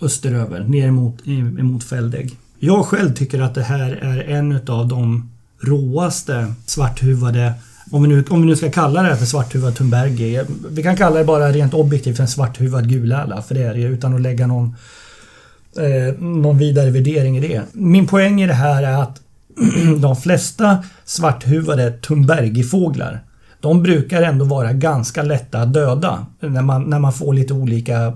österöver, 0.00 0.64
ner 0.64 0.86
emot, 0.88 1.26
emot 1.58 1.84
Fälldägg. 1.84 2.36
Jag 2.58 2.84
själv 2.86 3.14
tycker 3.14 3.40
att 3.40 3.54
det 3.54 3.62
här 3.62 3.90
är 3.92 4.18
en 4.36 4.52
utav 4.52 4.88
de 4.88 5.30
råaste 5.60 6.54
svarthuvade 6.66 7.52
om 7.90 8.02
vi, 8.02 8.08
nu, 8.08 8.24
om 8.28 8.40
vi 8.40 8.46
nu 8.46 8.56
ska 8.56 8.70
kalla 8.70 9.02
det 9.02 9.08
här 9.08 9.16
för 9.16 9.26
svarthuvad 9.26 9.74
Tumbergi. 9.74 10.36
Eh, 10.36 10.44
vi 10.70 10.82
kan 10.82 10.96
kalla 10.96 11.18
det 11.18 11.24
bara 11.24 11.52
rent 11.52 11.74
objektivt 11.74 12.16
för 12.16 12.22
en 12.22 12.28
svarthuvad 12.28 12.88
guläla. 12.88 13.42
För 13.42 13.54
det 13.54 13.62
är 13.62 13.74
det 13.74 13.80
ju 13.80 13.88
utan 13.88 14.14
att 14.14 14.20
lägga 14.20 14.46
någon, 14.46 14.76
eh, 15.78 16.14
någon 16.18 16.58
vidare 16.58 16.90
värdering 16.90 17.36
i 17.36 17.40
det. 17.40 17.62
Min 17.72 18.06
poäng 18.06 18.42
i 18.42 18.46
det 18.46 18.54
här 18.54 18.82
är 18.82 19.02
att 19.02 19.20
de 20.00 20.16
flesta 20.16 20.84
svarthuvade 21.04 21.90
tumbergifåglar 21.90 23.20
de 23.66 23.82
brukar 23.82 24.22
ändå 24.22 24.44
vara 24.44 24.72
ganska 24.72 25.22
lätta 25.22 25.58
att 25.58 25.72
döda 25.72 26.26
när 26.40 26.62
man, 26.62 26.90
när 26.90 26.98
man 26.98 27.12
får 27.12 27.34
lite 27.34 27.54
olika, 27.54 28.14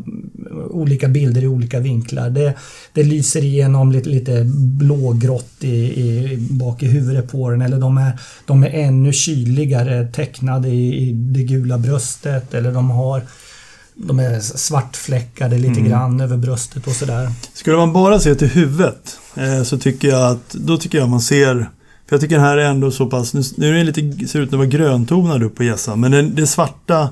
olika 0.70 1.08
bilder 1.08 1.42
i 1.42 1.46
olika 1.46 1.80
vinklar. 1.80 2.30
Det, 2.30 2.54
det 2.92 3.02
lyser 3.02 3.44
igenom 3.44 3.92
lite, 3.92 4.08
lite 4.08 4.44
blågrått 4.54 5.54
i, 5.60 5.68
i, 5.68 6.36
bak 6.50 6.82
i 6.82 6.86
huvudet 6.86 7.32
på 7.32 7.50
den 7.50 7.62
eller 7.62 7.78
de 7.78 7.98
är, 7.98 8.18
de 8.46 8.62
är 8.62 8.70
ännu 8.70 9.12
kyligare 9.12 10.06
tecknade 10.06 10.68
i, 10.68 11.08
i 11.08 11.12
det 11.12 11.42
gula 11.42 11.78
bröstet 11.78 12.54
eller 12.54 12.72
de 12.72 12.90
har 12.90 13.22
de 13.94 14.18
är 14.18 14.40
svartfläckade 14.40 15.58
lite 15.58 15.80
grann 15.80 16.20
över 16.20 16.36
bröstet 16.36 16.86
och 16.86 16.92
sådär. 16.92 17.30
Skulle 17.54 17.76
man 17.76 17.92
bara 17.92 18.20
se 18.20 18.34
till 18.34 18.48
huvudet 18.48 19.18
eh, 19.36 19.62
så 19.62 19.78
tycker 19.78 20.08
jag 20.08 20.32
att 20.32 20.50
då 20.50 20.76
tycker 20.76 20.98
jag 20.98 21.08
man 21.08 21.20
ser 21.20 21.70
för 22.10 22.16
jag 22.16 22.20
tycker 22.20 22.36
den 22.36 22.44
här 22.44 22.56
är 22.56 22.64
ändå 22.64 22.90
så 22.90 23.06
pass, 23.06 23.34
nu, 23.34 23.42
nu 23.56 23.68
är 23.68 23.72
den 23.74 23.86
lite, 23.86 24.28
ser 24.28 24.40
ut 24.40 24.48
att 24.52 24.58
vara 24.58 24.66
gröntonad 24.66 25.42
upp 25.42 25.54
på 25.54 25.64
gässan 25.64 26.00
men 26.00 26.10
den, 26.10 26.34
det 26.34 26.46
svarta 26.46 27.08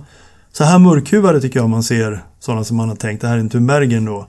så 0.52 0.64
här 0.64 0.78
mörkhuvade 0.78 1.40
tycker 1.40 1.60
jag 1.60 1.68
man 1.68 1.82
ser 1.82 2.22
sådana 2.40 2.64
som 2.64 2.76
man 2.76 2.88
har 2.88 2.96
tänkt, 2.96 3.20
det 3.20 3.28
här 3.28 3.34
är 3.34 3.40
en 3.40 3.48
Thunbergen 3.48 4.04
då. 4.04 4.28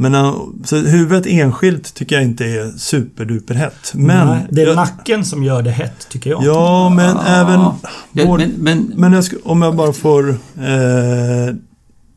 Men 0.00 0.14
eh, 0.14 0.34
så 0.64 0.76
huvudet 0.76 1.26
enskilt 1.26 1.94
tycker 1.94 2.16
jag 2.16 2.24
inte 2.24 2.44
är 2.44 2.78
superduperhett. 2.78 3.92
Men... 3.94 4.26
Nej, 4.26 4.46
det 4.50 4.62
är 4.62 4.66
jag, 4.66 4.76
nacken 4.76 5.24
som 5.24 5.44
gör 5.44 5.62
det 5.62 5.70
hett 5.70 6.08
tycker 6.08 6.30
jag. 6.30 6.44
Ja, 6.44 6.88
men 6.88 7.16
även... 7.16 7.60
Ja, 7.60 7.78
vår- 8.12 8.38
men, 8.38 8.50
men, 8.58 8.92
Men 8.96 9.12
jag 9.12 9.24
om 9.44 9.62
jag 9.62 9.76
bara 9.76 9.92
får... 9.92 10.28
Eh, 10.28 11.54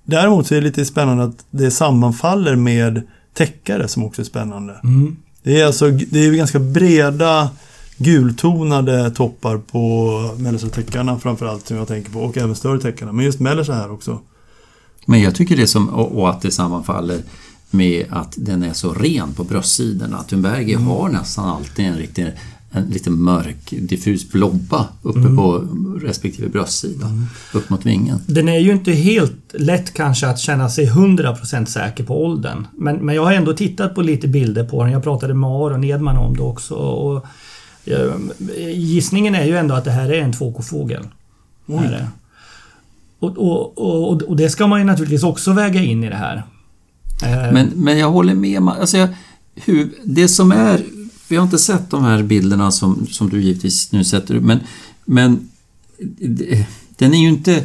däremot 0.05 0.47
så 0.47 0.55
är 0.55 0.61
det 0.61 0.67
lite 0.67 0.85
spännande 0.85 1.23
att 1.23 1.45
det 1.51 1.71
sammanfaller 1.71 2.55
med 2.55 3.01
täckare 3.33 3.87
som 3.87 4.05
också 4.05 4.21
är 4.21 4.25
spännande. 4.25 4.79
Mm. 4.83 5.15
Det 5.43 5.61
är 5.61 5.65
alltså 5.65 5.89
det 5.89 6.19
är 6.19 6.31
ganska 6.31 6.59
breda 6.59 7.49
gultonade 8.03 9.11
toppar 9.11 9.57
på 9.57 10.35
mellersta 10.37 10.69
täckarna 10.69 11.19
framförallt 11.19 11.67
som 11.67 11.77
jag 11.77 11.87
tänker 11.87 12.11
på 12.11 12.19
och 12.19 12.37
även 12.37 12.55
större 12.55 12.79
täckarna. 12.79 13.11
Men 13.11 13.25
just 13.25 13.39
mellersta 13.39 13.73
här 13.73 13.91
också. 13.91 14.19
men 15.05 15.21
jag 15.21 15.35
tycker 15.35 15.57
det 15.57 15.67
som, 15.67 15.89
och, 15.89 16.29
att 16.29 16.41
det 16.41 16.51
sammanfaller 16.51 17.21
med 17.71 18.05
att 18.09 18.33
den 18.37 18.63
är 18.63 18.73
så 18.73 18.93
ren 18.93 19.33
på 19.33 19.43
bröstsidorna. 19.43 20.23
Thunberger 20.23 20.77
har 20.77 21.09
nästan 21.09 21.49
alltid 21.49 21.85
en 21.85 21.97
riktig 21.97 22.33
en 22.71 22.85
lite 22.85 23.09
mörk 23.09 23.73
diffus 23.81 24.31
blobba 24.31 24.87
uppe 25.01 25.35
på 25.35 25.67
respektive 26.01 26.49
bröstsida. 26.49 27.07
Upp 27.53 27.69
mot 27.69 27.85
vingen. 27.85 28.19
Den 28.27 28.49
är 28.49 28.59
ju 28.59 28.71
inte 28.71 28.91
helt 28.91 29.53
lätt 29.53 29.93
kanske 29.93 30.27
att 30.27 30.39
känna 30.39 30.69
sig 30.69 30.89
100% 30.89 31.65
säker 31.65 32.03
på 32.03 32.23
åldern. 32.23 32.67
Men, 32.77 32.95
men 32.95 33.15
jag 33.15 33.23
har 33.23 33.33
ändå 33.33 33.53
tittat 33.53 33.95
på 33.95 34.01
lite 34.01 34.27
bilder 34.27 34.63
på 34.63 34.83
den. 34.83 34.91
Jag 34.91 35.03
pratade 35.03 35.33
med 35.33 35.49
Aron 35.49 35.83
Edman 35.83 36.17
om 36.17 36.37
det 36.37 36.43
också. 36.43 36.75
Och, 36.75 37.25
gissningen 38.75 39.35
är 39.35 39.45
ju 39.45 39.57
ändå 39.57 39.75
att 39.75 39.83
det 39.85 39.91
här 39.91 40.09
är 40.09 40.21
en 40.21 40.33
2K-fågel. 40.33 41.03
Är 41.67 41.91
det. 41.91 42.07
Och, 43.19 43.37
och, 43.37 43.77
och, 44.11 44.21
och 44.21 44.35
det 44.35 44.49
ska 44.49 44.67
man 44.67 44.79
ju 44.79 44.85
naturligtvis 44.85 45.23
också 45.23 45.53
väga 45.53 45.81
in 45.81 46.03
i 46.03 46.09
det 46.09 46.15
här. 46.15 46.43
Eh, 47.23 47.53
Men, 47.53 47.71
men 47.75 47.97
jag 47.99 48.11
håller 48.11 48.33
med. 48.35 48.61
Alltså 48.69 48.97
jag, 48.97 49.09
hur, 49.55 49.91
det 50.03 50.27
som 50.27 50.51
är... 50.51 50.81
Vi 51.27 51.35
har 51.35 51.43
inte 51.43 51.57
sett 51.57 51.89
de 51.89 52.03
här 52.03 52.23
bilderna 52.23 52.71
som, 52.71 53.07
som 53.07 53.29
du 53.29 53.41
givetvis 53.41 53.91
nu 53.91 54.03
sätter 54.03 54.35
upp, 54.35 54.43
men, 54.43 54.59
men 55.05 55.49
den 56.97 57.13
är 57.13 57.21
ju 57.21 57.27
inte... 57.29 57.55
eh, 57.55 57.63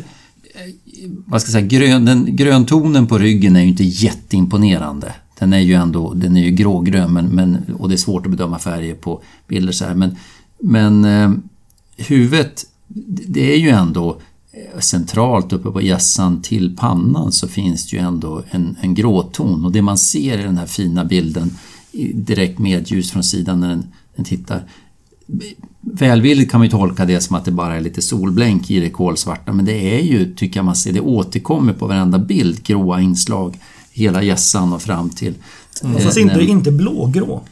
Vad 1.26 1.42
ska 1.42 1.48
jag 1.48 1.52
säga? 1.52 1.66
Grön, 1.80 2.04
den, 2.04 2.36
gröntonen 2.36 3.06
på 3.06 3.18
ryggen 3.18 3.56
är 3.56 3.60
ju 3.60 3.68
inte 3.68 3.84
jätteimponerande. 3.84 5.12
Den 5.38 5.52
är 5.52 5.58
ju 5.58 5.74
ändå 5.74 6.14
den 6.14 6.36
är 6.36 6.44
ju 6.44 6.50
grågrön 6.50 7.12
men, 7.12 7.26
men, 7.26 7.74
och 7.78 7.88
det 7.88 7.94
är 7.94 7.96
svårt 7.96 8.26
att 8.26 8.30
bedöma 8.30 8.58
färger 8.58 8.94
på 8.94 9.22
bilder 9.48 9.72
så 9.72 9.84
här. 9.84 9.94
Men, 9.94 10.16
men 10.58 11.04
eh, 11.04 11.30
huvudet, 11.96 12.66
det 13.28 13.54
är 13.54 13.58
ju 13.58 13.68
ändå 13.68 14.20
eh, 14.52 14.80
centralt 14.80 15.52
uppe 15.52 15.70
på 15.70 15.82
hjässan 15.82 16.42
till 16.42 16.76
pannan 16.76 17.32
så 17.32 17.48
finns 17.48 17.90
det 17.90 17.96
ju 17.96 18.02
ändå 18.02 18.42
en, 18.50 18.76
en 18.80 18.94
gråton. 18.94 19.64
Och 19.64 19.72
det 19.72 19.82
man 19.82 19.98
ser 19.98 20.38
i 20.38 20.42
den 20.42 20.58
här 20.58 20.66
fina 20.66 21.04
bilden 21.04 21.50
i 21.92 22.12
direkt 22.12 22.58
medljus 22.58 23.10
från 23.10 23.24
sidan 23.24 23.60
när 23.60 23.68
den, 23.68 23.86
den 24.16 24.24
tittar. 24.24 24.62
Välvilligt 25.80 26.50
kan 26.50 26.60
man 26.60 26.66
ju 26.66 26.70
tolka 26.70 27.04
det 27.04 27.20
som 27.20 27.36
att 27.36 27.44
det 27.44 27.50
bara 27.50 27.76
är 27.76 27.80
lite 27.80 28.02
solblänk 28.02 28.70
i 28.70 28.80
det 28.80 28.90
kolsvarta 28.90 29.52
men 29.52 29.64
det 29.64 29.98
är 29.98 30.02
ju, 30.02 30.34
tycker 30.34 30.58
jag 30.58 30.64
man 30.64 30.76
ser, 30.76 30.92
det 30.92 31.00
återkommer 31.00 31.72
på 31.72 31.86
varenda 31.86 32.18
bild, 32.18 32.62
gråa 32.62 33.00
inslag 33.00 33.58
hela 33.96 34.22
hjässan 34.22 34.72
och 34.72 34.82
fram 34.82 35.10
till... 35.10 35.34
eh, 35.84 35.98
fast 35.98 36.16
inte, 36.16 36.36
nej, 36.36 36.46
inte 36.46 36.72
blågrå. 36.72 37.42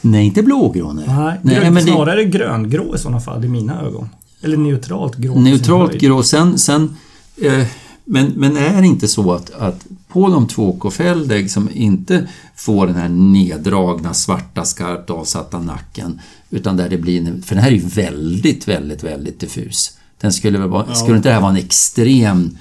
nej, 0.00 0.26
inte 0.26 0.42
blågrå 0.42 0.92
nej. 0.92 1.04
Nej, 1.08 1.38
nej 1.42 1.54
grön, 1.54 1.74
men 1.74 1.84
det, 1.84 1.92
snarare 1.92 2.24
gröngrå 2.24 2.94
i 2.94 2.98
sådana 2.98 3.20
fall 3.20 3.44
i 3.44 3.48
mina 3.48 3.82
ögon. 3.82 4.08
Eller 4.42 4.56
neutralt 4.56 5.16
grå. 5.16 5.40
Neutralt 5.40 5.92
grå. 5.92 6.22
Sen, 6.22 6.58
sen, 6.58 6.96
eh, 7.42 7.66
men, 8.04 8.26
men 8.36 8.56
är 8.56 8.80
det 8.80 8.86
inte 8.86 9.08
så 9.08 9.32
att, 9.32 9.50
att 9.50 9.86
på 10.08 10.28
de 10.28 10.48
två 10.48 10.72
K-fälldägg 10.72 11.50
som 11.50 11.68
inte 11.72 12.28
får 12.56 12.86
den 12.86 12.96
här 12.96 13.08
neddragna, 13.08 14.14
svarta, 14.14 14.64
skarpt 14.64 15.10
avsatta 15.10 15.58
nacken 15.58 16.20
utan 16.50 16.76
där 16.76 16.88
det 16.88 16.98
blir... 16.98 17.42
För 17.42 17.54
den 17.54 17.64
här 17.64 17.70
är 17.70 17.74
ju 17.74 17.86
väldigt, 17.86 18.68
väldigt, 18.68 19.04
väldigt 19.04 19.40
diffus. 19.40 19.98
Den 20.20 20.32
skulle 20.32 20.58
väl 20.58 20.68
vara, 20.68 20.94
Skulle 20.94 21.16
inte 21.16 21.28
det 21.28 21.32
här 21.32 21.40
vara 21.40 21.50
en 21.50 21.56
extrem 21.56 22.58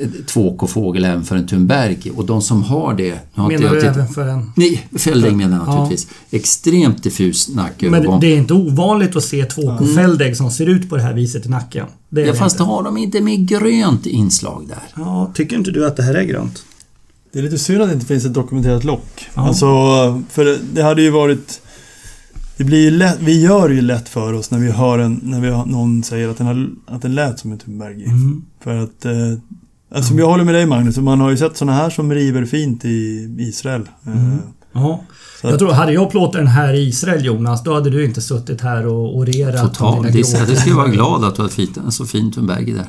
eh, 0.00 0.08
2K-fågel 0.26 1.04
även 1.04 1.24
för 1.24 1.36
en 1.36 1.46
Thunberg? 1.46 2.10
Och 2.16 2.24
de 2.26 2.42
som 2.42 2.62
har 2.62 2.94
det... 2.94 3.18
har 3.34 3.48
Menar 3.48 3.70
du 3.74 3.80
även 3.80 4.08
för 4.08 4.28
en... 4.28 4.52
Nej, 4.56 4.86
fälldägg 4.98 5.36
menar 5.36 5.58
jag 5.58 5.66
Ja. 5.68 5.80
naturligtvis. 5.80 6.08
Extremt 6.30 7.02
diffus 7.02 7.48
nackövergång. 7.48 8.10
Men 8.10 8.20
det 8.20 8.26
är 8.26 8.36
inte 8.36 8.54
ovanligt 8.54 9.16
att 9.16 9.24
se 9.24 9.44
två 9.44 9.78
fälldägg 9.94 10.36
som 10.36 10.50
ser 10.50 10.66
ut 10.66 10.88
på 10.90 10.96
det 10.96 11.02
här 11.02 11.14
viset 11.14 11.46
i 11.46 11.48
nacken. 11.48 11.86
Det 12.08 12.20
Ja, 12.20 12.26
det 12.26 12.38
fast 12.38 12.54
inte. 12.56 12.62
har 12.62 12.82
de 12.82 12.96
inte 12.96 13.20
med 13.20 13.48
grönt 13.48 14.06
inslag 14.06 14.64
där? 14.68 15.02
Ja, 15.04 15.30
tycker 15.34 15.56
inte 15.56 15.70
du 15.70 15.86
att 15.86 15.96
det 15.96 16.02
här 16.02 16.14
är 16.14 16.24
grönt? 16.24 16.64
Det 17.32 17.38
är 17.38 17.42
lite 17.42 17.58
synd 17.58 17.82
att 17.82 17.88
det 17.88 17.94
inte 17.94 18.06
finns 18.06 18.24
ett 18.24 18.34
dokumenterat 18.34 18.84
lock. 18.84 19.26
Ja. 19.34 19.48
Alltså, 19.48 19.66
för 20.30 20.44
det, 20.44 20.58
det 20.72 20.82
hade 20.82 21.02
ju 21.02 21.10
varit... 21.10 21.60
Det 22.56 22.64
blir 22.64 22.78
ju 22.84 22.90
lätt, 22.90 23.16
vi 23.20 23.42
gör 23.42 23.68
ju 23.68 23.80
lätt 23.80 24.08
för 24.08 24.32
oss 24.32 24.50
när 24.50 24.58
vi 24.58 24.70
hör 24.70 24.98
en, 24.98 25.20
när 25.22 25.40
vi 25.40 25.48
har, 25.48 25.66
någon 25.66 26.02
säger 26.02 26.28
att 26.28 26.38
den, 26.38 26.46
har, 26.46 26.70
att 26.86 27.02
den 27.02 27.14
lät 27.14 27.38
som 27.38 27.52
en 27.52 27.58
Thunbergi. 27.58 28.04
Mm. 28.04 28.42
För 28.60 28.76
att... 28.76 29.04
Eh, 29.04 29.12
alltså, 29.94 30.14
jag 30.14 30.26
håller 30.26 30.44
med 30.44 30.54
dig 30.54 30.66
Magnus, 30.66 30.96
man 30.98 31.20
har 31.20 31.30
ju 31.30 31.36
sett 31.36 31.56
såna 31.56 31.72
här 31.72 31.90
som 31.90 32.12
river 32.12 32.44
fint 32.44 32.84
i 32.84 33.28
Israel. 33.38 33.88
Eh, 34.06 34.34
Ja. 34.74 35.04
Jag 35.42 35.52
att- 35.52 35.58
tror, 35.58 35.72
hade 35.72 35.92
jag 35.92 36.10
plåtat 36.10 36.32
den 36.32 36.46
här 36.46 36.74
i 36.74 36.88
Israel 36.88 37.24
Jonas, 37.24 37.62
då 37.64 37.74
hade 37.74 37.90
du 37.90 38.04
inte 38.04 38.20
suttit 38.20 38.60
här 38.60 38.86
och 38.86 39.16
orerat 39.16 39.74
Totalt. 39.74 40.12
Det, 40.12 40.24
ska 40.56 40.76
vara 40.76 40.88
glad 40.88 41.24
att 41.24 41.34
du 41.36 41.42
har 41.42 41.48
fint, 41.48 41.76
en 41.76 41.92
så 41.92 42.06
fin 42.06 42.32
Thunberger 42.32 42.74
där. 42.74 42.86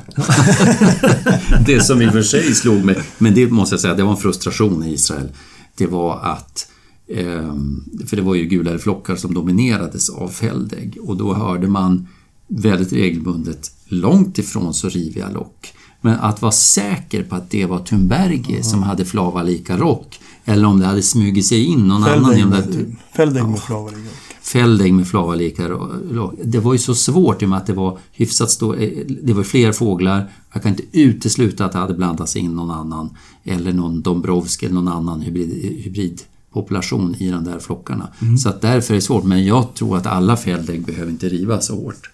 det 1.66 1.80
som 1.80 2.02
i 2.02 2.08
och 2.08 2.12
för 2.12 2.22
sig 2.22 2.54
slog 2.54 2.84
mig, 2.84 2.96
men 3.18 3.34
det 3.34 3.46
måste 3.50 3.72
jag 3.74 3.80
säga, 3.80 3.94
det 3.94 4.02
var 4.02 4.10
en 4.10 4.16
frustration 4.16 4.84
i 4.84 4.92
Israel. 4.92 5.28
Det 5.76 5.86
var 5.86 6.20
att 6.22 6.68
ehm, 7.16 7.84
för 8.06 8.16
det 8.16 8.22
var 8.22 8.34
ju 8.34 8.44
gulare 8.44 8.78
flockar 8.78 9.16
som 9.16 9.34
dominerades 9.34 10.10
av 10.10 10.28
fälldägg 10.28 10.98
och 11.02 11.16
då 11.16 11.34
hörde 11.34 11.66
man 11.68 12.08
väldigt 12.48 12.92
regelbundet 12.92 13.70
långt 13.86 14.38
ifrån 14.38 14.74
så 14.74 14.88
riviga 14.88 15.30
lock. 15.30 15.72
Men 16.04 16.20
att 16.20 16.42
vara 16.42 16.52
säker 16.52 17.22
på 17.22 17.34
att 17.36 17.50
det 17.50 17.66
var 17.66 17.78
Thunberger 17.78 18.62
som 18.62 18.82
hade 18.82 19.04
flavalika 19.04 19.76
rock 19.76 20.20
eller 20.44 20.68
om 20.68 20.80
det 20.80 20.86
hade 20.86 21.02
smugit 21.02 21.46
sig 21.46 21.64
in 21.64 21.88
någon 21.88 22.04
annan 22.04 22.32
i 22.32 22.36
Fälldägg 22.36 22.44
de 22.44 22.50
med, 22.50 22.62
där 22.62 22.96
fälldägg 23.16 23.44
med 23.44 23.58
flavar 23.58 23.92
i. 23.92 24.04
fälldägg 24.42 24.94
med 24.94 25.08
flavalika 25.08 25.68
lock. 26.10 26.34
Det 26.44 26.58
var 26.58 26.72
ju 26.72 26.78
så 26.78 26.94
svårt 26.94 27.42
i 27.42 27.44
och 27.44 27.48
med 27.48 27.58
att 27.58 27.66
det 27.66 27.72
var 27.72 27.98
hyfsat 28.12 28.50
stå, 28.50 28.74
eh, 28.74 28.90
Det 29.22 29.32
var 29.32 29.42
fler 29.42 29.72
fåglar. 29.72 30.32
Jag 30.52 30.62
kan 30.62 30.70
inte 30.70 30.82
utesluta 30.92 31.64
att 31.64 31.72
det 31.72 31.78
hade 31.78 31.94
blandats 31.94 32.36
in 32.36 32.56
någon 32.56 32.70
annan 32.70 33.10
eller 33.44 33.72
någon 33.72 34.02
Dombrovski 34.02 34.66
eller 34.66 34.74
någon 34.74 34.88
annan 34.88 35.20
hybrid, 35.20 35.82
hybridpopulation 35.84 37.14
i 37.18 37.30
de 37.30 37.44
där 37.44 37.58
flockarna. 37.58 38.08
Så 38.42 38.48
att 38.48 38.60
därför 38.60 38.94
är 38.94 38.96
det 38.96 39.02
svårt. 39.02 39.24
Men 39.24 39.44
jag 39.44 39.74
tror 39.74 39.96
att 39.96 40.06
alla 40.06 40.36
fälldägg 40.36 40.86
behöver 40.86 41.10
inte 41.10 41.28
rivas 41.28 41.66
så 41.66 41.74
hårt. 41.74 42.10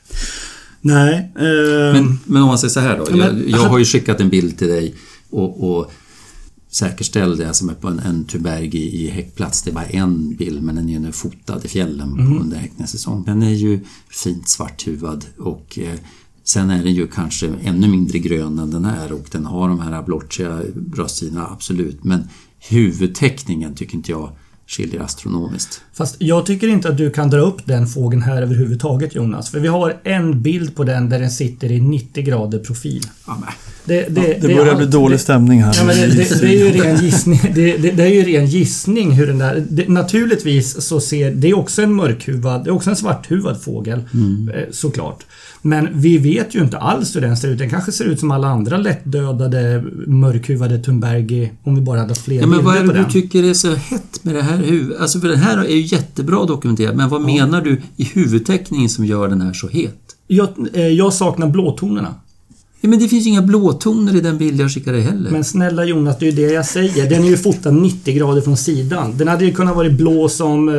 Nej. 0.80 1.32
Eh, 1.36 1.92
Men, 1.94 2.18
men 2.24 2.42
om 2.42 2.48
man 2.48 2.58
säger 2.58 2.70
så 2.72 2.80
här 2.80 2.98
då. 2.98 3.04
Ja, 3.10 3.16
men- 3.16 3.38
Jag, 3.38 3.48
jag 3.60 3.68
har 3.68 3.78
ju 3.78 3.84
skickat 3.84 4.20
en 4.20 4.28
bild 4.28 4.58
till 4.58 4.68
dig 4.68 4.94
och, 5.30 5.70
och 5.78 5.92
säkerställde 6.68 7.54
som 7.54 7.68
är 7.68 7.74
på 7.74 7.88
en, 7.88 7.98
en 7.98 8.24
Tuberg 8.24 8.66
i, 8.76 9.04
i 9.06 9.10
häckplats. 9.10 9.62
Det 9.62 9.70
var 9.70 9.84
en 9.90 10.36
bild 10.36 10.62
men 10.62 10.74
den 10.74 10.88
är 10.88 10.98
nu 10.98 11.12
fotad 11.12 11.60
i 11.64 11.68
fjällen 11.68 12.38
under 12.40 12.56
häckningssäsong. 12.56 13.24
Den 13.24 13.42
är 13.42 13.50
ju 13.54 13.80
fint 14.24 14.48
svarthuvad 14.48 15.24
och 15.38 15.78
eh, 15.82 15.98
sen 16.44 16.70
är 16.70 16.84
den 16.84 16.94
ju 16.94 17.06
kanske 17.06 17.52
ännu 17.62 17.88
mindre 17.88 18.18
grön 18.18 18.58
än 18.58 18.70
den 18.70 18.84
är 18.84 19.12
och 19.12 19.26
den 19.32 19.46
har 19.46 19.68
de 19.68 19.80
här 19.80 20.02
blotchiga 20.02 20.60
bröstsidorna, 20.74 21.48
absolut. 21.52 22.04
Men 22.04 22.28
huvudteckningen 22.58 23.74
tycker 23.74 23.94
inte 23.94 24.10
jag 24.10 24.30
skiljer 24.76 25.00
astronomiskt. 25.00 25.80
Fast 25.94 26.16
jag 26.18 26.46
tycker 26.46 26.68
inte 26.68 26.88
att 26.88 26.96
du 26.96 27.10
kan 27.10 27.30
dra 27.30 27.38
upp 27.40 27.56
den 27.64 27.86
fågeln 27.86 28.22
här 28.22 28.42
överhuvudtaget 28.42 29.14
Jonas. 29.14 29.50
För 29.50 29.60
vi 29.60 29.68
har 29.68 29.96
en 30.04 30.42
bild 30.42 30.76
på 30.76 30.84
den 30.84 31.08
där 31.08 31.20
den 31.20 31.30
sitter 31.30 31.72
i 31.72 31.80
90 31.80 32.24
grader 32.24 32.58
profil. 32.58 33.02
Ja, 33.26 33.36
men. 33.40 33.48
Det, 33.84 34.00
det, 34.08 34.20
Det 34.20 34.52
är 34.52 34.56
börjar 34.56 34.76
bli 34.76 34.86
dålig 34.86 35.14
Det- 35.18 35.22
stämning 35.22 35.62
här. 35.62 35.74
Ja, 35.78 35.84
men 35.84 35.96
det, 35.96 36.06
det, 36.06 36.40
det 36.40 36.46
är 36.46 36.74
ju 36.74 36.82
ren 36.82 37.04
gissning. 37.04 37.40
Det, 37.54 37.76
det, 37.76 37.90
det 37.90 38.02
är 38.02 38.08
ju 38.08 38.22
ren 38.24 38.46
gissning 38.46 39.12
hur 39.12 39.26
den 39.26 39.38
där... 39.38 39.66
Det, 39.70 39.88
naturligtvis 39.88 40.80
så 40.82 41.00
ser... 41.00 41.30
Det 41.30 41.48
är 41.50 41.58
också 41.58 41.82
en 41.82 41.92
mörkhuvad... 41.94 42.64
Det 42.64 42.70
är 42.70 42.74
också 42.74 42.90
en 42.90 42.96
svarthuvad 42.96 43.62
fågel. 43.62 44.00
Mm. 44.14 44.48
eh, 44.48 44.64
Såklart. 44.70 45.24
Men 45.62 45.88
vi 45.92 46.18
vet 46.18 46.54
ju 46.54 46.60
inte 46.60 46.78
alls 46.78 47.16
hur 47.16 47.20
den 47.20 47.36
ser 47.36 47.48
ut. 47.48 47.58
Den 47.58 47.70
kanske 47.70 47.92
ser 47.92 48.04
ut 48.04 48.20
som 48.20 48.30
alla 48.30 48.48
andra 48.48 48.76
lättdödade 48.76 49.84
mörkhuvade 50.06 50.78
Thunbergi 50.82 51.50
om 51.62 51.74
vi 51.74 51.80
bara 51.80 52.00
hade 52.00 52.14
fler 52.14 52.40
Ja, 52.40 52.46
men 52.46 52.64
vad 52.64 52.76
är 52.76 52.80
bilder 52.80 52.86
på 52.86 52.92
det 52.92 52.98
du 52.98 53.02
den. 53.02 53.12
tycker 53.12 53.42
är 53.44 53.54
så 53.54 53.74
hett 53.74 54.24
med 54.24 54.34
det 54.34 54.42
här 54.42 54.59
huvudet? 54.60 55.00
Alltså 55.00 55.20
för 55.20 55.28
den 55.28 55.38
här 55.38 55.58
är 55.58 55.74
ju 55.74 55.80
jättebra 55.80 56.44
dokumenterad, 56.44 56.96
men 56.96 57.08
vad 57.08 57.20
menar 57.20 57.62
du 57.62 57.82
i 57.96 58.04
huvudteckningen 58.04 58.88
som 58.88 59.04
gör 59.04 59.28
den 59.28 59.40
här 59.40 59.52
så 59.52 59.68
het? 59.68 60.16
Jag, 60.26 60.48
eh, 60.72 60.88
jag 60.88 61.12
saknar 61.12 61.48
blåtonerna. 61.48 62.14
Ja, 62.82 62.88
men 62.88 62.98
det 62.98 63.08
finns 63.08 63.26
ju 63.26 63.30
inga 63.30 63.42
blåtoner 63.42 64.16
i 64.16 64.20
den 64.20 64.38
bild 64.38 64.60
jag 64.60 64.70
skickade 64.70 65.00
heller. 65.00 65.30
Men 65.30 65.44
snälla 65.44 65.84
Jonas, 65.84 66.18
det 66.18 66.24
är 66.24 66.30
ju 66.30 66.46
det 66.46 66.52
jag 66.52 66.66
säger. 66.66 67.10
Den 67.10 67.24
är 67.24 67.28
ju 67.28 67.36
fotad 67.36 67.70
90 67.70 68.14
grader 68.14 68.40
från 68.40 68.56
sidan. 68.56 69.16
Den 69.16 69.28
hade 69.28 69.44
ju 69.44 69.52
kunnat 69.52 69.76
vara 69.76 69.90
blå 69.90 70.28
som 70.28 70.68
eh, 70.68 70.74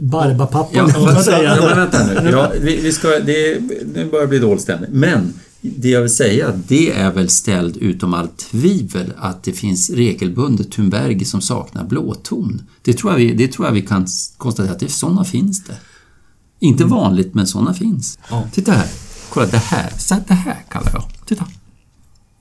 Barbapappan. 0.00 0.92
Ja, 0.94 1.22
säga. 1.22 1.56
ja, 1.56 1.66
men 1.68 1.76
vänta 1.76 1.98
nu. 2.22 2.30
Ja, 2.30 2.52
vi, 2.60 2.76
vi 2.76 2.92
ska, 2.92 3.08
det, 3.08 3.58
det 3.94 4.10
börjar 4.10 4.26
bli 4.26 4.38
dålig 4.38 4.60
stämning. 4.60 4.90
Men 4.92 5.32
det 5.60 5.88
jag 5.88 6.00
vill 6.00 6.14
säga, 6.14 6.52
det 6.68 6.92
är 6.92 7.12
väl 7.12 7.28
ställd 7.28 7.76
utom 7.76 8.14
allt 8.14 8.38
tvivel 8.38 9.12
att 9.18 9.42
det 9.42 9.52
finns 9.52 9.90
regelbundet 9.90 10.72
Thunberg 10.72 11.24
som 11.24 11.40
saknar 11.40 11.84
blåton. 11.84 12.62
Det 12.82 12.92
tror 12.92 13.12
jag 13.12 13.18
vi, 13.18 13.34
det 13.34 13.48
tror 13.48 13.66
jag 13.66 13.72
vi 13.72 13.82
kan 13.82 14.06
konstatera 14.36 14.72
att 14.72 14.80
det, 14.80 14.88
sådana 14.88 15.24
finns 15.24 15.64
det. 15.64 15.76
Inte 16.60 16.84
vanligt, 16.84 17.34
men 17.34 17.46
sådana 17.46 17.74
finns. 17.74 18.18
Titta 18.52 18.72
här. 18.72 18.88
Kolla, 19.30 19.46
det 19.46 19.58
här. 19.58 19.92
Så 19.98 20.16
det 20.28 20.34
här 20.34 20.56
kallar 20.68 20.92
jag. 20.92 21.04
Titta. 21.26 21.46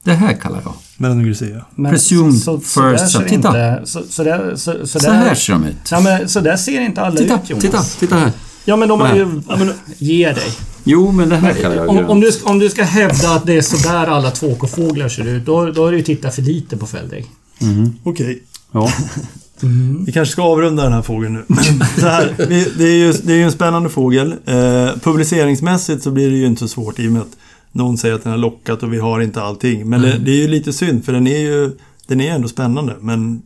Det 0.03 0.13
här 0.13 0.34
kallar 0.34 0.61
jag. 0.63 0.74
Melanogracia. 0.97 1.65
Men 1.76 1.91
Presumed 1.91 2.36
så, 2.36 2.59
så, 2.59 2.82
där 2.82 2.97
first 2.97 3.11
ser 3.11 3.20
son. 3.20 3.28
Titta. 3.28 3.36
Inte, 3.36 3.82
så, 3.86 4.03
så, 4.09 4.24
där, 4.24 4.55
så, 4.55 4.74
så, 4.88 4.99
Så 4.99 4.99
där, 4.99 5.13
här 5.13 5.36
ser 5.36 5.53
de 5.53 5.63
ut. 5.63 5.91
Ja, 5.91 5.99
men 5.99 6.30
så 6.30 6.39
där 6.39 6.57
ser 6.57 6.82
inte 6.82 7.01
alla 7.01 7.15
Titta, 7.15 7.36
ut 7.43 7.49
Jonas. 7.49 7.63
titta, 7.63 7.84
titta 7.84 8.15
här. 8.15 8.32
Ja 8.65 8.76
men 8.76 8.89
de 8.89 9.01
har 9.01 9.15
ju... 9.15 9.41
Ja, 9.49 9.55
men, 9.57 9.74
ge 9.97 10.32
dig. 10.32 10.51
Jo, 10.84 11.11
men 11.11 11.30
det 11.30 11.36
här 11.36 11.53
kallar 11.53 11.75
jag 11.75 11.89
Om, 11.89 11.95
grönt. 11.95 12.09
om, 12.09 12.19
du, 12.19 12.32
om 12.43 12.59
du 12.59 12.69
ska 12.69 12.84
hävda 12.84 13.30
att 13.36 13.45
det 13.45 13.57
är 13.57 13.61
sådär 13.61 14.07
alla 14.07 14.32
tvåkofåglar 14.32 15.09
ser 15.09 15.27
ut, 15.27 15.45
då, 15.45 15.71
då 15.71 15.84
har 15.84 15.91
du 15.91 15.97
ju 15.97 16.03
tittat 16.03 16.36
för 16.36 16.41
lite 16.41 16.77
på 16.77 16.86
Fälldägg. 16.88 17.25
Okej. 18.03 18.43
Ja. 18.71 18.91
Vi 20.05 20.11
kanske 20.11 20.32
ska 20.32 20.43
avrunda 20.43 20.84
den 20.84 20.93
här 20.93 21.01
fågeln 21.01 21.34
nu. 21.34 21.55
så 21.97 22.07
här, 22.07 22.36
vi, 22.49 22.67
det, 22.77 22.84
är 22.84 22.95
ju, 22.95 23.11
det 23.11 23.34
är 23.34 23.38
ju 23.38 23.43
en 23.43 23.51
spännande 23.51 23.89
fågel. 23.89 24.36
Eh, 24.45 24.89
publiceringsmässigt 25.03 26.03
så 26.03 26.11
blir 26.11 26.30
det 26.30 26.38
ju 26.38 26.45
inte 26.45 26.59
så 26.59 26.67
svårt 26.67 26.99
i 26.99 27.07
och 27.07 27.11
med 27.11 27.21
att 27.21 27.38
någon 27.71 27.97
säger 27.97 28.15
att 28.15 28.23
den 28.23 28.32
har 28.32 28.39
lockat 28.39 28.84
och 28.84 28.93
vi 28.93 28.99
har 28.99 29.21
inte 29.21 29.41
allting. 29.41 29.89
Men 29.89 30.01
det, 30.01 30.17
det 30.17 30.32
är 30.32 30.36
ju 30.36 30.47
lite 30.47 30.73
synd 30.73 31.05
för 31.05 31.13
den 31.13 31.27
är 31.27 31.39
ju 31.39 31.71
den 32.07 32.21
är 32.21 32.32
ändå 32.32 32.47
spännande. 32.47 32.95
Men, 32.99 33.41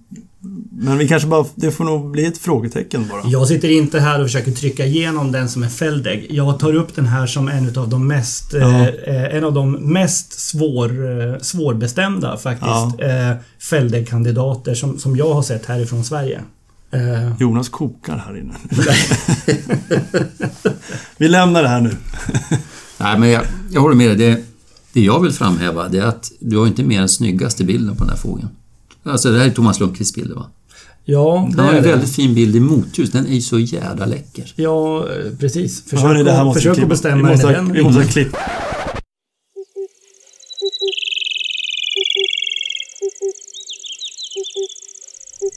men 0.72 0.98
vi 0.98 1.08
kanske 1.08 1.28
bara, 1.28 1.46
det 1.56 1.72
får 1.72 1.84
nog 1.84 2.12
bli 2.12 2.26
ett 2.26 2.38
frågetecken 2.38 3.08
bara. 3.10 3.22
Jag 3.26 3.48
sitter 3.48 3.70
inte 3.72 4.00
här 4.00 4.20
och 4.20 4.26
försöker 4.26 4.52
trycka 4.52 4.86
igenom 4.86 5.32
den 5.32 5.50
som 5.50 5.64
är 5.64 5.70
Fälldägg. 5.70 6.28
Jag 6.30 6.60
tar 6.60 6.76
upp 6.76 6.96
den 6.96 7.06
här 7.06 7.28
som 7.28 7.48
en 7.48 7.78
av 7.78 7.90
de 7.90 8.08
mest, 8.08 8.54
Ja. 8.54 8.88
eh, 8.88 9.36
en 9.36 9.44
av 9.44 9.54
de 9.54 9.72
mest 9.72 10.40
svår, 10.40 10.90
eh, 11.34 11.40
svårbestämda 11.42 12.38
faktiskt 12.38 13.00
eh, 13.00 13.34
Fälldägg-kandidater 13.60 14.74
som, 14.76 15.00
som 15.00 15.16
jag 15.18 15.34
har 15.34 15.42
sett 15.42 15.66
härifrån 15.66 16.04
Sverige. 16.04 16.42
Eh, 16.92 17.38
Jonas 17.40 17.70
kokar 17.70 18.24
här 18.28 18.38
inne. 18.38 18.54
vi 21.18 21.28
lämnar 21.28 21.64
det 21.64 21.70
här 21.70 21.82
nu. 21.82 21.92
Nej, 22.98 23.20
men 23.20 23.30
jag, 23.30 23.44
jag 23.72 23.82
håller 23.82 23.96
med 23.96 24.18
dig. 24.18 24.30
Det, 24.30 24.42
det 24.94 25.02
jag 25.02 25.20
vill 25.22 25.32
framhäva 25.32 25.88
det 25.90 25.98
är 25.98 26.04
att 26.06 26.32
du 26.40 26.58
har 26.58 26.68
inte 26.68 26.84
mer 26.84 27.00
den 27.00 27.10
snyggaste 27.10 27.64
bilden 27.64 27.96
på 27.96 28.04
den 28.04 28.10
här 28.10 28.18
fågeln. 28.18 28.50
Alltså 29.04 29.32
det 29.32 29.40
här 29.40 29.46
är 29.46 29.50
Thomas 29.52 29.80
Lundqvists 29.80 30.16
bild 30.16 30.32
va? 30.32 30.46
ja, 31.06 31.50
det 31.56 31.62
Han 31.62 31.66
har 31.66 31.74
är 31.74 31.78
en 31.78 31.84
det. 31.84 31.90
väldigt 31.90 32.16
fin 32.16 32.34
bild 32.36 32.56
i 32.56 32.60
motljus. 32.60 33.12
Den 33.12 33.26
är 33.28 33.34
ju 33.34 33.42
så 33.42 33.60
jävla 33.60 34.06
läcker. 34.06 34.54
Ja, 34.56 35.00
eh, 35.00 35.38
precis. 35.40 35.84
Försök, 35.84 36.00
Hörni, 36.00 36.24
det 36.24 36.32
här 36.32 36.44
måste 36.46 36.60
vi 36.60 36.62
försök 36.62 36.74
klippa. 36.76 36.86
att 36.86 36.90
bestämma 36.90 37.16
vi 37.28 37.34
måste, 37.34 37.48
ha- 37.48 37.54
den 37.54 37.74
vi 37.74 37.84
måste 37.84 38.02
ha 38.02 38.08
klipp. 38.10 38.36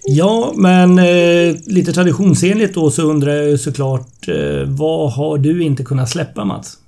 Ja, 0.05 0.53
men 0.57 0.99
eh, 0.99 1.55
lite 1.67 1.93
traditionsenligt 1.93 2.75
då 2.75 2.91
så 2.91 3.03
undrar 3.03 3.35
jag 3.35 3.49
ju 3.49 3.59
såklart 3.59 4.29
eh, 4.29 4.69
vad 4.69 5.13
har 5.13 5.39
du 5.39 5.63
inte 5.63 5.85
kunnat 5.85 6.11
släppa 6.11 6.45
Mats? 6.45 6.79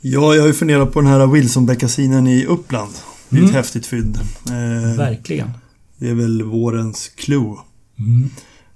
Ja, 0.00 0.34
jag 0.34 0.42
har 0.42 0.46
ju 0.46 0.52
funderat 0.54 0.92
på 0.92 1.00
den 1.00 1.10
här 1.10 1.26
Wilsonbeckasinen 1.26 2.26
i 2.26 2.46
Uppland. 2.46 2.92
Det 3.30 3.36
är 3.36 3.42
ett 3.42 3.48
Mm. 3.48 3.54
häftigt 3.54 3.86
fynd. 3.86 4.16
Eh, 4.46 4.96
Verkligen. 4.96 5.50
Det 5.98 6.08
är 6.10 6.14
väl 6.14 6.42
vårens 6.42 7.08
clue. 7.08 7.56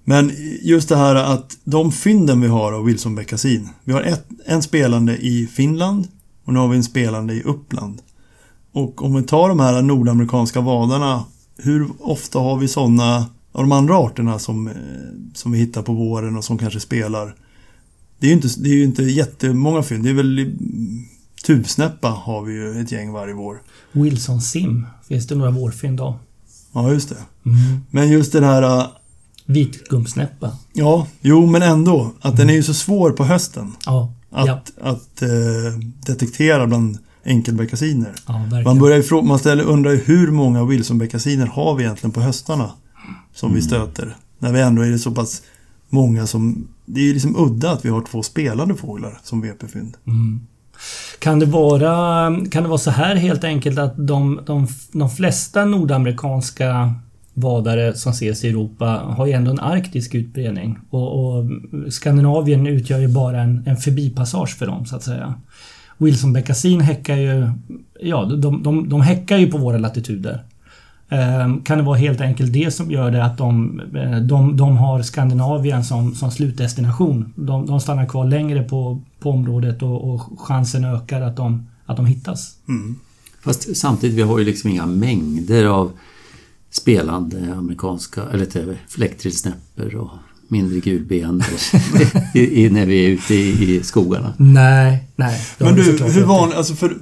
Men 0.04 0.30
just 0.62 0.88
det 0.88 0.96
här 0.96 1.14
att 1.14 1.56
de 1.64 1.92
fynden 1.92 2.40
vi 2.40 2.48
har 2.48 2.72
av 2.72 2.84
Wilson 2.84 3.14
Beckasin. 3.14 3.68
Vi 3.84 3.92
har 3.92 4.02
ett, 4.02 4.26
en 4.46 4.62
spelande 4.62 5.16
i 5.18 5.46
Finland 5.46 6.08
och 6.44 6.52
nu 6.52 6.58
har 6.58 6.68
vi 6.68 6.76
en 6.76 6.84
spelande 6.84 7.34
i 7.34 7.42
Uppland. 7.42 8.02
Och 8.72 9.04
om 9.04 9.14
vi 9.14 9.22
tar 9.22 9.48
de 9.48 9.60
här 9.60 9.82
nordamerikanska 9.82 10.60
vadarna. 10.60 11.24
Hur 11.58 11.88
ofta 12.00 12.38
har 12.38 12.56
vi 12.58 12.68
sådana 12.68 13.16
av 13.52 13.60
de 13.62 13.72
andra 13.72 13.94
arterna 13.96 14.38
som, 14.38 14.66
eh, 14.68 14.74
som 15.34 15.52
vi 15.52 15.58
hittar 15.58 15.82
på 15.82 15.92
våren 15.92 16.36
och 16.36 16.44
som 16.44 16.58
kanske 16.58 16.80
spelar? 16.80 17.34
Det 18.18 18.26
är 18.26 18.28
ju 18.28 18.34
inte, 18.36 18.48
det 18.60 18.68
är 18.68 18.74
ju 18.74 18.84
inte 18.84 19.02
jättemånga 19.02 19.82
fynd. 19.82 20.04
Det 20.04 20.10
är 20.10 20.14
väl 20.14 20.54
Tubsnäppa 21.46 22.08
har 22.08 22.42
vi 22.42 22.52
ju 22.52 22.80
ett 22.80 22.92
gäng 22.92 23.12
varje 23.12 23.34
vår. 23.34 23.62
Wilson 23.94 24.40
Sim. 24.40 24.86
Finns 25.08 25.26
det 25.26 25.34
några 25.34 25.50
vårfynd 25.50 25.98
då? 25.98 26.18
Ja, 26.72 26.92
just 26.92 27.08
det. 27.08 27.16
Men 27.90 28.08
just 28.10 28.32
den 28.32 28.44
här 28.44 28.62
eh, 28.62 28.86
Vitgummsnäppa. 29.46 30.58
Ja, 30.72 31.06
jo 31.20 31.46
men 31.46 31.62
ändå. 31.62 32.12
Att 32.20 32.36
den 32.36 32.50
är 32.50 32.54
ju 32.54 32.62
så 32.62 32.74
svår 32.74 33.10
på 33.10 33.24
hösten. 33.24 33.72
Ja. 33.86 34.12
Att, 34.30 34.46
ja. 34.46 34.90
att 34.90 35.22
eh, 35.22 35.28
detektera 36.06 36.66
bland 36.66 36.98
enkelbeckasiner. 37.24 38.12
Ja. 38.26 38.62
Man 38.64 38.78
börjar 38.78 38.96
ju 38.96 39.02
frå- 39.02 39.22
man 39.22 39.38
ställer, 39.38 39.64
undrar 39.64 39.96
hur 40.04 40.30
många 40.30 40.64
Wilsonbeckasiner 40.64 41.46
har 41.46 41.74
vi 41.74 41.84
egentligen 41.84 42.12
på 42.12 42.20
höstarna? 42.20 42.70
Som 43.34 43.54
vi 43.54 43.62
stöter. 43.62 44.16
När 44.38 44.52
vi 44.52 44.60
ändå 44.60 44.82
är 44.82 44.90
det 44.90 44.98
så 44.98 45.10
pass 45.10 45.42
många 45.88 46.26
som... 46.26 46.68
Det 46.86 47.00
är 47.00 47.04
ju 47.04 47.12
liksom 47.12 47.36
udda 47.36 47.70
att 47.70 47.84
vi 47.84 47.88
har 47.88 48.00
två 48.10 48.22
spelande 48.22 48.74
fåglar 48.74 49.20
som 49.22 49.40
VP-fynd. 49.40 49.96
Kan 51.18 51.38
det 51.38 51.46
vara, 51.46 52.26
kan 52.50 52.62
det 52.62 52.68
vara 52.68 52.78
så 52.78 52.90
här 52.90 53.16
helt 53.16 53.44
enkelt 53.44 53.78
att 53.78 53.94
de, 53.96 54.40
de, 54.46 54.66
de 54.92 55.10
flesta 55.10 55.64
nordamerikanska 55.64 56.94
vadare 57.34 57.94
som 57.94 58.12
ses 58.12 58.44
i 58.44 58.48
Europa 58.48 58.86
har 58.86 59.26
ju 59.26 59.32
ändå 59.32 59.50
en 59.50 59.60
arktisk 59.60 60.14
utbredning. 60.14 60.78
Och, 60.90 61.36
och 61.36 61.44
Skandinavien 61.88 62.66
utgör 62.66 62.98
ju 62.98 63.08
bara 63.08 63.40
en, 63.40 63.62
en 63.66 63.76
förbipassage 63.76 64.56
för 64.58 64.66
dem 64.66 64.86
så 64.86 64.96
att 64.96 65.02
säga. 65.02 65.34
Wilsonbeckasin 65.98 66.80
häckar 66.80 67.16
ju... 67.16 67.50
Ja, 68.00 68.24
de, 68.24 68.62
de, 68.62 68.88
de 68.88 69.00
häckar 69.00 69.36
ju 69.36 69.50
på 69.50 69.58
våra 69.58 69.78
latituder. 69.78 70.42
Ehm, 71.08 71.62
Kan 71.62 71.78
det 71.78 71.84
vara 71.84 71.98
helt 71.98 72.20
enkelt 72.20 72.52
det 72.52 72.74
som 72.74 72.90
gör 72.90 73.10
det 73.10 73.24
att 73.24 73.38
de, 73.38 73.80
eh, 73.94 74.16
de, 74.16 74.56
de 74.56 74.76
har 74.76 75.02
Skandinavien 75.02 75.84
som, 75.84 76.14
som 76.14 76.30
slutdestination? 76.30 77.32
De, 77.36 77.66
de 77.66 77.80
stannar 77.80 78.06
kvar 78.06 78.24
längre 78.24 78.62
på, 78.62 79.02
på 79.20 79.30
området 79.30 79.82
och, 79.82 80.14
och 80.14 80.40
chansen 80.40 80.84
ökar 80.84 81.20
att 81.20 81.36
de, 81.36 81.66
att 81.86 81.96
de 81.96 82.06
hittas. 82.06 82.54
Fast 83.44 83.76
samtidigt, 83.76 84.18
vi 84.18 84.22
har 84.22 84.38
ju 84.38 84.44
liksom 84.44 84.70
inga 84.70 84.86
mängder 84.86 85.64
av 85.64 85.92
spelande 86.70 87.54
amerikanska, 87.54 88.22
eller 88.32 88.44
inte, 88.44 88.76
fläcktrillsnäppor 88.88 89.96
och 89.96 90.10
mindre 90.48 90.80
gulbenor 90.80 91.44
i, 92.34 92.64
i, 92.64 92.70
när 92.70 92.86
vi 92.86 93.04
är 93.04 93.08
ute 93.08 93.34
i, 93.34 93.76
i 93.76 93.82
skogarna. 93.82 94.34
Nej, 94.36 95.08
nej. 95.16 95.40
Men 95.58 95.74
du, 95.74 95.82
hur 95.82 96.24
vanlig... 96.24 96.56
Alltså 96.56 96.74
för, 96.74 96.96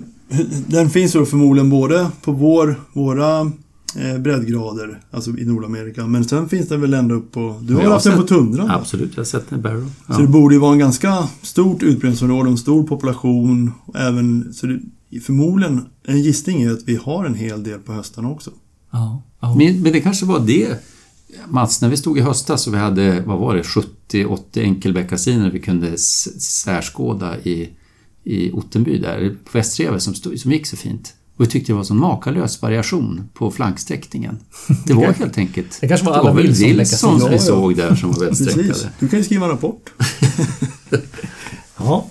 den 0.66 0.90
finns 0.90 1.12
då 1.12 1.26
förmodligen 1.26 1.70
både 1.70 2.10
på 2.22 2.32
vår, 2.32 2.80
våra 2.92 3.52
eh, 3.96 4.18
breddgrader, 4.18 5.00
alltså 5.10 5.30
i 5.38 5.44
Nordamerika. 5.44 6.06
Men 6.06 6.24
sen 6.24 6.48
finns 6.48 6.68
den 6.68 6.80
väl 6.80 6.94
ändå 6.94 7.14
upp 7.14 7.32
på... 7.32 7.60
Du 7.62 7.74
har 7.74 7.82
haft 7.82 8.04
den 8.04 8.18
på 8.18 8.26
tundran? 8.26 8.70
Absolut, 8.70 9.10
jag 9.14 9.20
har 9.20 9.24
sett 9.24 9.50
den 9.50 9.58
i 9.58 9.62
Barrow. 9.62 9.90
Ja. 10.06 10.14
Så 10.14 10.20
det 10.20 10.26
borde 10.26 10.54
ju 10.54 10.60
vara 10.60 10.72
en 10.72 10.78
ganska 10.78 11.28
stort 11.42 11.82
utbredningsområde, 11.82 12.50
en 12.50 12.58
stor 12.58 12.82
population. 12.86 13.72
och 13.84 13.96
Även, 13.96 14.52
så 14.54 14.66
det, 14.66 14.80
förmodligen, 15.20 15.80
en 16.04 16.22
gissning 16.22 16.62
är 16.62 16.70
att 16.70 16.82
vi 16.84 16.96
har 16.96 17.24
en 17.24 17.34
hel 17.34 17.62
del 17.62 17.78
på 17.78 17.92
höstarna 17.92 18.30
också. 18.30 18.50
Ja, 18.92 19.22
ja. 19.40 19.54
Men, 19.54 19.82
men 19.82 19.92
det 19.92 20.00
kanske 20.00 20.26
var 20.26 20.40
det, 20.40 20.78
Mats, 21.48 21.80
när 21.80 21.88
vi 21.88 21.96
stod 21.96 22.18
i 22.18 22.20
höstas 22.20 22.66
och 22.66 22.74
vi 22.74 22.78
hade, 22.78 23.20
vad 23.20 23.38
var 23.38 23.54
det, 23.54 23.62
70-80 23.62 24.38
enkelbeckasiner 24.54 25.50
vi 25.50 25.60
kunde 25.60 25.98
särskåda 25.98 27.40
i, 27.40 27.70
i 28.24 28.52
Ottenby 28.52 28.98
där, 28.98 29.36
på 29.44 29.58
Västrevet 29.58 30.02
som, 30.02 30.14
stod, 30.14 30.38
som 30.38 30.52
gick 30.52 30.66
så 30.66 30.76
fint. 30.76 31.14
Och 31.36 31.44
vi 31.44 31.46
tyckte 31.46 31.72
det 31.72 31.76
var 31.76 31.84
sån 31.84 31.98
makalös 31.98 32.62
variation 32.62 33.28
på 33.34 33.50
flanksträckningen. 33.50 34.38
Det 34.86 34.94
var 34.94 35.12
helt 35.12 35.38
enkelt... 35.38 35.78
Det 35.80 35.88
kanske 35.88 36.06
var 36.06 36.12
det 36.12 36.18
alla 36.18 36.32
Wilson 36.32 36.68
Legacy. 36.68 37.28
vi 37.30 37.38
såg 37.38 37.76
där 37.76 37.94
som 37.94 38.12
var 38.12 38.26
Precis. 38.26 38.46
välsträckade. 38.46 38.92
Du 38.98 39.08
kan 39.08 39.18
ju 39.18 39.24
skriva 39.24 39.44
en 39.44 39.50
rapport. 39.50 39.92
Ja. 41.76 42.06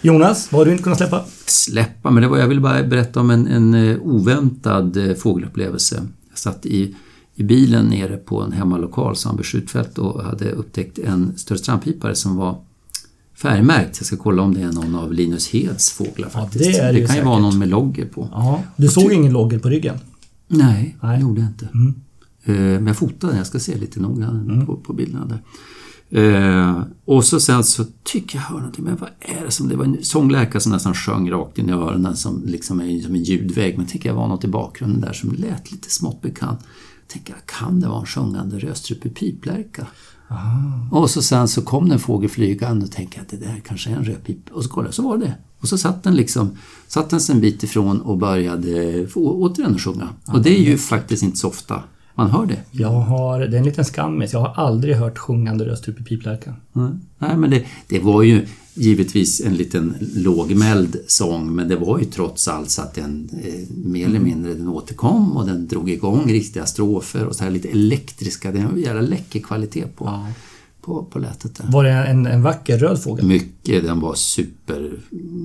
Jonas, 0.00 0.52
vad 0.52 0.60
har 0.60 0.66
du 0.66 0.72
inte 0.72 0.82
kunnat 0.82 0.98
släppa? 0.98 1.24
Släppa, 1.46 2.10
men 2.10 2.22
det 2.22 2.28
var, 2.28 2.38
jag 2.38 2.48
ville 2.48 2.60
bara 2.60 2.82
berätta 2.82 3.20
om 3.20 3.30
en, 3.30 3.46
en 3.46 3.74
eh, 3.74 3.98
oväntad 4.02 4.96
eh, 4.96 5.14
fågelupplevelse. 5.14 6.06
Jag 6.28 6.38
satt 6.38 6.66
i, 6.66 6.94
i 7.34 7.42
bilen 7.42 7.86
nere 7.86 8.16
på 8.16 8.40
en 8.40 8.52
hemmalokal, 8.52 9.16
Sandbergs 9.16 9.48
skjutfält, 9.48 9.98
och 9.98 10.24
hade 10.24 10.52
upptäckt 10.52 10.98
en 10.98 11.38
större 11.38 11.58
strandpipare 11.58 12.14
som 12.14 12.36
var 12.36 12.56
färgmärkt. 13.42 13.96
Jag 13.98 14.06
ska 14.06 14.16
kolla 14.16 14.42
om 14.42 14.54
det 14.54 14.60
är 14.62 14.72
någon 14.72 14.94
av 14.94 15.12
Linus 15.12 15.48
Heds 15.52 15.90
fåglar 15.92 16.30
Ja, 16.34 16.40
faktiskt. 16.40 16.64
det 16.64 16.78
är 16.78 16.92
det 16.92 16.98
ju 16.98 17.06
kan 17.06 17.16
ju 17.16 17.22
vara 17.22 17.34
säkert. 17.34 17.42
någon 17.42 17.58
med 17.58 17.68
logger 17.68 18.04
på. 18.06 18.28
Ja. 18.32 18.62
Du 18.76 18.88
såg 18.88 19.12
ingen 19.12 19.32
logger 19.32 19.58
på 19.58 19.68
ryggen? 19.68 19.96
Nej, 20.48 20.96
Nej. 21.02 21.16
det 21.16 21.22
gjorde 21.22 21.40
jag 21.40 21.50
inte. 21.50 21.68
Mm. 21.74 21.94
Eh, 22.44 22.54
Men 22.80 22.86
jag 22.86 22.96
fotade 22.96 23.32
den, 23.32 23.36
jag 23.38 23.46
ska 23.46 23.58
se 23.58 23.76
lite 23.78 24.00
noga 24.00 24.40
på, 24.66 24.76
på 24.76 24.92
bilderna 24.92 25.26
där. 25.26 25.38
Eh, 26.10 26.82
och 27.04 27.24
så 27.24 27.40
sen 27.40 27.64
så 27.64 27.84
tycker 28.04 28.38
jag 28.38 28.42
hör 28.42 28.56
någonting, 28.56 28.84
men 28.84 28.96
vad 28.96 29.08
är 29.20 29.44
det 29.44 29.50
som... 29.50 29.68
Det 29.68 29.76
var 29.76 29.84
en 29.84 29.96
sångläkare 30.02 30.60
som 30.60 30.72
nästan 30.72 30.94
sjöng 30.94 31.30
rakt 31.30 31.58
in 31.58 31.68
i 31.68 31.72
öronen 31.72 32.16
som 32.16 32.42
liksom 32.46 32.80
är 32.80 33.00
som 33.00 33.14
en 33.14 33.22
ljudvägg. 33.22 33.78
Men 33.78 33.86
tycker 33.86 34.08
jag 34.08 34.16
var 34.16 34.28
något 34.28 34.44
i 34.44 34.48
bakgrunden 34.48 35.00
där 35.00 35.12
som 35.12 35.32
lät 35.32 35.72
lite 35.72 35.90
smått 35.90 36.22
bekant. 36.22 36.60
Tänker 37.08 37.32
jag, 37.32 37.46
kan 37.46 37.80
det 37.80 37.88
vara 37.88 38.00
en 38.00 38.06
sjungande 38.06 38.58
rödstrupig 38.58 39.14
piplärka? 39.14 39.86
Och 40.90 41.10
så 41.10 41.22
sen 41.22 41.48
så 41.48 41.62
kom 41.62 41.88
det 41.88 41.94
en 41.94 42.00
fågel 42.00 42.30
flygande 42.30 42.84
och 42.84 42.92
tänkte 42.92 43.20
att 43.20 43.28
det 43.28 43.36
där 43.36 43.62
kanske 43.66 43.90
är 43.90 43.94
en 43.94 44.04
rödpip. 44.04 44.50
Och 44.50 44.64
så 44.64 44.70
kollade 44.70 44.92
så 44.92 45.02
var 45.02 45.16
det. 45.18 45.34
Och 45.60 45.68
så 45.68 45.78
satt 45.78 46.02
den 46.02 46.14
liksom, 46.14 46.56
satt 46.88 47.10
den 47.10 47.20
sig 47.20 47.34
en 47.34 47.40
bit 47.40 47.62
ifrån 47.62 48.00
och 48.00 48.18
började 48.18 49.06
återigen 49.14 49.78
sjunga. 49.78 50.08
Och 50.26 50.42
det 50.42 50.58
är 50.58 50.62
ju 50.62 50.78
faktiskt 50.78 51.22
inte 51.22 51.38
så 51.38 51.48
ofta 51.48 51.82
man 52.14 52.30
hör 52.30 52.46
det. 52.46 52.58
Jag 52.70 52.88
har, 52.88 53.40
det 53.40 53.56
är 53.56 53.58
en 53.58 53.64
liten 53.64 53.84
skammis. 53.84 54.32
Jag 54.32 54.40
har 54.40 54.64
aldrig 54.64 54.96
hört 54.96 55.18
sjungande 55.18 55.64
rödstrupig 55.64 56.06
piplärka. 56.06 56.54
Nej, 56.72 56.90
Nej, 57.18 57.36
men 57.36 57.50
det, 57.50 57.64
det 57.88 57.98
var 57.98 58.22
ju 58.22 58.46
givetvis 58.74 59.40
en 59.40 59.56
liten 59.56 59.94
lågmäld 60.14 60.96
sång 61.06 61.54
men 61.54 61.68
det 61.68 61.76
var 61.76 61.98
ju 61.98 62.04
trots 62.04 62.48
allt 62.48 62.70
så 62.70 62.82
att 62.82 62.94
den 62.94 63.28
eh, 63.42 63.76
mer 63.84 64.06
eller 64.06 64.20
mindre 64.20 64.54
den 64.54 64.68
återkom 64.68 65.36
och 65.36 65.46
den 65.46 65.68
drog 65.68 65.90
igång 65.90 66.32
riktiga 66.32 66.66
strofer 66.66 67.26
och 67.26 67.36
så 67.36 67.44
här 67.44 67.50
lite 67.50 67.68
elektriska. 67.68 68.52
Det 68.52 68.58
är 68.58 68.62
en 68.62 68.80
jävla 68.80 69.00
läcker 69.00 69.40
kvalitet 69.40 69.86
på, 69.96 70.26
på, 70.80 71.04
på 71.04 71.18
lätet 71.18 71.54
där. 71.54 71.66
Var 71.72 71.84
det 71.84 71.90
en, 71.90 72.26
en 72.26 72.42
vacker 72.42 72.78
röd 72.78 73.02
fågel? 73.02 73.26
Mycket, 73.26 73.84
den 73.84 74.00
var 74.00 74.14
super... 74.14 74.92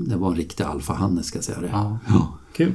Det 0.08 0.16
var 0.16 0.30
en 0.32 0.38
riktig 0.38 0.64
alfahanne 0.64 1.24
ska 1.24 1.38
jag 1.38 1.46
säga 1.46 1.62
det. 1.62 1.70
Ja. 1.72 2.00
Ja. 2.08 2.38
Kul. 2.56 2.72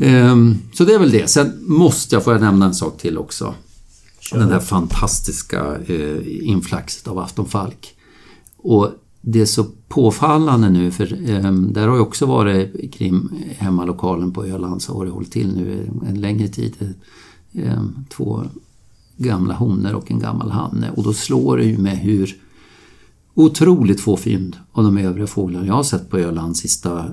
Ehm, 0.00 0.58
så 0.74 0.84
det 0.84 0.94
är 0.94 0.98
väl 0.98 1.10
det. 1.10 1.30
Sen 1.30 1.52
måste 1.60 2.14
jag, 2.14 2.24
får 2.24 2.32
jag 2.32 2.42
nämna 2.42 2.66
en 2.66 2.74
sak 2.74 2.98
till 2.98 3.18
också. 3.18 3.54
Den 4.32 4.48
där 4.48 4.60
fantastiska 4.60 5.76
eh, 5.86 6.48
inflaxet 6.48 7.08
av 7.08 7.18
Afton 7.18 7.48
Falk. 7.48 7.94
Och 8.56 8.90
det 9.26 9.40
är 9.40 9.46
så 9.46 9.64
påfallande 9.88 10.70
nu 10.70 10.90
för 10.90 11.30
eh, 11.30 11.52
där 11.52 11.88
har 11.88 11.96
ju 11.96 12.02
också 12.02 12.26
varit 12.26 12.92
kring 12.94 13.28
hemmalokalen 13.58 14.32
på 14.32 14.44
Öland 14.44 14.82
så 14.82 14.94
har 14.94 15.04
det 15.04 15.10
hållit 15.10 15.32
till 15.32 15.56
nu 15.56 15.90
en 16.06 16.20
längre 16.20 16.48
tid. 16.48 16.94
Eh, 17.52 17.82
två 18.08 18.44
gamla 19.16 19.54
honor 19.54 19.94
och 19.94 20.10
en 20.10 20.18
gammal 20.18 20.50
hanne 20.50 20.90
och 20.90 21.02
då 21.02 21.12
slår 21.12 21.56
det 21.56 21.64
ju 21.64 21.78
med 21.78 21.98
hur 21.98 22.36
otroligt 23.34 24.00
få 24.00 24.16
fynd 24.16 24.56
av 24.72 24.84
de 24.84 24.98
övriga 24.98 25.26
fåglarna 25.26 25.66
jag 25.66 25.74
har 25.74 25.82
sett 25.82 26.10
på 26.10 26.18
Öland 26.18 26.56
sista 26.56 27.04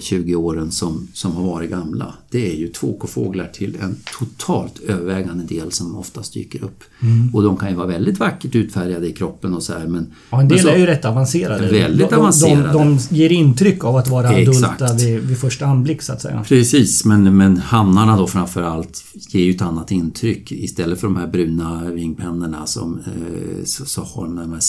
20 0.00 0.34
åren 0.34 0.70
som, 0.70 1.08
som 1.12 1.32
har 1.32 1.42
varit 1.42 1.70
gamla. 1.70 2.14
Det 2.30 2.52
är 2.52 2.56
ju 2.56 2.68
tvåkofåglar 2.68 3.46
till 3.52 3.76
en 3.82 3.96
totalt 4.18 4.78
övervägande 4.78 5.44
del 5.44 5.72
som 5.72 5.96
oftast 5.96 6.34
dyker 6.34 6.64
upp. 6.64 6.84
Och 7.32 7.42
de 7.42 7.56
kan 7.56 7.70
ju 7.70 7.76
vara 7.76 7.86
väldigt 7.86 8.18
vackert 8.18 8.54
utfärgade 8.54 9.08
i 9.08 9.12
kroppen 9.12 9.54
och 9.54 9.62
så 9.62 9.72
här 9.72 9.86
men... 9.86 10.06
Ja, 10.30 10.40
en 10.40 10.48
del 10.48 10.60
så- 10.60 10.68
är 10.68 10.76
ju 10.76 10.86
rätt 10.86 11.04
avancerade. 11.04 11.72
Väldigt 11.72 12.10
de, 12.10 12.16
avancerade. 12.16 12.72
De, 12.72 12.98
de 13.08 13.16
ger 13.16 13.32
intryck 13.32 13.84
av 13.84 13.96
att 13.96 14.08
vara 14.08 14.28
adulta 14.28 14.94
vid, 14.94 15.20
vid 15.20 15.38
första 15.38 15.66
anblick 15.66 16.02
så 16.02 16.12
att 16.12 16.22
säga. 16.22 16.44
Precis, 16.48 17.04
men, 17.04 17.36
men 17.36 17.56
hannarna 17.56 18.16
då 18.16 18.26
framför 18.26 18.62
allt 18.62 19.04
ger 19.28 19.44
ju 19.44 19.50
ett 19.50 19.62
annat 19.62 19.90
intryck. 19.90 20.52
Istället 20.52 21.00
för 21.00 21.06
de 21.06 21.16
här 21.16 21.26
bruna 21.26 21.84
vingpennorna 21.84 22.66
som, 22.66 22.98
eh, 22.98 23.64
så, 23.64 23.84
så 23.84 24.02
har 24.02 24.24
de 24.24 24.36
de 24.36 24.52
här 24.52 24.60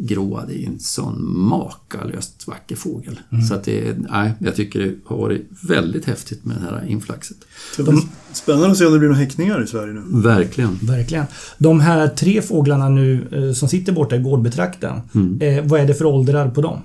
silvergråa. 0.00 0.44
Det 0.46 0.54
är 0.54 0.58
ju 0.58 0.66
en 0.66 0.78
sån 0.78 1.38
makalöst 1.38 2.46
vacker 2.46 2.76
fågel. 2.76 3.20
Så 3.48 3.54
att 3.54 3.64
det, 3.64 3.96
nej, 4.10 4.32
jag 4.38 4.54
tycker 4.54 4.80
det 4.80 4.94
har 5.04 5.16
varit 5.16 5.48
väldigt 5.68 6.04
häftigt 6.04 6.44
med 6.44 6.56
det 6.56 6.62
här 6.62 6.86
inflaxet. 6.88 7.36
Blir 7.76 8.02
Spännande 8.32 8.70
att 8.70 8.76
se 8.76 8.86
om 8.86 8.92
det 8.92 8.98
blir 8.98 9.08
några 9.08 9.20
häckningar 9.20 9.62
i 9.62 9.66
Sverige 9.66 9.92
nu. 9.92 10.02
Verkligen. 10.06 10.78
Verkligen. 10.82 11.24
De 11.58 11.80
här 11.80 12.08
tre 12.08 12.42
fåglarna 12.42 12.88
nu 12.88 13.28
eh, 13.32 13.52
som 13.52 13.68
sitter 13.68 13.92
borta 13.92 14.16
i 14.16 14.18
gårdbetrakten. 14.18 15.00
Mm. 15.14 15.40
Eh, 15.40 15.64
vad 15.64 15.80
är 15.80 15.86
det 15.86 15.94
för 15.94 16.04
åldrar 16.04 16.50
på 16.50 16.62
dem? 16.62 16.78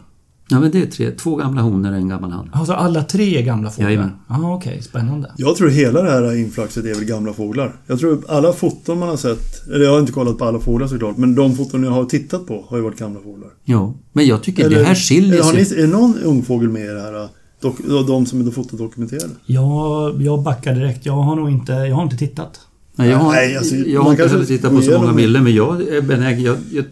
Ja, 0.49 0.59
men 0.59 0.71
det 0.71 0.81
är 0.81 0.85
tre, 0.85 1.11
två 1.11 1.35
gamla 1.35 1.61
honor 1.61 1.91
och 1.91 1.97
en 1.97 2.09
gammal 2.09 2.31
hann. 2.31 2.49
Alltså 2.53 2.73
alla 2.73 3.03
tre 3.03 3.37
är 3.37 3.41
gamla 3.41 3.69
fåglar? 3.69 3.89
Jajamän. 3.89 4.11
Ja, 4.29 4.55
okej. 4.55 4.81
Spännande. 4.81 5.31
Jag 5.37 5.55
tror 5.55 5.69
hela 5.69 6.01
det 6.01 6.11
här 6.11 6.35
inflaxet 6.35 6.85
är 6.85 6.93
väl 6.95 7.05
gamla 7.05 7.33
fåglar. 7.33 7.75
Jag 7.87 7.99
tror 7.99 8.23
alla 8.27 8.53
foton 8.53 8.99
man 8.99 9.09
har 9.09 9.17
sett, 9.17 9.67
eller 9.67 9.85
jag 9.85 9.91
har 9.91 9.99
inte 9.99 10.11
kollat 10.11 10.37
på 10.37 10.45
alla 10.45 10.59
fåglar 10.59 10.87
såklart, 10.87 11.17
men 11.17 11.35
de 11.35 11.55
foton 11.55 11.83
jag 11.83 11.91
har 11.91 12.05
tittat 12.05 12.47
på 12.47 12.65
har 12.69 12.77
ju 12.77 12.83
varit 12.83 12.99
gamla 12.99 13.19
fåglar. 13.19 13.49
Ja, 13.63 13.93
men 14.13 14.27
jag 14.27 14.43
tycker 14.43 14.65
Eller- 14.65 14.79
det 14.79 14.83
här 14.85 14.95
skiljer 14.95 15.33
eller 15.33 15.43
har 15.43 15.53
ni, 15.53 15.65
sig. 15.65 15.81
Är 15.83 15.87
någon 15.87 16.17
ungfågel 16.23 16.69
med 16.69 16.85
i 16.85 16.87
det 16.87 17.01
här? 17.01 17.27
Dok, 17.61 17.75
de 18.07 18.25
som 18.25 18.47
är 18.47 18.51
fotodokumenterade? 18.51 19.33
Jag, 19.45 20.21
jag 20.21 20.43
backar 20.43 20.75
direkt. 20.75 21.05
Jag 21.05 21.13
har 21.13 21.35
nog 21.35 21.49
inte, 21.51 21.71
jag 21.71 21.95
har 21.95 22.03
inte 22.03 22.17
tittat. 22.17 22.59
Nej, 22.95 23.09
jag 23.09 23.17
har, 23.17 23.31
Nej, 23.31 23.57
alltså, 23.57 23.75
jag 23.75 23.93
man 23.93 24.03
har 24.03 24.11
inte 24.11 24.21
kanske 24.21 24.37
heller 24.37 24.47
tittat 24.47 24.71
på 24.71 24.81
så 24.81 24.99
många 24.99 25.13
bilder 25.13 25.41
men 25.41 25.55
jag 25.55 25.81
är 25.81 26.01
benägen. 26.01 26.43
Jag, 26.43 26.57
jag 26.71 26.85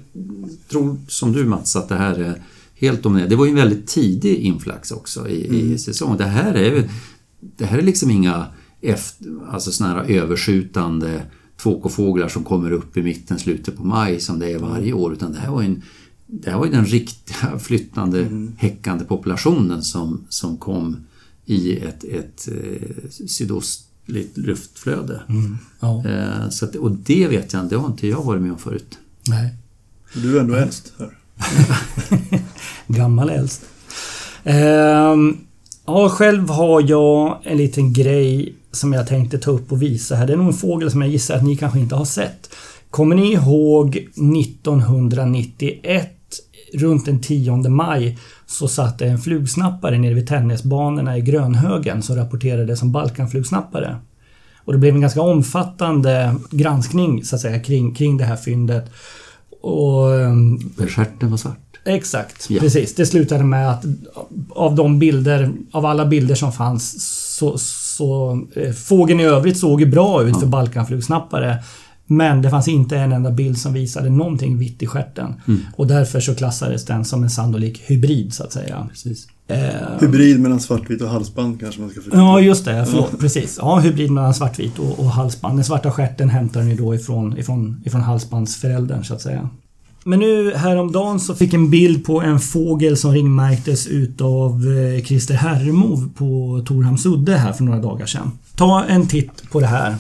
tror 0.71 0.97
som 1.07 1.31
du 1.33 1.45
Mats 1.45 1.75
att 1.75 1.89
det 1.89 1.95
här 1.95 2.19
är 2.19 2.35
helt 2.83 3.03
dominerande. 3.03 3.35
Det 3.35 3.39
var 3.39 3.45
ju 3.45 3.49
en 3.49 3.55
väldigt 3.55 3.87
tidig 3.87 4.35
inflax 4.35 4.91
också 4.91 5.27
i, 5.27 5.47
Mm. 5.47 5.73
i 5.73 5.77
säsong. 5.77 6.17
Det 6.17 6.25
här 6.25 6.53
är 6.53 6.75
ju- 6.75 6.89
Det 7.57 7.65
här 7.65 7.77
är 7.77 7.81
liksom 7.81 8.11
inga 8.11 8.45
efter, 8.81 9.27
alltså 9.49 9.71
såna 9.71 9.89
här 9.89 10.03
överskjutande 10.03 11.21
tvåkofåglar 11.57 12.27
som 12.27 12.43
kommer 12.43 12.71
upp 12.71 12.97
i 12.97 13.03
mitten, 13.03 13.39
slutet 13.39 13.77
på 13.77 13.83
maj 13.83 14.19
som 14.19 14.39
det 14.39 14.51
är 14.51 14.59
varje 14.59 14.93
år. 14.93 15.13
Utan 15.13 15.31
det 15.33 15.39
här 15.39 15.51
var 15.51 15.61
ju, 15.61 15.67
en, 15.67 15.81
det 16.27 16.49
här 16.51 16.57
var 16.57 16.65
ju 16.65 16.71
den 16.71 16.85
riktiga 16.85 17.59
flyttande, 17.59 18.21
Mm. 18.25 18.51
häckande 18.57 19.05
populationen 19.05 19.81
som, 19.83 20.25
som 20.29 20.57
kom 20.57 20.97
i 21.45 21.77
ett, 21.77 22.03
ett 22.03 22.47
eh, 22.47 23.09
sydostligt 23.27 24.37
luftflöde. 24.37 25.21
Ja. 25.79 26.05
Eh, 26.07 26.49
så 26.49 26.65
att, 26.65 26.75
och 26.75 26.91
det 26.91 27.27
vet 27.27 27.53
jag 27.53 27.63
inte, 27.63 27.75
det 27.75 27.79
har 27.81 27.87
inte 27.87 28.07
jag 28.07 28.23
varit 28.23 28.41
med 28.41 28.51
om 28.51 28.57
förut. 28.57 28.97
Nej. 29.27 29.55
Du 30.15 30.37
är 30.37 30.41
ändå 30.41 30.53
äldst 30.55 30.93
här. 30.99 31.17
Gammal 32.87 33.29
äldst. 33.29 33.61
Ehm, 34.43 35.37
ja, 35.85 36.09
själv 36.09 36.49
har 36.49 36.89
jag 36.89 37.39
en 37.43 37.57
liten 37.57 37.93
grej 37.93 38.55
som 38.71 38.93
jag 38.93 39.07
tänkte 39.07 39.37
ta 39.37 39.51
upp 39.51 39.71
och 39.71 39.81
visa 39.81 40.15
här. 40.15 40.27
Det 40.27 40.33
är 40.33 40.37
nog 40.37 40.47
en 40.47 40.53
fågel 40.53 40.91
som 40.91 41.01
jag 41.01 41.11
gissar 41.11 41.35
att 41.35 41.43
ni 41.43 41.55
kanske 41.55 41.79
inte 41.79 41.95
har 41.95 42.05
sett. 42.05 42.49
Kommer 42.89 43.15
ni 43.15 43.33
ihåg 43.33 43.97
1991 43.97 46.09
runt 46.73 47.05
den 47.05 47.21
10 47.21 47.69
maj 47.69 48.17
så 48.45 48.67
satt 48.67 48.99
det 48.99 49.05
en 49.05 49.19
flugsnappare 49.19 49.97
nere 49.97 50.13
vid 50.13 50.27
tennisbanorna 50.27 51.17
i 51.17 51.21
Grönhögen 51.21 52.01
som 52.01 52.15
rapporterade 52.15 52.77
som 52.77 52.91
Balkanflugsnappare. 52.91 53.97
Och 54.65 54.73
det 54.73 54.79
blev 54.79 54.95
en 54.95 55.01
ganska 55.01 55.21
omfattande 55.21 56.35
granskning 56.51 57.23
så 57.23 57.35
att 57.35 57.41
säga 57.41 57.59
kring, 57.59 57.95
kring 57.95 58.17
det 58.17 58.23
här 58.23 58.35
fyndet. 58.35 58.91
Och 59.63 60.19
ehm, 60.19 60.59
stjärten 60.87 61.29
var 61.29 61.37
svart. 61.37 61.57
Exakt, 61.85 62.49
Ja. 62.49 62.59
precis. 62.59 62.95
Det 62.95 63.05
slutade 63.05 63.43
med 63.43 63.71
att 63.71 63.85
av 64.49 64.75
de 64.75 64.99
bilder, 64.99 65.51
av 65.71 65.85
alla 65.85 66.05
bilder 66.05 66.35
som 66.35 66.51
fanns 66.53 66.95
så, 67.35 67.57
så 67.57 68.39
eh, 68.55 68.71
fågeln 68.73 69.19
i 69.19 69.23
övrigt 69.23 69.57
såg 69.57 69.81
ju 69.81 69.87
bra 69.87 70.23
ut 70.23 70.39
för 70.39 70.45
Balkanflugsnappare. 70.47 71.63
Men 72.05 72.41
det 72.41 72.49
fanns 72.49 72.67
inte 72.67 72.97
en 72.97 73.11
enda 73.11 73.31
bild 73.31 73.57
som 73.57 73.73
visade 73.73 74.09
någonting 74.09 74.57
vitt 74.57 74.83
i 74.83 74.87
stjärten. 74.87 75.33
Mm. 75.47 75.59
Och 75.75 75.87
därför 75.87 76.19
så 76.19 76.35
klassades 76.35 76.85
den 76.85 77.05
som 77.05 77.23
en 77.23 77.29
sannolik 77.29 77.81
hybrid 77.85 78.33
så 78.33 78.43
att 78.43 78.53
säga. 78.53 78.87
Precis. 78.89 79.27
Eh, 79.47 79.99
Hybrid 80.01 80.39
mellan 80.39 80.59
svartvit 80.59 81.01
och 81.01 81.09
halsband 81.09 81.59
kanske 81.59 81.81
man 81.81 81.89
ska 81.89 82.01
förstå. 82.01 82.17
Ja, 82.17 82.39
just 82.39 82.65
det. 82.65 82.85
Förlåt. 82.89 83.19
Precis. 83.19 83.57
Ja, 83.61 83.79
hybrid 83.79 84.11
mellan 84.11 84.33
svartvit 84.33 84.79
och, 84.79 84.99
och 84.99 85.05
halsband. 85.05 85.57
Den 85.57 85.63
svarta 85.63 85.91
stjärten 85.91 86.29
hämtar 86.29 86.59
den 86.59 86.69
ju 86.69 86.75
då 86.75 86.95
ifrån, 86.95 87.37
ifrån, 87.37 87.81
ifrån 87.85 88.01
halsbandsföräldern 88.01 89.03
så 89.03 89.13
att 89.13 89.21
säga. 89.21 89.49
Men 90.05 90.19
nu 90.19 90.53
häromdagen 90.55 91.19
så 91.19 91.35
fick 91.35 91.53
en 91.53 91.69
bild 91.69 92.05
på 92.05 92.21
en 92.21 92.39
fågel 92.39 92.97
som 92.97 93.11
ringmärktes 93.11 93.87
utav 93.87 94.51
eh, 94.77 95.03
Christer 95.03 95.33
Herremov 95.35 96.09
på 96.15 96.61
Torhamns 96.65 97.05
udde 97.05 97.35
här 97.35 97.53
för 97.53 97.63
några 97.63 97.79
dagar 97.79 98.05
sedan. 98.05 98.31
Ta 98.55 98.83
en 98.83 99.07
titt 99.07 99.51
på 99.51 99.59
det 99.59 99.65
här. 99.67 99.95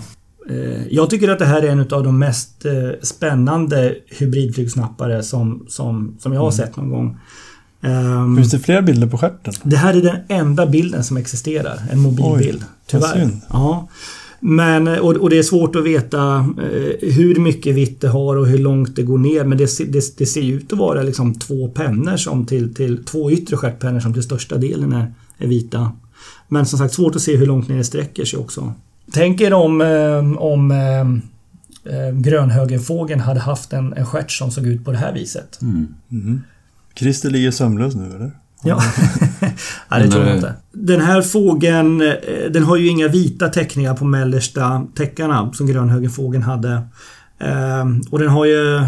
Eh, 0.49 0.87
Jag 0.89 1.09
tycker 1.09 1.29
att 1.29 1.39
det 1.39 1.45
här 1.45 1.61
är 1.61 1.69
en 1.69 1.79
av 1.79 2.03
de 2.03 2.19
mest 2.19 2.65
eh, 2.65 2.71
spännande 3.01 3.95
hybridflugsnappare 4.19 5.23
som, 5.23 5.65
som, 5.69 6.15
som 6.19 6.33
jag 6.33 6.41
har 6.41 6.51
sett 6.51 6.77
någon 6.77 6.89
gång. 6.89 7.17
Ehm, 7.83 8.37
Finns 8.37 8.51
det 8.51 8.59
fler 8.59 8.81
bilder 8.81 9.07
på 9.07 9.17
stjärten? 9.17 9.53
det 9.63 9.77
här 9.77 9.93
är 9.93 10.01
den 10.01 10.17
enda 10.27 10.65
bilden 10.65 11.03
som 11.03 11.17
existerar. 11.17 11.79
En 11.91 11.99
mobilbild. 11.99 12.61
Oj, 12.61 12.67
tyvärr. 12.87 13.13
synd. 13.13 13.41
Ja. 13.49 13.87
Men, 14.39 14.87
och, 14.87 15.11
och 15.15 15.29
det 15.29 15.37
är 15.37 15.43
svårt 15.43 15.75
att 15.75 15.83
veta 15.83 16.37
eh, 16.37 17.09
hur 17.11 17.39
mycket 17.39 17.75
vitt 17.75 18.01
det 18.01 18.07
har 18.07 18.35
och 18.35 18.47
hur 18.47 18.57
långt 18.57 18.95
det 18.95 19.03
går 19.03 19.17
ner. 19.17 19.43
Men 19.43 19.57
det, 19.57 19.77
det, 19.91 20.17
det 20.17 20.25
ser 20.25 20.41
ut 20.41 20.73
att 20.73 20.79
vara 20.79 21.03
liksom 21.03 21.33
två 21.35 21.67
pennor 21.67 22.17
som 22.17 22.45
till, 22.45 22.73
till 22.73 23.03
två 23.03 23.31
yttre 23.31 23.57
stjärtpennor 23.57 23.99
som 23.99 24.13
till 24.13 24.23
största 24.23 24.57
delen 24.57 24.93
är, 24.93 25.13
är 25.37 25.47
vita. 25.47 25.91
Men 26.47 26.65
som 26.65 26.79
sagt 26.79 26.93
svårt 26.93 27.15
att 27.15 27.21
se 27.21 27.35
hur 27.35 27.45
långt 27.45 27.67
ner 27.69 27.77
det 27.77 27.83
sträcker 27.83 28.25
sig 28.25 28.39
också. 28.39 28.73
Tänk 29.11 29.41
er 29.41 29.53
om, 29.53 29.81
eh, 29.81 30.41
om 30.41 30.71
eh, 30.71 31.01
eh, 31.95 32.15
grönhögerfågeln 32.15 33.19
hade 33.19 33.39
haft 33.39 33.73
en, 33.73 33.93
en 33.93 34.05
stjärt 34.05 34.31
som 34.31 34.51
såg 34.51 34.67
ut 34.67 34.85
på 34.85 34.91
det 34.91 34.97
här 34.97 35.13
viset. 35.13 35.59
Christer 36.95 37.29
ligger 37.29 37.51
sömnlös 37.51 37.95
nu 37.95 38.05
eller? 38.15 38.31
Ja. 38.63 38.83
Nej, 39.89 40.03
det 40.03 40.11
tror 40.11 40.25
jag 40.25 40.35
inte. 40.35 40.53
Den 40.71 41.01
här 41.01 41.21
fågeln, 41.21 42.01
eh, 42.01 42.13
den 42.51 42.63
har 42.63 42.77
ju 42.77 42.87
inga 42.87 43.07
vita 43.07 43.49
teckningar 43.49 43.93
på 43.95 44.05
mellersta 44.05 44.87
täckarna 44.95 45.53
som 45.53 45.67
grönhögerfågeln 45.67 46.43
hade. 46.43 46.81
Ehm, 47.39 48.01
Och 48.11 48.19
den 48.19 48.29
har 48.29 48.45
ju 48.45 48.85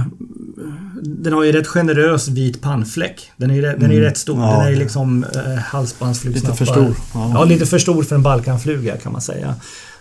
Den 1.01 1.33
har 1.33 1.43
ju 1.43 1.51
rätt 1.51 1.67
generös 1.67 2.27
vit 2.27 2.61
pannfläck. 2.61 3.31
Den 3.37 3.51
är 3.51 3.55
ju 3.55 3.61
den 3.61 3.91
är 3.91 3.93
ju 3.95 4.01
rätt 4.01 4.17
stor. 4.17 4.35
Mm. 4.35 4.45
Ja. 4.49 4.63
Den 4.63 4.73
är 4.73 4.75
liksom 4.75 5.23
eh, 5.35 5.55
halsbandsflugsnappar. 5.55 6.51
Lite 6.53 6.65
för 6.65 6.73
stor. 6.73 6.95
Ja. 7.13 7.31
Ja. 7.33 7.43
lite 7.43 7.65
för 7.65 7.79
stor 7.79 8.03
för 8.03 8.15
en 8.15 8.23
balkanfluga 8.23 8.97
kan 8.97 9.11
man 9.11 9.21
säga. 9.21 9.55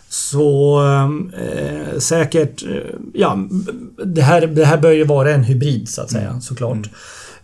Så 0.09 0.81
eh, 1.35 1.99
säkert, 1.99 2.63
eh, 2.63 2.71
ja, 3.15 3.39
det 4.05 4.23
här, 4.23 4.47
det 4.47 4.65
här 4.65 4.79
bör 4.79 4.91
ju 4.91 5.05
vara 5.05 5.33
en 5.33 5.45
hybrid 5.45 5.89
så 5.89 6.03
att 6.03 6.11
säga 6.11 6.29
Mm. 6.29 6.41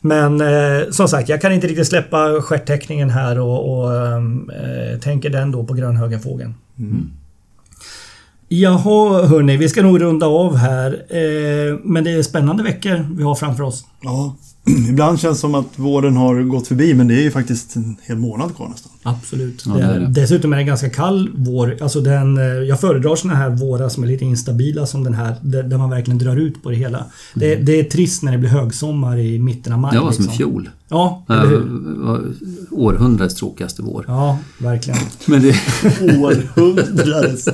Men 0.00 0.40
eh, 0.40 0.90
som 0.90 1.08
sagt, 1.08 1.28
jag 1.28 1.40
kan 1.40 1.52
inte 1.52 1.66
riktigt 1.66 1.86
släppa 1.86 2.42
stjärtteckningen 2.42 3.10
här 3.10 3.38
och, 3.38 3.78
och 3.78 3.94
eh, 3.94 4.98
tänker 5.02 5.30
den 5.30 5.52
då 5.52 5.64
på 5.64 5.74
grönhögerfågeln. 5.74 6.54
Mm. 6.78 7.10
Jaha 8.48 9.26
hörni, 9.26 9.56
vi 9.56 9.68
ska 9.68 9.82
nog 9.82 10.00
runda 10.00 10.26
av 10.26 10.56
här. 10.56 10.92
Eh, 11.08 11.78
men 11.84 12.04
det 12.04 12.10
är 12.10 12.22
spännande 12.22 12.62
veckor 12.62 13.06
vi 13.16 13.22
har 13.22 13.34
framför 13.34 13.64
oss. 13.64 13.84
Ja. 14.02 14.36
Ibland 14.90 15.20
känns 15.20 15.36
det 15.38 15.40
som 15.40 15.54
att 15.54 15.78
våren 15.78 16.16
har 16.16 16.42
gått 16.42 16.68
förbi 16.68 16.94
men 16.94 17.08
det 17.08 17.14
är 17.14 17.22
ju 17.22 17.30
faktiskt 17.30 17.76
en 17.76 17.96
hel 18.02 18.16
månad 18.16 18.56
kvar 18.56 18.68
nästan. 18.68 18.92
Absolut. 19.02 19.62
Ja, 19.66 19.72
det 19.72 19.82
är, 19.82 20.00
det. 20.00 20.06
Dessutom 20.06 20.52
är 20.52 20.56
det 20.56 20.62
en 20.62 20.66
ganska 20.66 20.90
kall 20.90 21.30
vår. 21.34 21.76
Alltså 21.80 22.00
den, 22.00 22.38
eh, 22.38 22.44
jag 22.44 22.80
föredrar 22.80 23.16
såna 23.16 23.34
här 23.34 23.50
vårar 23.50 23.88
som 23.88 24.02
är 24.02 24.08
lite 24.08 24.24
instabila 24.24 24.86
som 24.86 25.04
den 25.04 25.14
här. 25.14 25.36
Där, 25.42 25.78
man 25.78 25.90
verkligen 25.90 26.18
drar 26.18 26.36
ut 26.36 26.62
på 26.62 26.70
det 26.70 26.76
hela. 26.76 27.04
Det, 27.34 27.54
det 27.56 27.80
är 27.80 27.84
trist 27.84 28.22
när 28.22 28.32
det 28.32 28.38
blir 28.38 28.50
högsommar 28.50 29.18
i 29.18 29.38
mitten 29.38 29.72
av 29.72 29.78
maj. 29.78 29.92
Det 29.92 30.00
var 30.00 30.12
som 30.12 30.24
i 30.24 30.26
liksom. 30.26 30.36
fjol. 30.36 30.68
Ja, 30.88 31.24
Ja, 31.28 31.34
eller 31.34 31.50
hur? 31.50 31.58
var 32.04 32.32
Århundradets 32.70 33.34
tråkigaste 33.34 33.82
vår. 33.82 34.04
Ja, 34.08 34.38
verkligen. 34.58 35.00
Men 35.26 35.42
det, 35.42 35.54
Århundradets. 36.18 37.48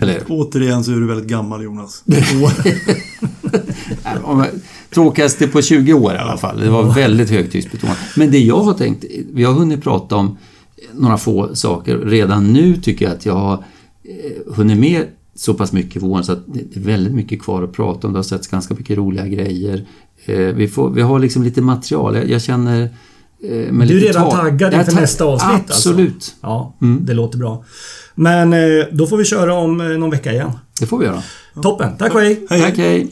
eller, 0.00 0.20
Återigen 0.28 0.84
så 0.84 0.92
är 0.92 0.96
du 0.96 1.06
väldigt 1.06 1.28
gammal 1.28 1.62
Jonas. 1.62 2.04
Tråkigaste 4.94 5.46
på 5.48 5.62
20 5.62 5.92
år 5.92 6.14
i 6.14 6.18
alla 6.18 6.36
fall. 6.36 6.60
Det 6.60 6.70
var 6.70 6.94
väldigt 6.94 7.30
högtidsbetonat. 7.30 7.96
Men 8.16 8.30
det 8.30 8.38
jag 8.38 8.58
har 8.60 8.74
tänkt, 8.74 9.04
vi 9.32 9.44
har 9.44 9.52
hunnit 9.52 9.82
prata 9.82 10.16
om 10.16 10.38
några 10.92 11.18
få 11.18 11.54
saker. 11.54 11.98
Redan 11.98 12.52
nu 12.52 12.76
tycker 12.76 13.04
jag 13.04 13.14
att 13.14 13.26
jag 13.26 13.34
har 13.34 13.52
eh, 13.54 14.54
hunnit 14.54 14.78
med 14.78 15.04
så 15.34 15.54
pass 15.54 15.72
mycket 15.72 16.02
våren 16.02 16.24
så 16.24 16.32
att 16.32 16.42
det 16.46 16.76
är 16.76 16.84
väldigt 16.84 17.14
mycket 17.14 17.42
kvar 17.42 17.62
att 17.62 17.72
prata 17.72 18.06
om. 18.06 18.12
Det 18.12 18.18
har 18.18 18.24
setts 18.24 18.48
ganska 18.48 18.74
mycket 18.74 18.98
roliga 18.98 19.26
grejer. 19.26 19.84
Eh, 20.24 20.38
Vi, 20.38 20.68
får, 20.68 20.90
vi 20.90 21.02
har 21.02 21.18
liksom 21.18 21.42
lite 21.42 21.60
material. 21.62 22.14
Jag, 22.16 22.30
jag 22.30 22.42
känner... 22.42 22.82
eh, 23.44 23.72
med 23.72 23.88
Du 23.88 23.96
är 23.96 24.00
redan 24.00 24.22
tag- 24.30 24.32
taggad 24.40 24.74
inför 24.74 24.92
tag- 24.92 25.00
nästa 25.00 25.24
avsnitt, 25.24 25.52
alltså? 25.52 25.72
Absolut. 25.90 26.34
Ja, 26.40 26.76
Mm. 26.82 27.04
det 27.06 27.14
låter 27.14 27.38
bra. 27.38 27.64
Men 28.14 28.54
då 28.92 29.06
får 29.06 29.16
vi 29.16 29.24
köra 29.24 29.54
om 29.54 29.78
någon 29.78 30.10
vecka 30.10 30.32
igen. 30.32 30.50
Det 30.80 30.86
får 30.86 30.98
vi 30.98 31.04
göra. 31.06 31.22
Toppen. 31.62 31.96
Tack 31.98 32.14
och 32.14 32.20
hej! 32.20 32.46
Hej. 32.50 32.60
Tack, 32.62 32.76
hej. 32.78 33.08